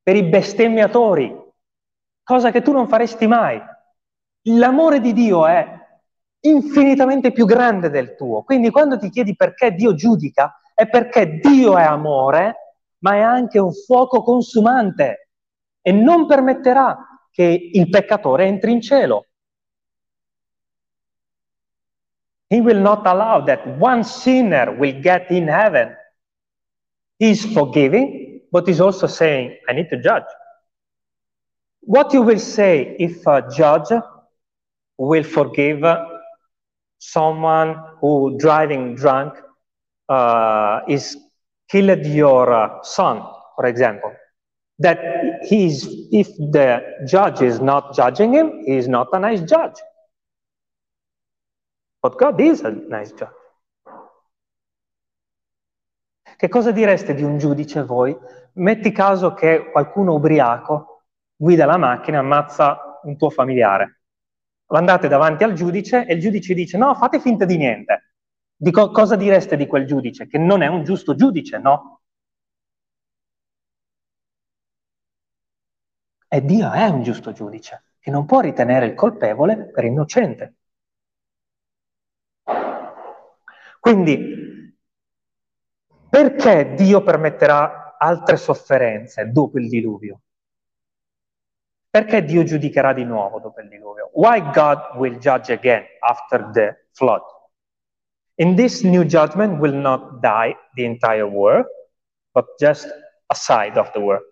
per 0.00 0.14
i 0.14 0.22
bestemmiatori, 0.22 1.36
cosa 2.22 2.52
che 2.52 2.62
tu 2.62 2.70
non 2.70 2.86
faresti 2.86 3.26
mai. 3.26 3.60
L'amore 4.42 5.00
di 5.00 5.12
Dio 5.12 5.44
è 5.44 5.66
infinitamente 6.42 7.32
più 7.32 7.46
grande 7.46 7.90
del 7.90 8.14
tuo. 8.14 8.44
Quindi 8.44 8.70
quando 8.70 8.96
ti 8.96 9.10
chiedi 9.10 9.34
perché 9.34 9.72
Dio 9.72 9.94
giudica, 9.94 10.60
è 10.72 10.88
perché 10.88 11.40
Dio 11.40 11.76
è 11.76 11.82
amore, 11.82 12.76
ma 12.98 13.14
è 13.14 13.20
anche 13.20 13.58
un 13.58 13.72
fuoco 13.72 14.22
consumante 14.22 15.30
e 15.82 15.90
non 15.90 16.26
permetterà 16.26 16.96
che 17.30 17.70
il 17.72 17.88
peccatore 17.88 18.46
entri 18.46 18.70
in 18.70 18.80
cielo. 18.80 19.26
He 22.50 22.60
will 22.60 22.80
not 22.80 23.06
allow 23.06 23.40
that 23.42 23.66
one 23.78 24.04
sinner 24.04 24.72
will 24.76 25.00
get 25.00 25.30
in 25.30 25.48
heaven. 25.48 25.94
He's 27.18 27.44
forgiving, 27.52 28.40
but 28.52 28.66
he's 28.66 28.80
also 28.80 29.06
saying, 29.06 29.56
I 29.68 29.72
need 29.72 29.88
to 29.90 30.00
judge. 30.00 30.24
What 31.80 32.12
you 32.12 32.22
will 32.22 32.38
say 32.38 32.96
if 32.98 33.26
a 33.26 33.48
judge 33.54 33.92
will 34.98 35.22
forgive 35.22 35.84
someone 36.98 37.76
who 38.00 38.36
driving 38.38 38.94
drunk 38.94 39.34
uh, 40.08 40.80
is 40.88 41.16
killed 41.70 42.04
your 42.06 42.52
uh, 42.52 42.82
son, 42.82 43.22
for 43.56 43.66
example, 43.66 44.12
that 44.78 44.98
he's, 45.48 45.86
if 46.12 46.28
the 46.36 46.82
judge 47.06 47.42
is 47.42 47.60
not 47.60 47.94
judging 47.94 48.32
him, 48.32 48.64
he 48.64 48.76
is 48.76 48.88
not 48.88 49.08
a 49.12 49.18
nice 49.18 49.42
judge. 49.42 49.74
But 52.04 52.16
God 52.16 52.38
is 52.38 52.62
a 52.64 52.68
nice 52.68 53.14
judge. 53.14 53.32
Che 56.36 56.48
cosa 56.48 56.70
direste 56.70 57.14
di 57.14 57.22
un 57.22 57.38
giudice 57.38 57.82
voi? 57.82 58.14
Metti 58.56 58.92
caso 58.92 59.32
che 59.32 59.70
qualcuno 59.70 60.12
ubriaco 60.12 61.04
guida 61.34 61.64
la 61.64 61.78
macchina 61.78 62.18
e 62.18 62.20
ammazza 62.20 63.00
un 63.04 63.16
tuo 63.16 63.30
familiare. 63.30 64.02
Andate 64.66 65.08
davanti 65.08 65.44
al 65.44 65.54
giudice 65.54 66.04
e 66.04 66.12
il 66.12 66.20
giudice 66.20 66.52
dice 66.52 66.76
no, 66.76 66.94
fate 66.94 67.20
finta 67.20 67.46
di 67.46 67.56
niente. 67.56 68.16
Di 68.54 68.70
co- 68.70 68.90
cosa 68.90 69.16
direste 69.16 69.56
di 69.56 69.66
quel 69.66 69.86
giudice? 69.86 70.26
Che 70.26 70.36
non 70.36 70.60
è 70.60 70.66
un 70.66 70.84
giusto 70.84 71.14
giudice, 71.14 71.56
no? 71.56 72.02
E 76.28 76.44
Dio 76.44 76.70
è 76.70 76.86
un 76.86 77.02
giusto 77.02 77.32
giudice, 77.32 77.84
che 77.98 78.10
non 78.10 78.26
può 78.26 78.40
ritenere 78.40 78.84
il 78.84 78.94
colpevole 78.94 79.70
per 79.70 79.84
innocente. 79.84 80.56
Quindi, 83.84 84.72
perché 86.08 86.72
Dio 86.72 87.02
permetterà 87.02 87.98
altre 87.98 88.38
sofferenze 88.38 89.30
dopo 89.30 89.58
il 89.58 89.68
diluvio? 89.68 90.20
Perché 91.90 92.24
Dio 92.24 92.44
giudicherà 92.44 92.94
di 92.94 93.04
nuovo 93.04 93.40
dopo 93.40 93.60
il 93.60 93.68
diluvio? 93.68 94.08
Why 94.14 94.40
God 94.52 94.96
will 94.96 95.18
judge 95.18 95.52
again 95.52 95.84
after 96.00 96.48
the 96.50 96.86
flood? 96.92 97.20
In 98.36 98.56
this 98.56 98.84
new 98.84 99.04
judgment 99.04 99.60
will 99.60 99.74
not 99.74 100.18
die 100.18 100.56
the 100.72 100.84
entire 100.84 101.24
world, 101.24 101.66
but 102.32 102.54
just 102.56 102.86
a 103.26 103.34
side 103.34 103.78
of 103.78 103.90
the 103.90 103.98
world. 103.98 104.24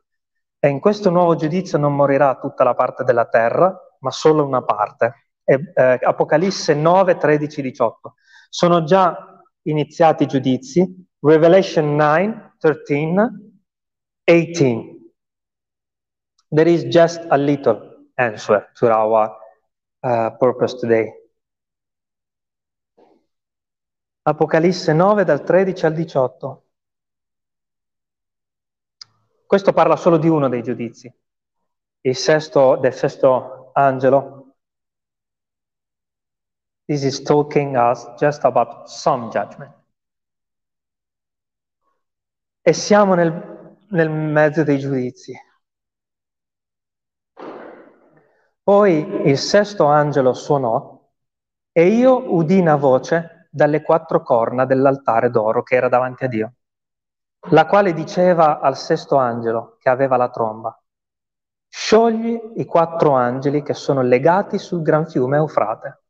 E 0.61 0.69
in 0.69 0.81
questo 0.81 1.11
nuovo 1.11 1.35
giudizio 1.35 1.77
non 1.77 1.95
morirà 1.95 2.39
tutta 2.39 2.65
la 2.65 2.75
parte 2.75 3.05
della 3.05 3.27
terra, 3.27 3.71
ma 3.99 4.11
solo 4.11 4.47
una 4.47 4.63
parte. 4.63 5.27
E, 5.45 5.73
eh, 5.75 5.99
Apocalisse 6.01 6.73
9, 6.73 7.19
13, 7.19 7.61
18. 7.61 8.15
Sono 8.49 8.85
già 8.85 9.27
iniziati 9.63 10.25
i 10.25 10.27
giudizi, 10.27 11.07
Revelation 11.21 11.95
9, 11.95 12.57
13, 12.59 13.53
18. 14.25 15.01
There 16.49 16.71
is 16.71 16.85
just 16.85 17.25
a 17.29 17.37
little 17.37 18.09
answer 18.15 18.71
to 18.75 18.87
our 18.91 19.37
uh, 20.01 20.37
purpose 20.39 20.77
today. 20.79 21.21
Apocalisse 24.23 24.93
9 24.93 25.25
dal 25.25 25.43
13 25.43 25.87
al 25.87 25.95
18. 25.95 26.65
Questo 29.47 29.73
parla 29.73 29.97
solo 29.97 30.17
di 30.17 30.29
uno 30.29 30.49
dei 30.49 30.63
giudizi, 30.63 31.13
il 32.03 32.17
sesto, 32.17 32.77
del 32.77 32.95
sesto 32.95 33.71
angelo, 33.75 34.42
This 36.85 37.05
is 37.05 37.23
talking 37.23 37.77
us 37.77 38.07
just 38.19 38.45
about 38.45 38.89
some 38.89 39.31
judgment. 39.31 39.73
E 42.61 42.73
siamo 42.73 43.15
nel, 43.15 43.77
nel 43.89 44.11
mezzo 44.11 44.63
dei 44.63 44.79
giudizi. 44.79 45.35
Poi 48.63 49.29
il 49.29 49.39
sesto 49.39 49.87
angelo 49.87 50.33
suonò 50.35 51.01
e 51.73 51.87
io 51.89 52.33
udì 52.33 52.61
una 52.61 52.77
voce 52.77 53.49
dalle 53.51 53.83
quattro 53.83 54.23
corna 54.23 54.65
dell'altare 54.65 55.31
d'oro 55.31 55.63
che 55.63 55.75
era 55.75 55.89
davanti 55.89 56.25
a 56.25 56.29
Dio, 56.29 56.53
la 57.51 57.67
quale 57.67 57.93
diceva 57.93 58.61
al 58.61 58.77
sesto 58.77 59.17
angelo 59.17 59.77
che 59.81 59.89
aveva 59.89 60.17
la 60.17 60.31
tromba, 60.31 60.81
sciogli 61.69 62.53
i 62.57 62.65
quattro 62.65 63.15
angeli 63.15 63.63
che 63.63 63.75
sono 63.75 64.03
legati 64.03 64.59
sul 64.59 64.83
gran 64.83 65.07
fiume 65.07 65.39
Eufrate. 65.39 66.02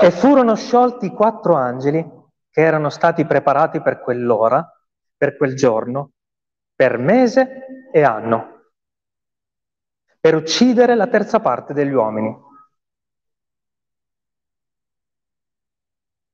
E 0.00 0.10
furono 0.10 0.54
sciolti 0.54 1.06
i 1.06 1.10
quattro 1.10 1.54
angeli 1.54 2.06
che 2.50 2.60
erano 2.60 2.88
stati 2.88 3.24
preparati 3.24 3.80
per 3.80 4.00
quell'ora, 4.00 4.66
per 5.16 5.36
quel 5.36 5.54
giorno, 5.54 6.12
per 6.74 6.98
mese 6.98 7.88
e 7.92 8.02
anno, 8.02 8.70
per 10.20 10.34
uccidere 10.34 10.94
la 10.94 11.08
terza 11.08 11.40
parte 11.40 11.72
degli 11.72 11.92
uomini. 11.92 12.46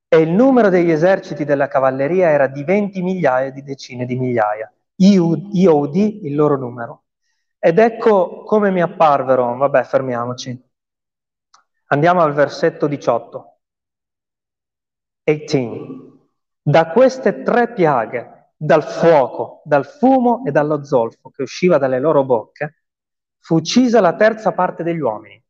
E 0.08 0.20
il 0.20 0.30
numero 0.30 0.68
degli 0.68 0.90
eserciti 0.90 1.44
della 1.44 1.66
cavalleria 1.66 2.28
era 2.28 2.46
di 2.46 2.62
venti 2.62 3.02
migliaia 3.02 3.50
di 3.50 3.62
decine 3.62 4.04
di 4.06 4.16
migliaia. 4.16 4.72
Io, 4.96 5.48
io 5.52 5.76
udì 5.76 6.26
il 6.26 6.34
loro 6.34 6.56
numero. 6.56 7.04
Ed 7.58 7.78
ecco 7.78 8.44
come 8.44 8.70
mi 8.70 8.80
apparvero, 8.80 9.56
vabbè 9.56 9.82
fermiamoci, 9.82 10.62
Andiamo 11.94 12.22
al 12.22 12.32
versetto 12.32 12.88
18. 12.88 13.58
18. 15.22 16.28
Da 16.60 16.90
queste 16.90 17.44
tre 17.44 17.72
piaghe, 17.72 18.50
dal 18.56 18.82
fuoco, 18.82 19.62
dal 19.64 19.86
fumo 19.86 20.42
e 20.44 20.50
dallo 20.50 20.82
zolfo 20.82 21.30
che 21.30 21.42
usciva 21.42 21.78
dalle 21.78 22.00
loro 22.00 22.24
bocche, 22.24 22.86
fu 23.38 23.54
uccisa 23.54 24.00
la 24.00 24.16
terza 24.16 24.50
parte 24.50 24.82
degli 24.82 24.98
uomini. 24.98 25.40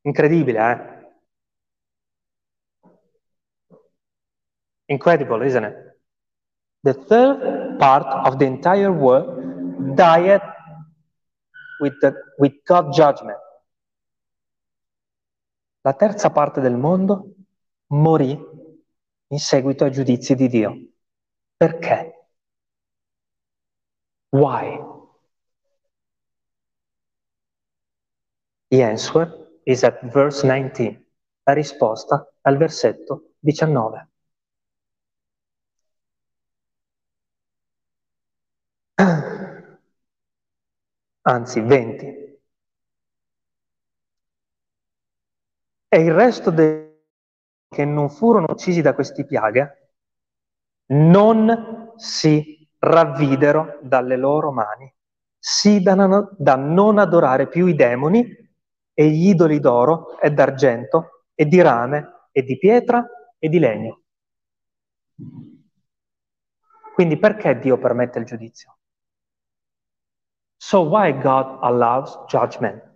Incredibile, 0.00 0.58
eh? 0.58 1.06
Incredible, 4.86 5.46
isn't 5.46 5.64
it? 5.64 5.98
The 6.80 6.94
third 6.94 7.78
part 7.78 8.26
of 8.26 8.38
the 8.38 8.44
entire 8.44 8.90
world 8.90 9.94
died 9.94 10.42
with, 11.78 11.96
the, 12.00 12.12
with 12.38 12.54
God's 12.64 12.96
judgment. 12.96 13.38
La 15.88 15.94
terza 15.94 16.30
parte 16.30 16.60
del 16.60 16.76
mondo 16.76 17.34
morì 17.94 18.38
in 19.28 19.38
seguito 19.38 19.84
ai 19.84 19.90
giudizi 19.90 20.34
di 20.34 20.46
Dio. 20.46 20.74
Perché? 21.56 22.28
Why? 24.28 24.78
The 28.68 28.82
answer 28.82 29.60
is 29.64 29.82
at 29.82 30.04
verse 30.10 30.46
19. 30.46 31.06
La 31.44 31.54
risposta 31.54 32.34
al 32.42 32.58
versetto 32.58 33.32
19. 33.38 34.08
Anzi, 41.22 41.60
20. 41.62 42.27
E 45.88 46.00
il 46.00 46.12
resto 46.12 46.50
dei 46.50 46.88
che 47.68 47.84
non 47.84 48.08
furono 48.08 48.46
uccisi 48.50 48.80
da 48.80 48.94
queste 48.94 49.24
piaghe 49.26 49.92
non 50.90 51.92
si 51.96 52.66
ravvidero 52.78 53.78
dalle 53.82 54.16
loro 54.16 54.52
mani, 54.52 54.92
sì 55.38 55.82
da, 55.82 55.94
non, 55.94 56.28
da 56.38 56.56
non 56.56 56.98
adorare 56.98 57.48
più 57.48 57.66
i 57.66 57.74
demoni 57.74 58.24
e 58.94 59.08
gli 59.10 59.28
idoli 59.28 59.60
d'oro 59.60 60.18
e 60.18 60.30
d'argento 60.30 61.26
e 61.34 61.46
di 61.46 61.60
rame 61.60 62.28
e 62.32 62.42
di 62.42 62.56
pietra 62.58 63.06
e 63.38 63.48
di 63.48 63.58
legno. 63.58 64.02
Quindi 66.94 67.18
perché 67.18 67.58
Dio 67.58 67.78
permette 67.78 68.18
il 68.18 68.24
giudizio? 68.24 68.78
So 70.56 70.80
why 70.80 71.16
God 71.16 71.58
allows 71.62 72.24
judgment? 72.26 72.87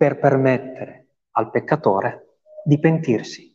Per 0.00 0.18
permettere 0.18 1.08
al 1.32 1.50
peccatore 1.50 2.38
di 2.64 2.80
pentirsi. 2.80 3.54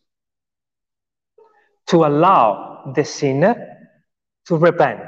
To 1.86 2.04
allow 2.04 2.92
the 2.94 3.04
sinner 3.04 3.58
to 4.44 4.58
repent. 4.58 5.02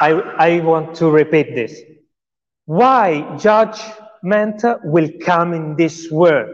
I, 0.00 0.10
I 0.36 0.58
want 0.58 0.96
to 0.96 1.10
repeat 1.10 1.54
this. 1.54 1.80
Why 2.64 3.36
judgment 3.38 4.64
will 4.82 5.10
come 5.24 5.54
in 5.54 5.76
this 5.76 6.10
world? 6.10 6.50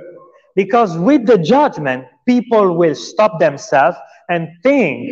Because 0.54 0.98
with 0.98 1.24
the 1.24 1.38
judgment, 1.38 2.04
people 2.26 2.76
will 2.76 2.94
stop 2.94 3.40
themselves 3.40 3.96
and 4.28 4.48
think, 4.62 5.08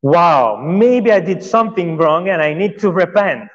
wow, 0.00 0.56
maybe 0.56 1.14
I 1.14 1.20
did 1.22 1.40
something 1.40 1.96
wrong 1.96 2.28
and 2.28 2.42
I 2.42 2.54
need 2.54 2.78
to 2.80 2.90
repent. 2.90 3.48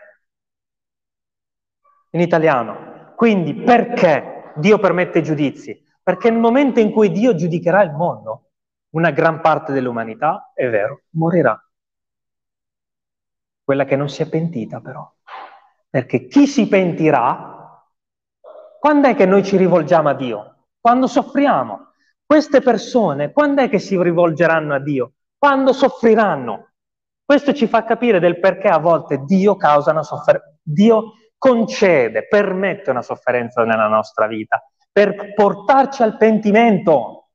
In 2.11 2.21
italiano. 2.21 3.13
Quindi 3.15 3.53
perché 3.53 4.53
Dio 4.55 4.79
permette 4.79 5.21
giudizi? 5.21 5.83
Perché 6.01 6.29
nel 6.29 6.39
momento 6.39 6.79
in 6.79 6.91
cui 6.91 7.11
Dio 7.11 7.35
giudicherà 7.35 7.81
il 7.81 7.91
mondo, 7.91 8.51
una 8.91 9.11
gran 9.11 9.41
parte 9.41 9.73
dell'umanità, 9.73 10.51
è 10.53 10.69
vero, 10.69 11.03
morirà 11.11 11.59
quella 13.65 13.85
che 13.85 13.95
non 13.95 14.07
si 14.07 14.21
è 14.21 14.29
pentita 14.29 14.79
però. 14.79 15.11
Perché 15.89 16.27
chi 16.27 16.45
si 16.45 16.67
pentirà, 16.67 17.83
quando 18.79 19.07
è 19.07 19.15
che 19.15 19.25
noi 19.25 19.43
ci 19.43 19.57
rivolgiamo 19.57 20.09
a 20.09 20.13
Dio? 20.13 20.67
Quando 20.79 21.07
soffriamo. 21.07 21.93
Queste 22.23 22.61
persone, 22.61 23.31
quando 23.31 23.63
è 23.63 23.69
che 23.69 23.79
si 23.79 24.01
rivolgeranno 24.01 24.75
a 24.75 24.79
Dio? 24.79 25.13
Quando 25.37 25.73
soffriranno. 25.73 26.71
Questo 27.23 27.53
ci 27.53 27.67
fa 27.67 27.83
capire 27.83 28.19
del 28.19 28.39
perché 28.39 28.67
a 28.67 28.77
volte 28.77 29.23
Dio 29.25 29.55
causa 29.55 29.91
una 29.91 30.03
sofferenza. 30.03 30.53
Dio 30.61 31.13
concede, 31.37 32.27
permette 32.27 32.89
una 32.89 33.01
sofferenza 33.01 33.63
nella 33.63 33.87
nostra 33.87 34.27
vita 34.27 34.63
per 34.91 35.33
portarci 35.33 36.01
al 36.03 36.17
pentimento. 36.17 37.29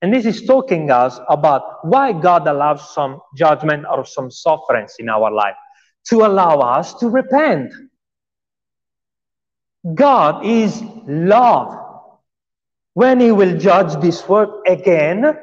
And 0.00 0.12
this 0.12 0.24
is 0.24 0.44
talking 0.44 0.90
us 0.90 1.20
about 1.26 1.80
why 1.82 2.12
God 2.12 2.46
allows 2.46 2.92
some 2.92 3.18
judgment 3.32 3.84
or 3.86 4.06
some 4.06 4.30
sufferance 4.30 5.00
in 5.00 5.08
our 5.08 5.30
life. 5.32 5.56
to 6.08 6.24
allow 6.24 6.60
us 6.60 6.94
to 6.94 7.08
repent. 7.08 7.72
God 9.94 10.44
is 10.44 10.82
love. 11.06 11.76
When 12.94 13.20
He 13.20 13.30
will 13.30 13.58
judge 13.58 14.00
this 14.00 14.26
world 14.28 14.66
again, 14.66 15.38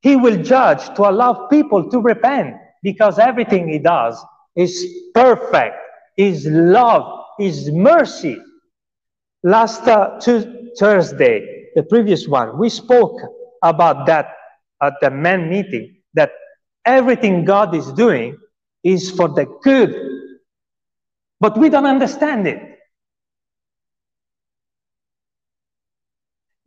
He 0.00 0.16
will 0.16 0.42
judge 0.42 0.84
to 0.94 1.08
allow 1.08 1.48
people 1.48 1.90
to 1.90 2.00
repent 2.00 2.56
because 2.82 3.18
everything 3.18 3.68
He 3.68 3.78
does 3.78 4.22
is 4.54 4.86
perfect, 5.14 5.76
is 6.16 6.46
love, 6.46 7.24
is 7.40 7.70
mercy. 7.70 8.36
Last 9.42 9.86
uh, 9.86 10.20
Thursday, 10.78 11.68
the 11.74 11.82
previous 11.82 12.26
one, 12.26 12.58
we 12.58 12.68
spoke 12.68 13.20
about 13.62 14.06
that 14.06 14.34
at 14.82 14.94
the 15.00 15.10
men 15.10 15.48
meeting 15.50 15.96
that 16.14 16.32
everything 16.84 17.44
God 17.44 17.74
is 17.74 17.92
doing 17.92 18.36
is 18.84 19.10
for 19.10 19.28
the 19.28 19.46
good. 19.62 19.94
But 21.40 21.56
we 21.58 21.68
don't 21.68 21.86
understand 21.86 22.46
it. 22.46 22.78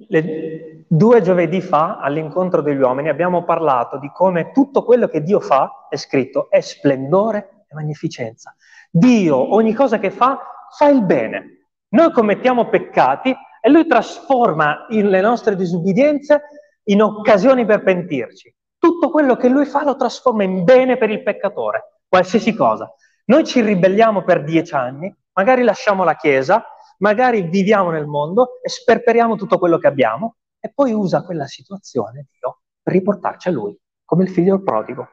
Le, 0.09 0.21
due 0.93 1.21
giovedì 1.21 1.61
fa, 1.61 1.99
all'incontro 1.99 2.61
degli 2.61 2.81
uomini, 2.81 3.07
abbiamo 3.07 3.45
parlato 3.45 3.97
di 3.97 4.11
come 4.13 4.51
tutto 4.51 4.83
quello 4.83 5.07
che 5.07 5.23
Dio 5.23 5.39
fa, 5.39 5.87
è 5.87 5.95
scritto, 5.95 6.49
è 6.49 6.59
splendore 6.59 7.63
e 7.69 7.75
magnificenza. 7.75 8.53
Dio, 8.89 9.53
ogni 9.53 9.73
cosa 9.73 9.99
che 9.99 10.11
fa, 10.11 10.37
fa 10.69 10.89
il 10.89 11.05
bene. 11.05 11.67
Noi 11.91 12.11
commettiamo 12.11 12.67
peccati 12.67 13.33
e 13.61 13.69
Lui 13.69 13.87
trasforma 13.87 14.85
le 14.89 15.21
nostre 15.21 15.55
disubbidienze 15.55 16.41
in 16.83 17.01
occasioni 17.01 17.65
per 17.65 17.83
pentirci. 17.83 18.53
Tutto 18.77 19.09
quello 19.11 19.37
che 19.37 19.47
Lui 19.47 19.63
fa 19.63 19.85
lo 19.85 19.95
trasforma 19.95 20.43
in 20.43 20.65
bene 20.65 20.97
per 20.97 21.09
il 21.09 21.23
peccatore 21.23 21.99
qualsiasi 22.09 22.53
cosa. 22.53 22.93
Noi 23.27 23.45
ci 23.45 23.61
ribelliamo 23.61 24.23
per 24.23 24.43
dieci 24.43 24.73
anni, 24.73 25.15
magari 25.31 25.63
lasciamo 25.63 26.03
la 26.03 26.17
Chiesa, 26.17 26.65
magari 26.97 27.43
viviamo 27.43 27.91
nel 27.91 28.07
mondo 28.07 28.59
e 28.61 28.67
sperperiamo 28.67 29.37
tutto 29.37 29.57
quello 29.57 29.77
che 29.77 29.87
abbiamo 29.87 30.35
e 30.61 30.71
poi 30.73 30.93
usa 30.93 31.23
quella 31.23 31.47
situazione, 31.47 32.27
Dio, 32.31 32.61
per 32.81 32.93
riportarci 32.93 33.49
a 33.49 33.51
Lui, 33.51 33.77
come 34.05 34.23
il 34.23 34.29
figlio 34.29 34.61
prodigo. 34.61 35.07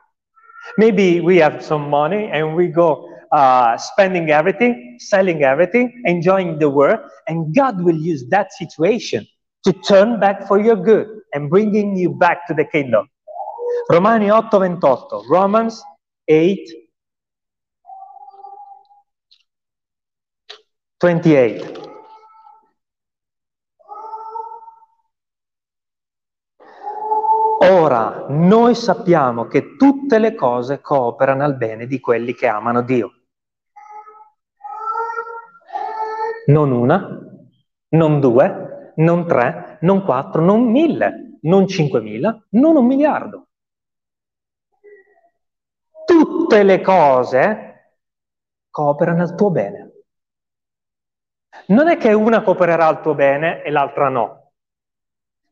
Maybe 0.76 1.18
we 1.18 1.42
have 1.42 1.60
some 1.60 1.88
money 1.88 2.30
and 2.30 2.54
we 2.54 2.70
go 2.70 3.08
uh, 3.32 3.76
spending 3.76 4.28
everything, 4.28 4.98
selling 4.98 5.42
everything, 5.42 5.90
enjoying 6.04 6.58
the 6.58 6.66
world, 6.66 7.00
and 7.26 7.54
God 7.54 7.80
will 7.80 7.96
use 7.96 8.28
that 8.28 8.52
situation 8.52 9.26
to 9.64 9.72
turn 9.72 10.18
back 10.20 10.46
for 10.46 10.60
your 10.60 10.76
good 10.76 11.08
and 11.32 11.48
bringing 11.48 11.96
you 11.96 12.10
back 12.10 12.46
to 12.48 12.54
the 12.54 12.64
kingdom. 12.64 13.08
Romani 13.90 14.26
8:28, 14.26 15.24
Romans 15.28 15.82
8 16.28 16.88
28. 21.00 21.87
Ora 27.60 28.26
noi 28.28 28.74
sappiamo 28.74 29.46
che 29.46 29.76
tutte 29.76 30.18
le 30.18 30.34
cose 30.34 30.80
cooperano 30.80 31.44
al 31.44 31.56
bene 31.56 31.86
di 31.86 32.00
quelli 32.00 32.34
che 32.34 32.46
amano 32.46 32.82
Dio. 32.82 33.12
Non 36.46 36.70
una, 36.70 37.18
non 37.90 38.20
due, 38.20 38.92
non 38.96 39.26
tre, 39.26 39.78
non 39.82 40.04
quattro, 40.04 40.42
non 40.42 40.70
mille, 40.70 41.38
non 41.42 41.66
cinquemila, 41.66 42.46
non 42.50 42.76
un 42.76 42.86
miliardo. 42.86 43.48
Tutte 46.06 46.62
le 46.62 46.80
cose 46.80 47.98
cooperano 48.70 49.22
al 49.22 49.34
tuo 49.34 49.50
bene 49.50 49.88
non 51.66 51.88
è 51.88 51.96
che 51.96 52.12
una 52.12 52.42
coopererà 52.42 52.86
al 52.86 53.02
tuo 53.02 53.14
bene 53.14 53.62
e 53.62 53.70
l'altra 53.70 54.08
no. 54.08 54.37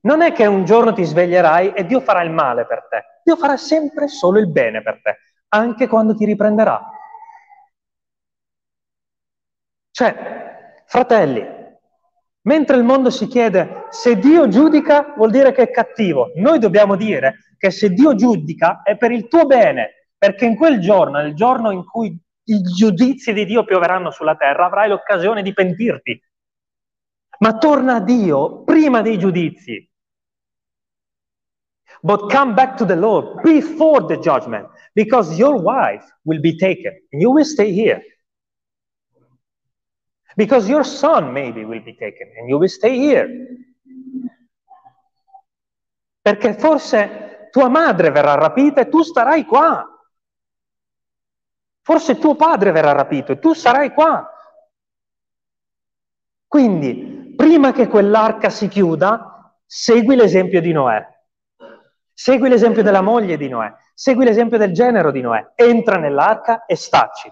Non 0.06 0.22
è 0.22 0.32
che 0.32 0.46
un 0.46 0.64
giorno 0.64 0.92
ti 0.92 1.02
sveglierai 1.02 1.72
e 1.72 1.84
Dio 1.84 2.00
farà 2.00 2.22
il 2.22 2.30
male 2.30 2.64
per 2.64 2.86
te. 2.88 3.20
Dio 3.24 3.34
farà 3.34 3.56
sempre 3.56 4.06
solo 4.06 4.38
il 4.38 4.48
bene 4.48 4.80
per 4.80 5.00
te, 5.02 5.18
anche 5.48 5.88
quando 5.88 6.14
ti 6.14 6.24
riprenderà. 6.24 6.80
Cioè, 9.90 10.84
fratelli, 10.86 11.44
mentre 12.42 12.76
il 12.76 12.84
mondo 12.84 13.10
si 13.10 13.26
chiede 13.26 13.86
se 13.90 14.16
Dio 14.16 14.46
giudica 14.46 15.12
vuol 15.16 15.32
dire 15.32 15.50
che 15.50 15.62
è 15.62 15.70
cattivo, 15.72 16.30
noi 16.36 16.60
dobbiamo 16.60 16.94
dire 16.94 17.54
che 17.58 17.72
se 17.72 17.90
Dio 17.90 18.14
giudica 18.14 18.82
è 18.84 18.96
per 18.96 19.10
il 19.10 19.26
tuo 19.26 19.44
bene, 19.44 20.10
perché 20.16 20.44
in 20.44 20.54
quel 20.54 20.78
giorno, 20.78 21.18
nel 21.18 21.34
giorno 21.34 21.72
in 21.72 21.84
cui 21.84 22.16
i 22.44 22.62
giudizi 22.62 23.32
di 23.32 23.44
Dio 23.44 23.64
pioveranno 23.64 24.12
sulla 24.12 24.36
terra, 24.36 24.66
avrai 24.66 24.88
l'occasione 24.88 25.42
di 25.42 25.52
pentirti. 25.52 26.22
Ma 27.38 27.58
torna 27.58 27.96
a 27.96 28.00
Dio 28.00 28.62
prima 28.62 29.02
dei 29.02 29.18
giudizi. 29.18 29.90
But 32.06 32.30
come 32.30 32.54
back 32.54 32.76
to 32.76 32.84
the 32.84 32.94
Lord 32.94 33.42
before 33.42 34.06
the 34.06 34.16
judgment, 34.20 34.68
because 34.94 35.36
your 35.36 35.60
wife 35.60 36.06
will 36.22 36.38
be 36.38 36.56
taken 36.56 36.94
and 37.10 37.20
you 37.20 37.32
will 37.32 37.44
stay 37.44 37.72
here. 37.72 38.00
Because 40.36 40.68
your 40.68 40.84
son 40.84 41.32
maybe 41.32 41.64
will 41.64 41.82
be 41.82 41.96
taken 41.96 42.30
and 42.38 42.48
you 42.48 42.58
will 42.58 42.68
stay 42.68 42.96
here. 42.96 43.26
Perché 46.22 46.54
forse 46.54 47.48
tua 47.50 47.68
madre 47.68 48.12
verrà 48.12 48.34
rapita 48.34 48.82
e 48.82 48.88
tu 48.88 49.02
starai 49.02 49.44
qua. 49.44 49.84
Forse 51.82 52.18
tuo 52.18 52.36
padre 52.36 52.70
verrà 52.70 52.92
rapito 52.92 53.32
e 53.32 53.40
tu 53.40 53.52
sarai 53.52 53.92
qua. 53.92 54.30
Quindi, 56.46 57.34
prima 57.36 57.72
che 57.72 57.88
quell'arca 57.88 58.48
si 58.48 58.68
chiuda, 58.68 59.52
segui 59.66 60.14
l'esempio 60.14 60.60
di 60.60 60.70
Noè. 60.70 61.14
Segui 62.18 62.48
l'esempio 62.48 62.82
della 62.82 63.02
moglie 63.02 63.36
di 63.36 63.46
Noè. 63.46 63.70
Segui 63.92 64.24
l'esempio 64.24 64.56
del 64.56 64.72
genero 64.72 65.10
di 65.10 65.20
Noè. 65.20 65.52
Entra 65.54 65.98
nell'arca 65.98 66.64
e 66.64 66.74
stacci. 66.74 67.30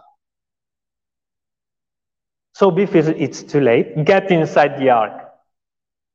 So 2.50 2.70
before 2.70 3.10
it's 3.16 3.42
too 3.46 3.60
late, 3.60 3.94
get 4.02 4.30
inside 4.30 4.76
the 4.76 4.90
ark. 4.90 5.32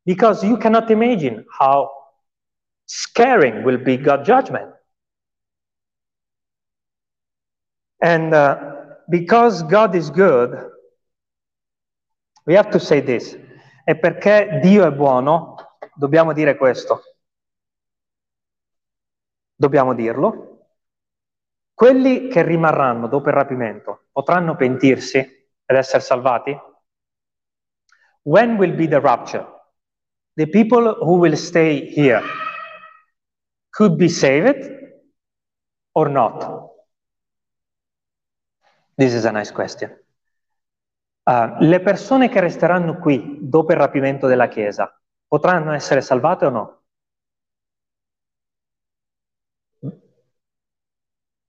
Because 0.04 0.46
you 0.46 0.58
cannot 0.58 0.92
imagine 0.92 1.46
how 1.58 1.90
scaring 2.86 3.64
will 3.64 3.80
be 3.80 3.98
God's 3.98 4.28
judgment. 4.28 4.72
And 8.00 8.36
uh, 8.36 8.56
because 9.10 9.64
God 9.64 9.96
is 9.96 10.12
good, 10.12 10.70
we 12.46 12.54
have 12.54 12.70
to 12.70 12.80
say 12.80 13.02
this. 13.02 13.36
E 13.84 13.98
perché 13.98 14.60
Dio 14.62 14.86
è 14.86 14.92
buono, 14.92 15.56
dobbiamo 15.96 16.34
dire 16.34 16.56
questo. 16.56 17.02
Dobbiamo 19.60 19.94
dirlo. 19.94 20.50
quelli 21.80 22.28
che 22.28 22.44
rimarranno 22.44 23.08
dopo 23.08 23.30
il 23.30 23.36
rapimento 23.36 24.08
potranno 24.12 24.58
pentirsi 24.58 25.18
ed 25.18 25.78
essere 25.78 26.02
salvati? 26.02 26.54
When 28.24 28.58
will 28.58 28.76
be 28.76 28.86
the 28.90 29.00
rapture? 29.00 29.48
The 30.34 30.50
people 30.50 30.98
who 31.00 31.20
will 31.20 31.36
stay 31.36 31.90
here 31.94 32.22
could 33.70 33.96
be 33.96 34.10
saved 34.10 34.70
or 35.94 36.10
not? 36.10 36.70
This 38.96 39.14
is 39.14 39.24
a 39.24 39.32
nice 39.32 39.54
question. 39.54 39.90
Uh, 41.24 41.56
le 41.62 41.80
persone 41.80 42.28
che 42.28 42.42
resteranno 42.42 42.98
qui 42.98 43.38
dopo 43.40 43.72
il 43.72 43.78
rapimento 43.78 44.28
della 44.28 44.50
Chiesa 44.50 45.02
potranno 45.26 45.72
essere 45.72 46.02
salvate 46.02 46.46
o 46.46 46.50
no? 46.50 46.79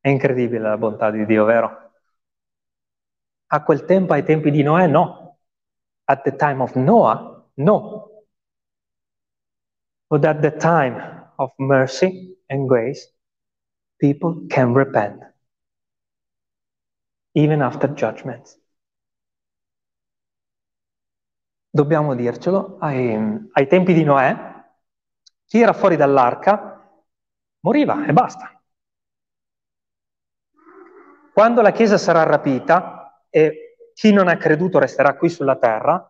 È 0.01 0.09
incredibile 0.09 0.62
la 0.68 0.78
bontà 0.78 1.11
di 1.11 1.26
Dio, 1.26 1.44
vero? 1.44 1.92
A 3.53 3.62
quel 3.62 3.84
tempo, 3.84 4.14
ai 4.14 4.24
tempi 4.24 4.51
di 4.51 4.62
Noè, 4.62 4.86
no. 4.86 5.38
At 6.05 6.22
the 6.22 6.36
time 6.36 6.62
of 6.62 6.74
Noah, 6.74 7.46
no. 7.55 8.24
But 10.09 10.24
at 10.24 10.40
the 10.40 10.57
time 10.57 11.30
of 11.36 11.53
mercy 11.59 12.36
and 12.48 12.66
grace, 12.66 13.12
people 13.98 14.46
can 14.48 14.72
repent, 14.72 15.22
even 17.34 17.61
after 17.61 17.92
judgments. 17.92 18.59
Dobbiamo 21.72 22.14
dircelo, 22.14 22.78
ai, 22.80 23.48
ai 23.53 23.66
tempi 23.68 23.92
di 23.92 24.03
Noè, 24.03 24.64
chi 25.44 25.61
era 25.61 25.72
fuori 25.72 25.96
dall'arca 25.96 26.90
moriva 27.61 28.07
e 28.07 28.12
basta. 28.12 28.59
Quando 31.32 31.62
la 31.62 31.70
Chiesa 31.70 31.96
sarà 31.96 32.22
rapita 32.24 33.24
e 33.30 33.76
chi 33.94 34.12
non 34.12 34.28
ha 34.28 34.36
creduto 34.36 34.78
resterà 34.78 35.16
qui 35.16 35.28
sulla 35.28 35.56
terra, 35.56 36.04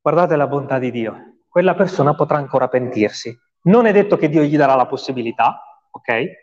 guardate 0.00 0.36
la 0.36 0.46
bontà 0.46 0.78
di 0.78 0.90
Dio, 0.90 1.36
quella 1.48 1.74
persona 1.74 2.14
potrà 2.14 2.38
ancora 2.38 2.68
pentirsi. 2.68 3.36
Non 3.62 3.86
è 3.86 3.92
detto 3.92 4.16
che 4.16 4.28
Dio 4.28 4.42
gli 4.42 4.56
darà 4.56 4.74
la 4.74 4.86
possibilità, 4.86 5.86
ok? 5.90 6.42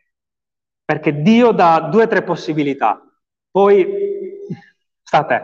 Perché 0.86 1.22
Dio 1.22 1.52
dà 1.52 1.82
due 1.82 2.04
o 2.04 2.08
tre 2.08 2.24
possibilità, 2.24 3.02
poi 3.52 3.88
sta 5.02 5.18
a 5.20 5.26
te. 5.26 5.42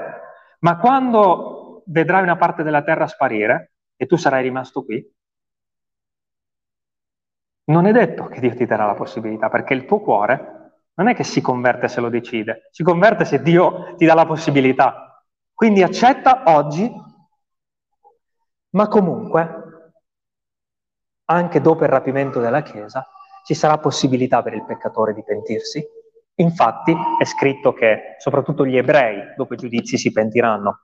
Ma 0.60 0.78
quando 0.78 1.84
vedrai 1.88 2.24
una 2.24 2.38
parte 2.38 2.64
della 2.64 2.82
terra 2.82 3.08
sparire 3.08 3.74
e 3.96 4.06
tu 4.06 4.16
sarai 4.16 4.42
rimasto 4.42 4.84
qui, 4.84 5.16
non 7.66 7.86
è 7.86 7.92
detto 7.92 8.28
che 8.28 8.40
Dio 8.40 8.56
ti 8.56 8.66
darà 8.66 8.86
la 8.86 8.94
possibilità, 8.94 9.50
perché 9.50 9.74
il 9.74 9.86
tuo 9.86 10.00
cuore 10.00 10.57
non 10.98 11.10
è 11.10 11.16
che 11.16 11.24
si 11.24 11.42
converte 11.42 11.88
se 11.88 12.02
lo 12.02 12.10
decide, 12.10 12.70
si 12.72 12.84
converte 12.84 13.24
se 13.24 13.42
Dio 13.42 13.96
ti 13.96 14.06
dà 14.06 14.14
la 14.14 14.26
possibilità. 14.26 15.24
Quindi 15.54 15.84
accetta 15.84 16.44
oggi, 16.48 16.92
ma 18.72 18.88
comunque, 18.88 19.64
anche 21.26 21.62
dopo 21.62 21.84
il 21.84 21.90
rapimento 21.90 22.40
della 22.40 22.62
Chiesa, 22.62 23.08
ci 23.44 23.54
sarà 23.54 23.78
possibilità 23.78 24.42
per 24.42 24.54
il 24.54 24.66
peccatore 24.66 25.14
di 25.14 25.24
pentirsi. 25.24 25.86
Infatti 26.36 26.96
è 27.20 27.26
scritto 27.26 27.74
che 27.74 28.16
soprattutto 28.18 28.66
gli 28.66 28.78
ebrei 28.78 29.34
dopo 29.36 29.54
i 29.54 29.58
giudizi 29.58 29.98
si 29.98 30.12
pentiranno. 30.12 30.82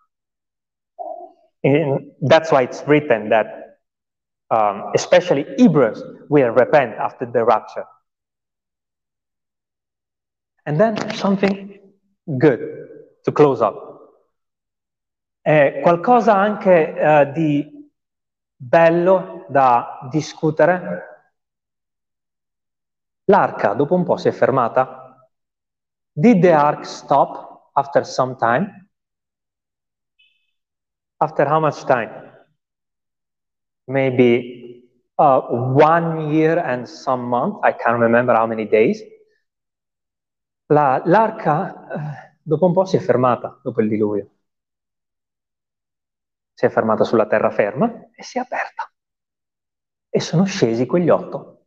And 1.62 2.16
that's 2.20 2.52
why 2.52 2.64
it's 2.64 2.84
written 2.86 3.30
that 3.30 3.80
um, 4.50 4.92
especially 4.94 5.46
Hebrews 5.58 6.04
will 6.30 6.52
repent 6.52 6.98
after 6.98 7.30
the 7.30 7.44
rapture. 7.44 7.86
And 10.66 10.80
then 10.80 10.96
something 11.16 11.80
good 12.38 12.60
to 13.24 13.32
close 13.32 13.62
up. 13.62 13.92
È 15.42 15.80
qualcosa 15.82 16.36
anche 16.36 16.96
uh, 16.98 17.32
di 17.34 17.92
bello 18.56 19.46
da 19.50 20.08
discutere. 20.10 21.12
L'arca 23.26 23.74
dopo 23.74 23.96
un 23.96 24.04
po' 24.06 24.16
si 24.16 24.30
è 24.30 24.32
fermata. 24.32 25.28
Did 26.14 26.42
the 26.42 26.54
ark 26.54 26.86
stop 26.86 27.72
after 27.74 28.06
some 28.06 28.36
time? 28.38 28.90
After 31.18 31.46
how 31.48 31.60
much 31.60 31.84
time? 31.86 32.12
Maybe 33.88 34.90
uh, 35.18 35.42
one 35.74 36.32
year 36.32 36.58
and 36.58 36.88
some 36.88 37.28
month. 37.28 37.60
I 37.64 37.74
can't 37.74 38.00
remember 38.00 38.34
how 38.34 38.46
many 38.46 38.66
days. 38.66 39.02
La, 40.68 41.02
l'arca 41.06 41.88
eh, 42.34 42.38
dopo 42.42 42.66
un 42.66 42.74
po' 42.74 42.86
si 42.86 42.98
è 42.98 43.00
fermata, 43.00 43.60
dopo 43.64 43.82
il 43.82 43.88
diluvio. 43.90 44.30
Si 46.54 46.66
è 46.66 46.70
fermata 46.70 47.04
sulla 47.04 47.28
terraferma 47.28 48.10
e 48.16 48.24
si 48.24 48.38
è 48.40 48.42
aperta. 48.42 48.92
E 50.10 50.20
sono 50.22 50.46
scesi 50.46 50.86
quegli 50.86 51.10
otto. 51.10 51.66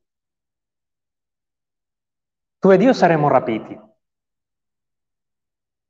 Tu 2.59 2.71
ed 2.71 2.83
io 2.83 2.93
saremo 2.93 3.29
rapiti. 3.29 3.79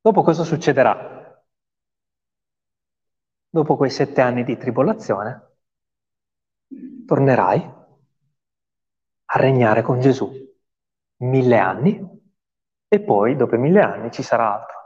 Dopo 0.01 0.23
cosa 0.23 0.45
succederà? 0.45 1.45
Dopo 3.49 3.77
quei 3.77 3.91
sette 3.91 4.21
anni 4.21 4.45
di 4.45 4.57
tribolazione, 4.57 5.57
tornerai 7.07 7.73
a 9.27 9.39
regnare 9.39 9.83
con 9.83 10.01
Gesù. 10.01 10.31
Mille 11.19 11.59
anni 11.59 12.16
e 12.89 13.01
poi, 13.01 13.37
dopo 13.37 13.57
mille 13.57 13.81
anni, 13.81 14.11
ci 14.11 14.23
sarà 14.23 14.55
altro. 14.55 14.77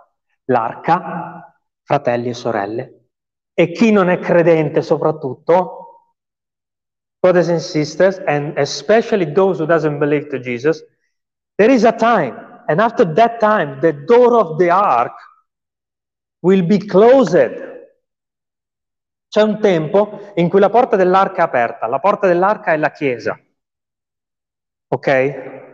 L'arca, 0.45 1.55
fratelli 1.83 2.31
e 2.31 2.35
sorelle. 2.35 3.09
E 3.53 3.73
chi 3.73 3.93
non 3.93 4.09
è 4.09 4.19
credente 4.19 4.83
soprattutto, 4.83 5.81
brothers 7.19 7.49
and 7.51 7.59
sisters, 7.59 8.19
and 8.27 8.57
especially 8.57 9.33
those 9.33 9.61
who 9.61 9.67
doesn't 9.67 9.99
believe 9.99 10.29
to 10.29 10.39
Jesus, 10.39 10.83
there 11.57 11.73
is 11.73 11.85
a 11.85 11.93
time. 11.93 12.63
And 12.67 12.81
after 12.81 13.05
that 13.15 13.39
time, 13.39 13.81
the 13.81 13.93
door 14.05 14.35
of 14.35 14.57
the 14.57 14.71
ark 14.71 15.15
will 16.41 16.65
be 16.65 16.79
closed. 16.79 17.69
C'è 19.29 19.43
un 19.43 19.61
tempo 19.61 20.33
in 20.35 20.49
cui 20.49 20.59
la 20.59 20.71
porta 20.71 20.97
dell'arca 20.97 21.43
è 21.43 21.45
aperta. 21.45 21.87
La 21.87 22.01
porta 22.01 22.27
dell'arca 22.27 22.73
è 22.73 22.77
la 22.77 22.91
Chiesa. 22.91 23.39
Ok? 24.89 25.70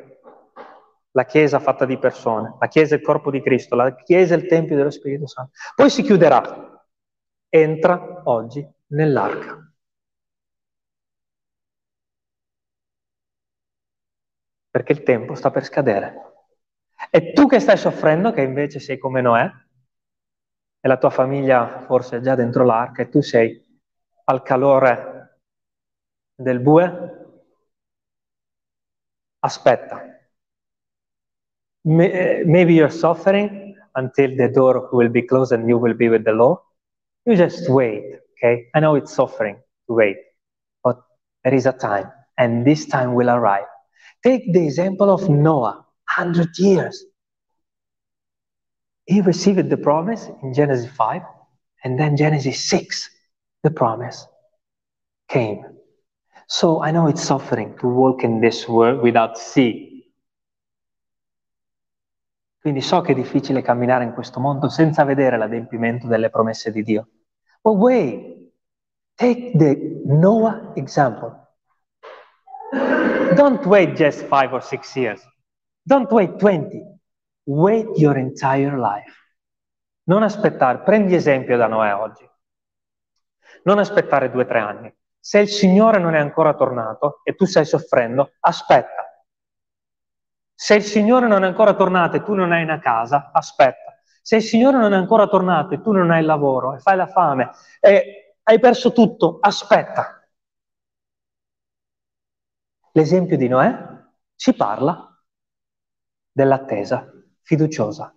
La 1.16 1.24
Chiesa 1.24 1.58
fatta 1.58 1.86
di 1.86 1.98
persone, 1.98 2.56
la 2.60 2.68
Chiesa 2.68 2.94
è 2.94 2.98
il 2.98 3.04
corpo 3.04 3.30
di 3.30 3.40
Cristo, 3.40 3.74
la 3.74 3.94
Chiesa 3.94 4.34
è 4.34 4.36
il 4.36 4.46
Tempio 4.46 4.76
dello 4.76 4.90
Spirito 4.90 5.26
Santo. 5.26 5.52
Poi 5.74 5.88
si 5.88 6.02
chiuderà. 6.02 6.84
Entra 7.48 8.22
oggi 8.24 8.66
nell'arca. 8.88 9.72
Perché 14.70 14.92
il 14.92 15.02
tempo 15.02 15.34
sta 15.34 15.50
per 15.50 15.64
scadere. 15.64 16.14
E 17.10 17.32
tu 17.32 17.46
che 17.46 17.60
stai 17.60 17.78
soffrendo, 17.78 18.32
che 18.32 18.42
invece 18.42 18.78
sei 18.78 18.98
come 18.98 19.22
Noè, 19.22 19.50
e 20.80 20.88
la 20.88 20.98
tua 20.98 21.10
famiglia 21.10 21.80
forse 21.86 22.18
è 22.18 22.20
già 22.20 22.34
dentro 22.34 22.62
l'arca 22.62 23.02
e 23.02 23.08
tu 23.08 23.22
sei 23.22 23.80
al 24.24 24.42
calore 24.42 25.40
del 26.34 26.60
bue, 26.60 27.40
aspetta, 29.38 30.15
maybe 31.86 32.74
you're 32.74 32.90
suffering 32.90 33.76
until 33.94 34.36
the 34.36 34.48
door 34.48 34.88
will 34.92 35.08
be 35.08 35.22
closed 35.22 35.52
and 35.52 35.68
you 35.68 35.78
will 35.78 35.94
be 35.94 36.08
with 36.08 36.24
the 36.24 36.32
Lord. 36.32 36.58
You 37.24 37.36
just 37.36 37.70
wait, 37.70 38.18
okay? 38.32 38.66
I 38.74 38.80
know 38.80 38.96
it's 38.96 39.14
suffering 39.14 39.56
to 39.88 39.94
wait, 39.94 40.16
but 40.82 41.00
there 41.44 41.54
is 41.54 41.66
a 41.66 41.72
time, 41.72 42.10
and 42.36 42.66
this 42.66 42.86
time 42.86 43.14
will 43.14 43.30
arrive. 43.30 43.64
Take 44.24 44.52
the 44.52 44.64
example 44.64 45.10
of 45.10 45.28
Noah, 45.28 45.84
100 46.16 46.58
years. 46.58 47.04
He 49.06 49.20
received 49.20 49.70
the 49.70 49.76
promise 49.76 50.28
in 50.42 50.52
Genesis 50.52 50.90
5, 50.90 51.22
and 51.84 51.98
then 51.98 52.16
Genesis 52.16 52.64
6, 52.64 53.10
the 53.62 53.70
promise 53.70 54.26
came. 55.28 55.64
So 56.48 56.82
I 56.82 56.90
know 56.90 57.06
it's 57.06 57.22
suffering 57.22 57.76
to 57.80 57.86
walk 57.86 58.24
in 58.24 58.40
this 58.40 58.68
world 58.68 59.02
without 59.02 59.38
seeing 59.38 59.95
Quindi 62.66 62.82
so 62.82 63.00
che 63.00 63.12
è 63.12 63.14
difficile 63.14 63.62
camminare 63.62 64.02
in 64.02 64.12
questo 64.12 64.40
mondo 64.40 64.68
senza 64.68 65.04
vedere 65.04 65.38
l'adempimento 65.38 66.08
delle 66.08 66.30
promesse 66.30 66.72
di 66.72 66.82
Dio. 66.82 67.10
But 67.60 67.76
wait, 67.76 68.50
take 69.14 69.52
the 69.56 70.02
Noah 70.04 70.72
example. 70.74 71.46
Don't 73.36 73.64
wait 73.66 73.92
just 73.92 74.24
five 74.24 74.52
or 74.52 74.60
six 74.64 74.96
years. 74.96 75.24
Don't 75.82 76.10
wait 76.10 76.38
20. 76.38 76.82
Wait 77.44 77.96
your 77.98 78.16
entire 78.16 78.76
life. 78.76 79.14
Non 80.08 80.24
aspettare, 80.24 80.80
prendi 80.80 81.14
esempio 81.14 81.56
da 81.56 81.68
Noè 81.68 81.94
oggi. 81.94 82.28
Non 83.62 83.78
aspettare 83.78 84.28
due 84.28 84.42
o 84.42 84.46
tre 84.46 84.58
anni. 84.58 84.92
Se 85.20 85.38
il 85.38 85.48
Signore 85.48 86.00
non 86.00 86.16
è 86.16 86.18
ancora 86.18 86.52
tornato 86.54 87.20
e 87.22 87.36
tu 87.36 87.44
stai 87.44 87.64
soffrendo, 87.64 88.32
aspetta 88.40 89.05
Se 90.58 90.74
il 90.74 90.82
Signore 90.82 91.28
non 91.28 91.44
è 91.44 91.46
ancora 91.46 91.74
tornato 91.74 92.16
e 92.16 92.22
tu 92.22 92.32
non 92.32 92.50
hai 92.50 92.62
una 92.62 92.78
casa, 92.78 93.30
aspetta. 93.30 94.00
Se 94.22 94.36
il 94.36 94.42
Signore 94.42 94.78
non 94.78 94.94
è 94.94 94.96
ancora 94.96 95.28
tornato 95.28 95.74
e 95.74 95.82
tu 95.82 95.92
non 95.92 96.10
hai 96.10 96.20
il 96.20 96.26
lavoro 96.26 96.74
e 96.74 96.78
fai 96.78 96.96
la 96.96 97.06
fame 97.06 97.50
e 97.78 98.38
hai 98.42 98.58
perso 98.58 98.92
tutto, 98.92 99.36
aspetta. 99.38 100.26
L'esempio 102.92 103.36
di 103.36 103.48
Noè 103.48 103.76
ci 104.34 104.54
parla 104.54 105.14
dell'attesa 106.32 107.12
fiduciosa. 107.42 108.14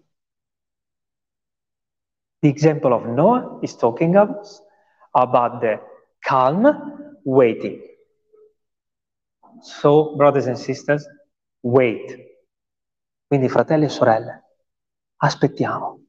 The 2.39 2.47
example 2.47 2.93
of 2.93 3.03
Noah 3.03 3.59
is 3.61 3.75
talking 3.75 4.15
about 4.15 5.59
the 5.59 5.81
calm 6.19 7.19
waiting. 7.25 7.81
So, 9.61 10.15
brothers 10.15 10.47
and 10.47 10.57
sisters, 10.57 11.05
wait. 11.61 12.27
Quindi, 13.25 13.49
fratelli 13.49 13.85
e 13.85 13.89
sorelle, 13.89 14.43
aspettiamo 15.17 16.05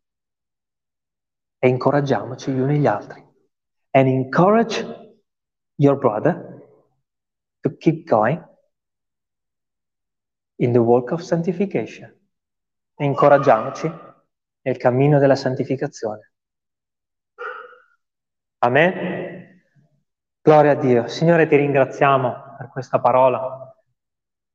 e 1.59 1.69
incoraggiamoci 1.69 2.51
gli 2.53 2.59
uni 2.59 2.79
gli 2.79 2.87
altri. 2.87 3.23
And 3.91 4.07
encourage 4.07 4.83
your 5.77 5.99
brother 5.99 6.63
to 7.61 7.77
keep 7.77 8.07
going 8.09 8.43
in 10.57 10.73
the 10.73 10.79
work 10.79 11.11
of 11.11 11.21
sanctification. 11.21 12.09
E 12.95 13.05
incoraggiamoci 13.05 13.91
nel 14.63 14.77
cammino 14.77 15.19
della 15.19 15.35
santificazione. 15.35 16.33
Amen. 18.59 19.63
Gloria 20.43 20.73
a 20.73 20.75
Dio. 20.75 21.09
Signore, 21.09 21.47
ti 21.47 21.57
ringraziamo 21.57 22.57
per 22.59 22.69
questa 22.69 23.01
parola. 23.01 23.70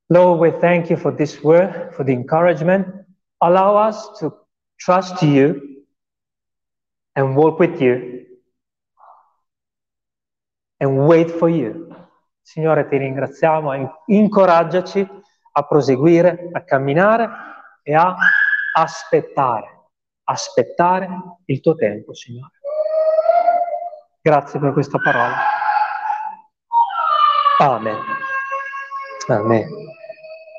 Lord, 0.09 0.39
we 0.39 0.51
thank 0.59 0.89
you 0.89 0.97
for 0.97 1.11
this 1.11 1.43
word, 1.43 1.93
for 1.95 2.03
the 2.03 2.13
encouragement. 2.13 2.87
Allow 3.41 3.75
us 3.75 4.19
to 4.19 4.33
trust 4.77 5.21
you 5.23 5.83
and 7.15 7.35
walk 7.35 7.59
with 7.59 7.81
you 7.81 8.25
and 10.79 11.07
wait 11.07 11.31
for 11.31 11.49
you. 11.49 11.87
Signore, 12.41 12.87
ti 12.87 12.97
ringraziamo 12.97 14.03
incoraggiaci 14.05 15.07
a 15.53 15.63
proseguire, 15.63 16.49
a 16.51 16.63
camminare 16.63 17.29
e 17.81 17.95
a 17.95 18.15
aspettare, 18.73 19.89
aspettare 20.25 21.09
il 21.45 21.61
tuo 21.61 21.73
tempo, 21.75 22.13
Signore. 22.13 22.51
Grazie 24.21 24.59
per 24.59 24.73
questa 24.73 24.99
parola. 24.99 25.35
Amen. 27.59 28.24
Amen. 29.27 29.67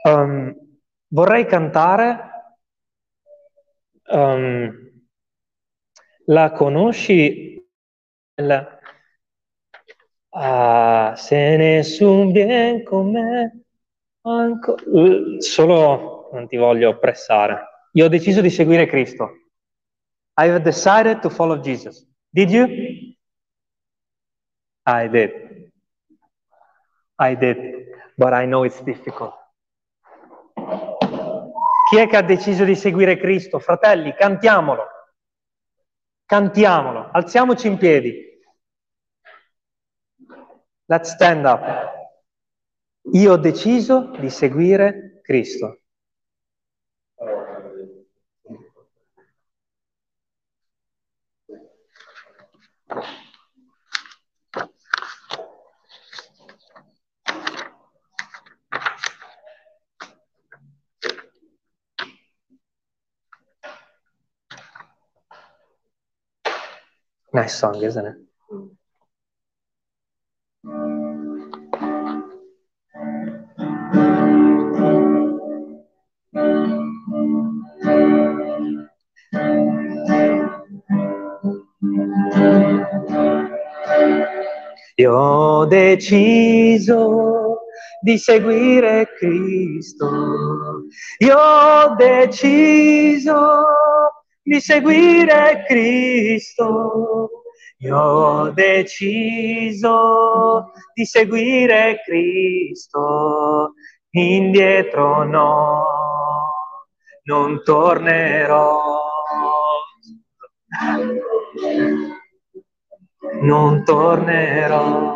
Um, 0.05 0.55
vorrei 1.09 1.47
cantare. 1.47 2.31
Um, 4.09 4.93
la 6.27 6.53
conosci? 6.53 7.55
La, 8.39 8.79
ah, 10.31 11.15
se 11.17 11.57
nessun 11.57 12.33
bien 12.33 12.83
con 12.85 13.11
me, 13.11 13.65
anco, 14.23 14.77
solo 15.39 16.29
non 16.33 16.47
ti 16.47 16.57
voglio 16.57 16.99
pressare. 16.99 17.89
Io 17.93 18.05
ho 18.05 18.09
deciso 18.09 18.43
di 18.43 18.51
seguire 18.51 18.87
Cristo. 18.87 19.31
I 20.39 20.49
have 20.49 20.61
decided 20.61 21.21
to 21.21 21.31
follow 21.31 21.59
Jesus. 21.61 22.07
Did 22.31 22.51
you? 22.51 22.67
I 24.85 25.09
did. 25.09 25.31
I 27.19 27.35
did, 27.35 27.57
but 28.17 28.33
I 28.33 28.47
know 28.47 28.65
it's 28.65 28.83
difficult. 28.83 29.35
Chi 31.89 31.99
è 31.99 32.09
che 32.09 32.17
ha 32.17 32.23
deciso 32.23 32.65
di 32.65 32.75
seguire 32.75 33.17
Cristo? 33.17 33.61
Fratelli, 33.61 34.13
cantiamolo. 34.15 34.85
Cantiamolo. 36.25 37.11
Alziamoci 37.13 37.69
in 37.69 37.79
piedi. 37.79 38.25
Let's 40.87 41.11
stand 41.11 41.45
up. 41.45 41.95
Io 43.13 43.33
ho 43.33 43.37
deciso 43.37 44.11
di 44.19 44.31
seguire 44.31 45.21
Cristo. 45.23 45.83
Nice 67.37 67.59
song, 67.59 67.83
isn't 67.83 68.07
it? 68.07 68.17
Io 84.97 85.13
ho 85.13 85.67
deciso 85.67 87.59
di 88.01 88.17
seguire 88.17 89.09
Cristo. 89.19 90.09
Io 91.19 91.37
ho 91.37 91.95
deciso 91.97 93.67
di 94.47 94.61
seguire 94.61 95.65
Cristo. 95.67 97.31
Io 97.79 97.99
ho 97.99 98.51
deciso 98.51 99.91
di 100.95 101.05
seguire 101.05 102.01
Cristo, 102.05 103.75
indietro 104.11 105.25
no, 105.25 105.85
non 107.25 107.61
tornerò. 107.65 109.01
Non 113.43 113.85
tornerò. 113.85 115.15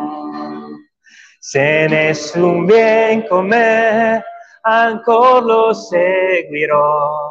Se 1.39 1.87
nessun 1.87 2.65
viene 2.65 3.25
con 3.27 3.47
me, 3.47 4.23
ancora 4.61 5.39
lo 5.39 5.73
seguirò 5.73 7.30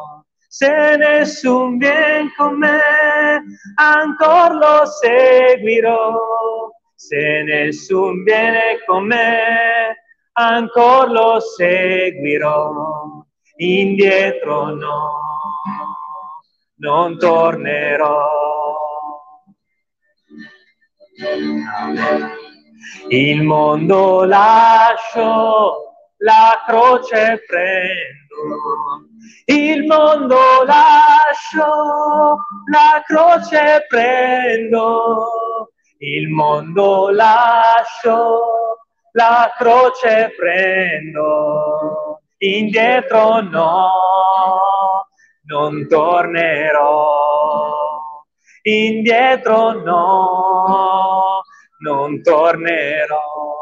se 0.53 0.97
nessun 0.97 1.77
vien 1.77 2.29
con 2.35 2.59
me, 2.59 3.41
ancora 3.75 4.53
lo 4.53 4.85
seguirò. 4.85 6.13
Se 6.93 7.43
nessun 7.43 8.23
viene 8.23 8.79
con 8.85 9.05
me, 9.05 9.95
ancora 10.33 11.09
lo 11.09 11.39
seguirò. 11.39 13.23
Indietro 13.55 14.75
no, 14.75 15.13
non 16.79 17.17
tornerò. 17.17 18.27
Il 23.07 23.41
mondo 23.43 24.25
lascio, 24.25 25.90
la 26.21 26.63
croce 26.65 27.43
prendo. 27.47 29.07
Il 29.45 29.85
mondo 29.85 30.63
lascio, 30.65 32.37
la 32.71 33.03
croce 33.05 33.85
prendo, 33.87 35.27
il 35.99 36.29
mondo 36.29 37.09
lascio, 37.11 38.39
la 39.11 39.53
croce 39.57 40.33
prendo, 40.37 42.21
indietro 42.37 43.41
no, 43.41 43.89
non 45.47 45.87
tornerò, 45.87 47.19
indietro 48.63 49.71
no, 49.73 51.41
non 51.79 52.21
tornerò, 52.21 53.60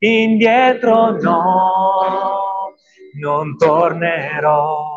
indietro 0.00 1.20
no 1.20 2.40
non 3.20 3.56
tornerò. 3.56 4.88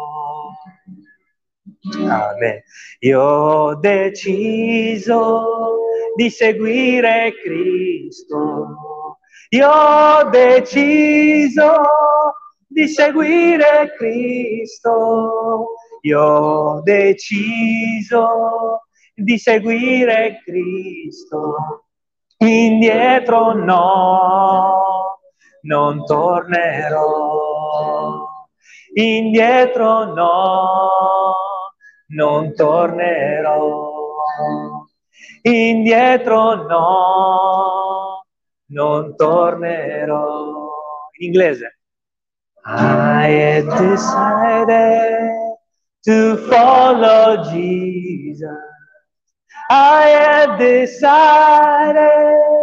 Amen. 2.08 2.64
Io 3.00 3.22
ho 3.22 3.76
deciso 3.76 5.78
di 6.16 6.30
seguire 6.30 7.34
Cristo. 7.44 9.18
Io 9.50 9.70
ho 9.70 10.30
deciso 10.30 11.82
di 12.68 12.88
seguire 12.88 13.94
Cristo. 13.98 15.66
Io 16.02 16.22
ho 16.22 16.82
deciso 16.82 18.82
di 19.14 19.38
seguire 19.38 20.42
Cristo. 20.44 21.86
Indietro 22.38 23.54
no, 23.54 24.93
non 25.64 26.06
tornerò 26.06 27.54
indietro 28.94 30.14
no, 30.14 31.00
non 32.08 32.54
tornerò, 32.54 33.92
indietro 35.42 36.68
no, 36.68 38.26
non 38.68 39.16
tornerò. 39.16 40.72
In 41.18 41.28
inglese. 41.28 41.78
I 42.66 43.28
had 43.28 43.66
decided 43.78 45.30
to 46.06 46.38
follow 46.48 47.44
Jesus. 47.52 48.50
I 49.70 50.08
had 50.08 50.58
decided 50.58 52.63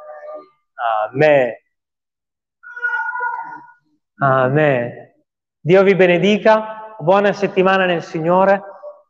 Amen. 0.91 1.53
Amen. 4.21 4.91
Dio 5.63 5.83
vi 5.83 5.95
benedica, 5.95 6.95
buona 6.99 7.33
settimana 7.33 7.85
nel 7.85 8.03
Signore. 8.03 8.61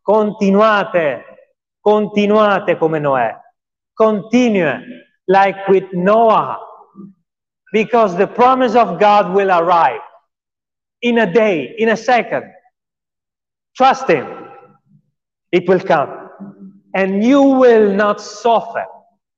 Continuate, 0.02 1.24
continuate 1.80 2.78
come 2.78 3.00
Noè. 3.00 3.40
Continue 3.94 4.82
like 5.26 5.68
with 5.68 5.92
Noah. 5.94 6.58
Because 7.72 8.16
the 8.18 8.28
promise 8.28 8.76
of 8.76 9.00
God 9.00 9.34
will 9.34 9.50
arrive 9.50 10.02
in 11.00 11.20
a 11.20 11.32
day, 11.32 11.76
in 11.78 11.90
a 11.90 11.96
second. 11.96 12.44
Trust 13.76 14.08
Him. 14.10 14.28
It 15.52 15.68
will 15.68 15.80
come. 15.80 16.30
And 16.94 17.24
you 17.24 17.42
will 17.42 17.94
not 17.94 18.22
suffer. 18.22 18.86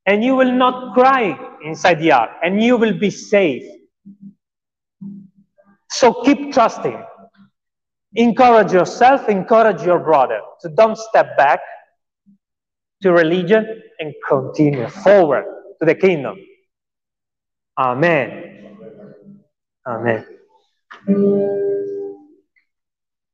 And 0.06 0.24
you 0.24 0.36
will 0.36 0.52
not 0.52 0.94
cry 0.94 1.38
inside 1.64 2.00
the 2.00 2.12
ark. 2.12 2.32
And 2.44 2.62
you 2.62 2.78
will 2.78 2.98
be 2.98 3.10
safe. 3.10 3.64
So 5.90 6.24
keep 6.24 6.52
trusting. 6.52 7.02
Encourage 8.16 8.72
yourself, 8.74 9.30
encourage 9.30 9.84
your 9.84 10.00
brother. 10.00 10.40
So 10.60 10.70
don't 10.70 10.98
step 10.98 11.38
back 11.38 11.60
to 13.02 13.12
religion 13.12 13.82
and 14.00 14.14
continue 14.28 14.88
forward 14.88 15.46
to 15.80 15.86
the 15.86 15.96
kingdom. 15.96 16.38
Amen. 17.78 18.78
Amen. 19.86 20.26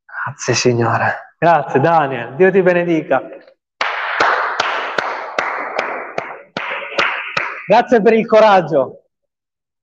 Grazie 0.06 0.54
Signore. 0.54 1.36
Grazie 1.38 1.80
Daniel. 1.80 2.36
Dio 2.36 2.52
ti 2.52 2.62
benedica. 2.62 3.22
Grazie 7.70 8.02
per 8.02 8.14
il 8.14 8.26
coraggio 8.26 9.10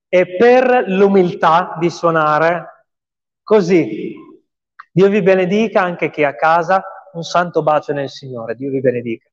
e 0.09 0.37
per 0.37 0.87
l'umiltà 0.89 1.76
di 1.78 1.89
suonare 1.89 2.89
così. 3.45 4.12
Dio 4.91 5.09
vi 5.09 5.22
benedica 5.22 5.82
anche 5.82 6.11
chi 6.11 6.22
è 6.22 6.24
a 6.24 6.34
casa. 6.34 6.82
Un 7.12 7.22
santo 7.22 7.62
bacio 7.62 7.93
nel 7.93 8.09
Signore. 8.09 8.57
Dio 8.57 8.70
vi 8.70 8.80
benedica. 8.80 9.28